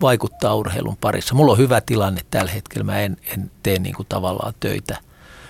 vaikuttaa 0.00 0.54
urheilun 0.54 0.96
parissa. 1.00 1.34
Mulla 1.34 1.52
on 1.52 1.58
hyvä 1.58 1.80
tilanne 1.80 2.20
tällä 2.30 2.50
hetkellä, 2.50 2.84
mä 2.84 3.00
en, 3.00 3.16
en 3.34 3.50
tee 3.62 3.78
niin 3.78 3.94
kuin 3.94 4.06
tavallaan 4.08 4.54
töitä. 4.60 4.98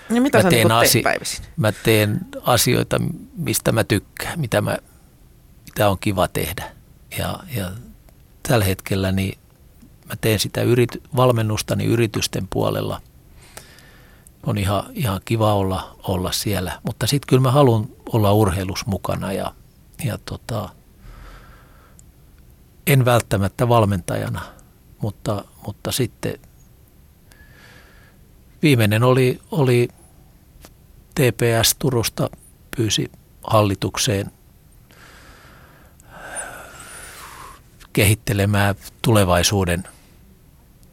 Ja 0.09 0.21
mitä 0.21 0.37
mä 0.37 0.41
sä 0.41 0.49
teen 0.49 0.67
niin 0.67 0.71
asi- 0.71 1.01
päivisin? 1.01 1.45
Mä 1.57 1.71
teen 1.71 2.19
asioita, 2.43 3.01
mistä 3.37 3.71
mä 3.71 3.83
tykkään, 3.83 4.39
mitä, 4.39 4.61
mä, 4.61 4.77
mitä 5.65 5.89
on 5.89 5.97
kiva 5.99 6.27
tehdä. 6.27 6.71
Ja, 7.17 7.39
ja 7.55 7.71
tällä 8.47 8.65
hetkellä 8.65 9.11
niin 9.11 9.39
mä 10.05 10.15
teen 10.21 10.39
sitä 10.39 10.61
yrit- 10.61 11.01
valmennustani 11.15 11.85
yritysten 11.85 12.47
puolella– 12.49 13.01
on 14.43 14.57
ihan, 14.57 14.83
ihan 14.93 15.21
kiva 15.25 15.53
olla, 15.53 15.95
olla 16.03 16.31
siellä. 16.31 16.79
Mutta 16.83 17.07
sitten 17.07 17.27
kyllä 17.27 17.41
mä 17.41 17.51
haluan 17.51 17.89
olla 18.13 18.33
urheilus 18.33 18.85
mukana 18.85 19.33
ja, 19.33 19.53
ja 20.05 20.17
tota, 20.17 20.69
en 22.87 23.05
välttämättä 23.05 23.69
valmentajana, 23.69 24.41
mutta, 25.01 25.43
mutta 25.65 25.91
sitten 25.91 26.39
viimeinen 28.61 29.03
oli, 29.03 29.39
oli 29.51 29.87
TPS 31.15 31.75
Turusta 31.79 32.29
pyysi 32.77 33.11
hallitukseen 33.43 34.31
kehittelemään 37.93 38.75
tulevaisuuden 39.01 39.83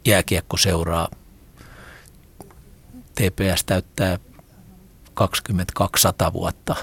jääkiekkoseuraa– 0.04 1.08
TPS 3.16 3.64
täyttää 3.64 4.18
2200 5.14 6.32
vuotta, 6.32 6.76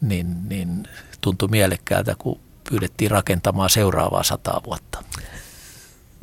niin, 0.00 0.48
niin 0.48 0.88
tuntui 1.20 1.48
mielekkäältä, 1.48 2.14
kun 2.18 2.40
pyydettiin 2.70 3.10
rakentamaan 3.10 3.70
seuraavaa 3.70 4.22
sataa 4.22 4.60
vuotta. 4.66 5.04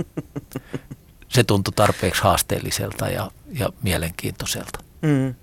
Se 1.28 1.44
tuntui 1.44 1.74
tarpeeksi 1.76 2.22
haasteelliselta 2.22 3.10
ja, 3.10 3.32
ja 3.60 3.70
mielenkiintoiselta. 3.84 4.80
Mm. 5.02 5.36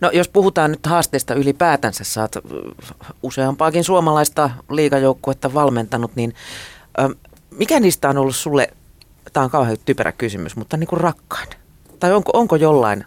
No 0.00 0.10
jos 0.10 0.28
puhutaan 0.28 0.70
nyt 0.70 0.86
haasteista 0.86 1.34
ylipäätänsä, 1.34 2.04
sä 2.04 2.20
oot 2.20 2.36
useampaakin 3.22 3.84
suomalaista 3.84 4.50
liigajoukkuetta 4.70 5.54
valmentanut, 5.54 6.16
niin 6.16 6.34
mikä 7.50 7.80
niistä 7.80 8.08
on 8.08 8.18
ollut 8.18 8.36
sulle, 8.36 8.68
tämä 9.32 9.44
on 9.44 9.50
kauhean 9.50 9.76
typerä 9.84 10.12
kysymys, 10.12 10.56
mutta 10.56 10.76
niin 10.76 10.88
kuin 10.88 11.00
rakkain? 11.00 11.48
Tai 12.00 12.12
onko, 12.12 12.30
onko 12.34 12.56
jollain, 12.56 13.04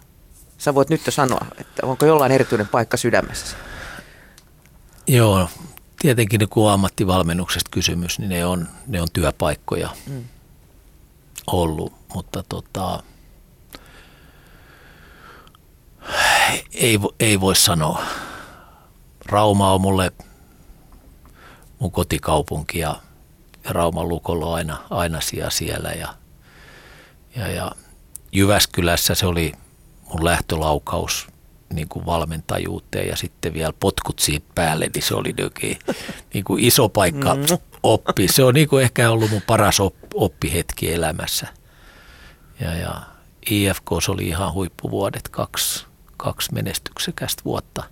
sä 0.58 0.74
voit 0.74 0.88
nyt 0.88 1.06
jo 1.06 1.12
sanoa, 1.12 1.46
että 1.58 1.86
onko 1.86 2.06
jollain 2.06 2.32
erityinen 2.32 2.68
paikka 2.68 2.96
sydämessä? 2.96 3.56
Joo, 5.06 5.48
tietenkin 5.98 6.48
kun 6.48 6.70
ammattivalmennuksesta 6.70 7.70
kysymys, 7.70 8.18
niin 8.18 8.28
ne 8.28 8.46
on, 8.46 8.68
ne 8.86 9.02
on 9.02 9.08
työpaikkoja 9.12 9.88
mm. 10.06 10.24
ollut, 11.46 11.92
mutta 12.14 12.44
tota, 12.48 13.02
ei, 16.74 16.98
ei 17.20 17.40
voi 17.40 17.56
sanoa. 17.56 18.02
Rauma 19.26 19.72
on 19.72 19.80
mulle 19.80 20.12
mun 21.78 21.92
kotikaupunki 21.92 22.78
ja, 22.78 23.00
ja 23.64 23.72
Rauman 23.72 24.08
lukolla 24.08 24.46
on 24.46 24.54
aina, 24.54 24.78
aina 24.90 25.20
siellä 25.48 25.88
ja, 25.88 26.14
ja, 27.36 27.48
ja 27.48 27.72
Jyväskylässä 28.32 29.14
se 29.14 29.26
oli 29.26 29.52
mun 30.08 30.24
lähtölaukaus 30.24 31.28
niin 31.72 31.88
kuin 31.88 32.06
valmentajuuteen 32.06 33.08
ja 33.08 33.16
sitten 33.16 33.54
vielä 33.54 33.72
potkut 33.80 34.18
siitä 34.18 34.46
päälle, 34.54 34.90
niin 34.94 35.02
se 35.02 35.14
oli 35.14 35.34
jokin 35.38 35.78
niin 36.34 36.44
kuin 36.44 36.64
iso 36.64 36.88
paikka 36.88 37.34
mm. 37.34 37.42
oppi. 37.82 38.28
Se 38.28 38.44
on 38.44 38.54
niin 38.54 38.68
kuin 38.68 38.82
ehkä 38.84 39.10
ollut 39.10 39.30
mun 39.30 39.42
paras 39.46 39.78
oppihetki 40.14 40.92
elämässä. 40.92 41.46
Ja, 42.60 42.74
ja 42.74 43.02
IFK 43.50 43.92
oli 44.08 44.28
ihan 44.28 44.52
huippuvuodet, 44.52 45.28
kaksi, 45.28 45.86
kaksi 46.16 46.54
menestyksekästä 46.54 47.44
vuotta 47.44 47.84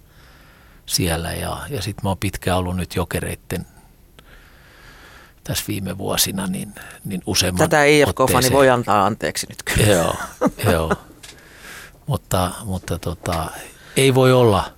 siellä 0.87 1.32
ja, 1.32 1.59
ja 1.70 1.82
sitten 1.82 2.03
mä 2.03 2.11
oon 2.11 2.18
pitkään 2.18 2.59
ollut 2.59 2.76
nyt 2.76 2.95
jokereitten 2.95 3.66
tässä 5.47 5.65
viime 5.69 5.99
vuosina, 5.99 6.47
niin, 6.47 6.75
niin 7.05 7.23
useamman 7.27 7.59
Tätä 7.59 7.85
IFK-fani 7.85 8.51
voi 8.53 8.71
antaa 8.71 9.07
anteeksi 9.07 9.47
nyt 9.49 9.63
kyllä. 9.63 9.93
Joo, 9.93 10.15
joo. 10.73 10.93
mutta, 12.07 12.51
mutta 12.65 12.99
tota, 12.99 13.51
ei 13.97 14.15
voi 14.15 14.33
olla 14.33 14.77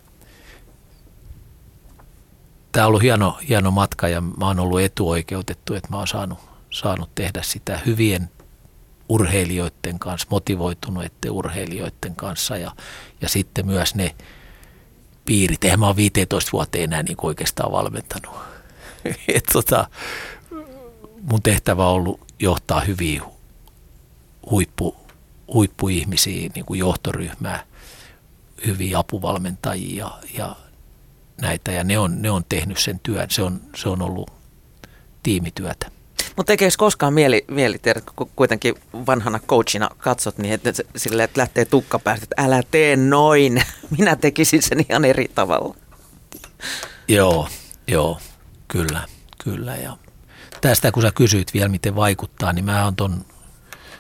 tämä 2.73 2.87
on 2.87 2.89
ollut 2.89 3.03
hieno, 3.03 3.39
hieno 3.49 3.71
matka 3.71 4.09
ja 4.09 4.21
mä 4.21 4.47
oon 4.47 4.61
ollut 4.61 4.81
etuoikeutettu, 4.81 5.75
että 5.75 5.89
mä 5.91 5.97
oon 5.97 6.07
saanut, 6.07 6.39
saanut 6.71 7.15
tehdä 7.15 7.43
sitä 7.43 7.81
hyvien 7.87 8.31
urheilijoiden 9.09 9.99
kanssa, 9.99 10.29
motivoituneiden 10.31 11.31
urheilijoiden 11.31 12.17
kanssa 12.17 12.57
ja, 12.57 12.73
ja 13.21 13.29
sitten 13.29 13.67
myös 13.67 13.95
ne 13.95 14.15
piirit. 15.25 15.65
Eihän 15.65 15.81
mä 15.81 15.87
oon 15.87 15.97
15 15.97 16.53
vuotta 16.53 16.79
enää 16.79 17.03
niin 17.03 17.17
oikeastaan 17.23 17.73
valmentanut. 17.73 18.35
Et 19.29 19.45
tota, 19.53 19.87
mun 21.29 21.43
tehtävä 21.43 21.89
on 21.89 21.95
ollut 21.95 22.21
johtaa 22.39 22.81
hyviä 22.81 23.23
huippu, 24.51 24.97
huippuihmisiä, 25.53 26.51
niin 26.55 26.65
kuin 26.65 26.81
johtoryhmää, 26.81 27.65
hyviä 28.67 28.99
apuvalmentajia 28.99 30.05
ja, 30.05 30.19
ja 30.39 30.57
näitä. 31.41 31.73
Ja 31.73 31.85
ne 31.85 31.99
on, 31.99 32.23
ne 32.23 32.31
on 32.31 32.45
tehnyt 32.49 32.79
sen 32.79 33.01
työn. 33.03 33.31
Se 33.31 33.43
on, 33.43 33.61
se 33.77 33.89
on 33.89 34.03
ollut 34.03 34.31
tiimityötä. 35.23 35.91
Mutta 36.37 36.53
eikö 36.53 36.69
koskaan 36.79 37.15
mieli, 37.15 37.45
mieli 37.51 37.79
tehdä, 37.79 38.01
kun 38.17 38.31
kuitenkin 38.37 38.75
vanhana 39.07 39.39
coachina 39.39 39.91
katsot, 39.99 40.39
niin 40.39 40.55
että, 40.55 40.73
sille, 40.97 41.25
että 41.25 41.41
lähtee 41.41 41.65
tukka 41.65 41.99
päästä, 41.99 42.25
että 42.25 42.43
älä 42.43 42.63
tee 42.71 42.97
noin. 42.97 43.63
Minä 43.99 44.17
tekisin 44.17 44.63
sen 44.63 44.85
ihan 44.91 45.05
eri 45.05 45.31
tavalla. 45.35 45.75
Joo, 47.09 47.49
joo, 47.89 48.19
kyllä, 48.69 49.09
kyllä. 49.45 49.77
Ja 49.77 49.97
tästä 50.61 50.93
kun 50.93 51.03
sä 51.03 51.13
kysyit 51.13 51.55
vielä, 51.55 51.69
miten 51.69 51.97
vaikuttaa, 51.97 52.53
niin 52.53 52.65
mä 52.65 52.85
oon 52.85 52.97
ton 52.97 53.25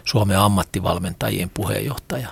Suomen 0.04 0.38
ammattivalmentajien 0.38 1.50
puheenjohtaja. 1.50 2.28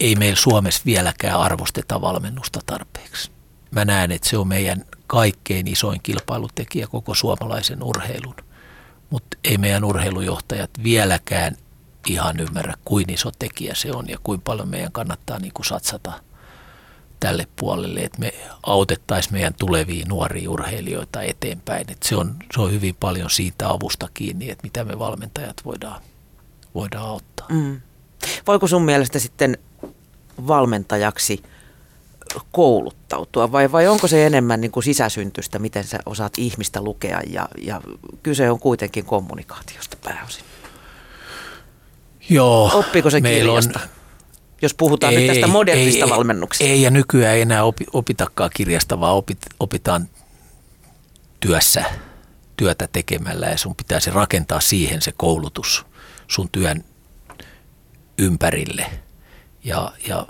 Ei 0.00 0.16
meillä 0.16 0.36
Suomessa 0.36 0.82
vieläkään 0.86 1.40
arvosteta 1.40 2.00
valmennusta 2.00 2.60
tarpeeksi. 2.66 3.30
Mä 3.70 3.84
näen, 3.84 4.12
että 4.12 4.28
se 4.28 4.38
on 4.38 4.48
meidän 4.48 4.84
kaikkein 5.06 5.68
isoin 5.68 6.00
kilpailutekijä 6.02 6.86
koko 6.86 7.14
suomalaisen 7.14 7.82
urheilun. 7.82 8.36
Mutta 9.10 9.36
ei 9.44 9.58
meidän 9.58 9.84
urheilujohtajat 9.84 10.70
vieläkään 10.82 11.56
ihan 12.06 12.40
ymmärrä, 12.40 12.74
kuin 12.84 13.10
iso 13.10 13.30
tekijä 13.38 13.74
se 13.74 13.92
on 13.92 14.08
ja 14.08 14.18
kuinka 14.22 14.44
paljon 14.44 14.68
meidän 14.68 14.92
kannattaa 14.92 15.38
niin 15.38 15.52
kuin 15.52 15.66
satsata 15.66 16.12
tälle 17.22 17.46
puolelle, 17.56 18.00
että 18.00 18.20
me 18.20 18.34
autettaisiin 18.62 19.32
meidän 19.32 19.54
tulevia 19.58 20.06
nuoria 20.08 20.50
urheilijoita 20.50 21.22
eteenpäin. 21.22 21.84
Et 21.90 22.02
se, 22.02 22.16
on, 22.16 22.36
se 22.54 22.60
on 22.60 22.72
hyvin 22.72 22.96
paljon 23.00 23.30
siitä 23.30 23.68
avusta 23.68 24.08
kiinni, 24.14 24.50
että 24.50 24.62
mitä 24.62 24.84
me 24.84 24.98
valmentajat 24.98 25.56
voidaan, 25.64 26.02
voidaan 26.74 27.08
auttaa. 27.08 27.46
Mm. 27.50 27.80
Voiko 28.46 28.66
sun 28.66 28.82
mielestä 28.82 29.18
sitten 29.18 29.58
valmentajaksi 30.46 31.42
kouluttautua 32.52 33.52
vai, 33.52 33.72
vai 33.72 33.86
onko 33.88 34.06
se 34.06 34.26
enemmän 34.26 34.60
niin 34.60 34.70
kuin 34.70 34.84
sisäsyntystä, 34.84 35.58
miten 35.58 35.84
sä 35.84 35.98
osaat 36.06 36.32
ihmistä 36.38 36.82
lukea 36.82 37.20
ja, 37.26 37.48
ja 37.58 37.80
kyse 38.22 38.50
on 38.50 38.58
kuitenkin 38.58 39.04
kommunikaatiosta 39.04 39.96
pääosin? 40.04 40.44
Joo. 42.28 42.70
Oppiko 42.74 43.10
se 43.10 43.20
kirjasta? 43.20 43.80
On, 43.82 44.01
jos 44.62 44.74
puhutaan 44.74 45.12
ei, 45.12 45.18
nyt 45.18 45.26
tästä 45.26 45.46
modernista 45.46 46.04
ei, 46.04 46.10
valmennuksesta. 46.10 46.64
Ei, 46.64 46.82
ja 46.82 46.90
nykyään 46.90 47.34
ei 47.34 47.42
enää 47.42 47.64
opi, 47.64 47.86
opitakaan 47.92 48.50
kirjasta, 48.54 49.00
vaan 49.00 49.14
opit, 49.14 49.38
opitaan 49.60 50.08
työssä, 51.40 51.84
työtä 52.56 52.88
tekemällä 52.92 53.46
ja 53.46 53.58
sun 53.58 53.76
pitäisi 53.76 54.10
rakentaa 54.10 54.60
siihen 54.60 55.02
se 55.02 55.12
koulutus 55.16 55.86
sun 56.28 56.48
työn 56.52 56.84
ympärille. 58.18 58.86
Ja, 59.64 59.92
ja 60.08 60.26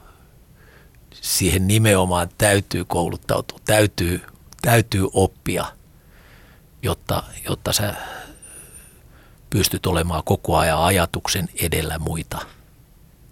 siihen 1.11 1.69
nimenomaan 1.69 2.29
täytyy 2.39 2.85
kouluttautua, 2.85 3.59
täytyy, 3.65 4.21
täytyy 4.63 5.09
oppia, 5.13 5.65
jotta, 6.83 7.23
jotta 7.49 7.73
sä 7.73 7.95
pystyt 9.51 9.87
olemaan 9.87 10.23
koko 10.25 10.57
ajan 10.57 10.79
ajatuksen 10.79 11.49
edellä 11.61 11.99
muita. 11.99 12.39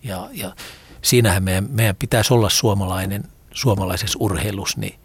Ja, 0.03 0.29
ja 0.33 0.55
siinähän 1.03 1.43
meidän, 1.43 1.67
meidän 1.71 1.97
pitäisi 1.97 2.35
olla 2.35 2.49
suomalainen, 2.49 3.25
suomalaisessa 3.53 4.19
urheilussa 4.21 4.81
niin 4.81 5.01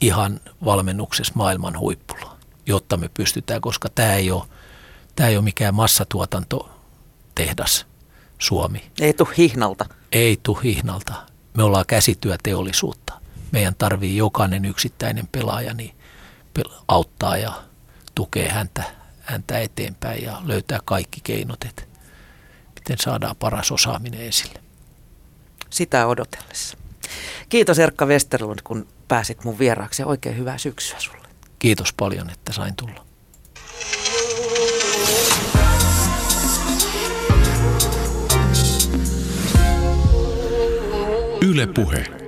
ihan 0.00 0.40
valmennuksessa 0.64 1.32
maailman 1.36 1.78
huippulla, 1.78 2.36
jotta 2.66 2.96
me 2.96 3.10
pystytään, 3.14 3.60
koska 3.60 3.88
tämä 3.94 4.14
ei 4.14 4.30
ole, 4.30 4.42
tämä 5.16 5.28
ei 5.28 5.36
ole 5.36 5.44
mikään 5.44 5.74
massatuotantotehdas 5.74 7.86
Suomi. 8.38 8.90
Ei 9.00 9.12
tule 9.12 9.28
hihnalta. 9.36 9.86
Ei 10.12 10.40
tule 10.42 10.58
hihnalta 10.62 11.32
me 11.54 11.62
ollaan 11.62 11.86
käsityöteollisuutta. 11.86 13.20
Meidän 13.52 13.74
tarvii 13.74 14.16
jokainen 14.16 14.64
yksittäinen 14.64 15.26
pelaaja 15.26 15.74
niin 15.74 15.94
auttaa 16.88 17.36
ja 17.36 17.52
tukee 18.14 18.48
häntä, 18.48 18.82
häntä 19.20 19.58
eteenpäin 19.58 20.24
ja 20.24 20.42
löytää 20.44 20.80
kaikki 20.84 21.20
keinot, 21.24 21.64
että 21.64 21.82
miten 22.74 22.98
saadaan 22.98 23.36
paras 23.36 23.72
osaaminen 23.72 24.20
esille. 24.20 24.61
Sitä 25.72 26.06
odotellessa. 26.06 26.78
Kiitos 27.48 27.78
Erkka 27.78 28.06
Westerlund, 28.06 28.58
kun 28.64 28.86
pääsit 29.08 29.44
mun 29.44 29.58
vieraaksi 29.58 30.02
ja 30.02 30.06
oikein 30.06 30.36
hyvää 30.36 30.58
syksyä 30.58 31.00
sulle. 31.00 31.28
Kiitos 31.58 31.92
paljon, 31.92 32.30
että 32.30 32.52
sain 32.52 32.76
tulla. 32.76 33.06
Yle 41.42 41.66
Puhe. 41.66 42.21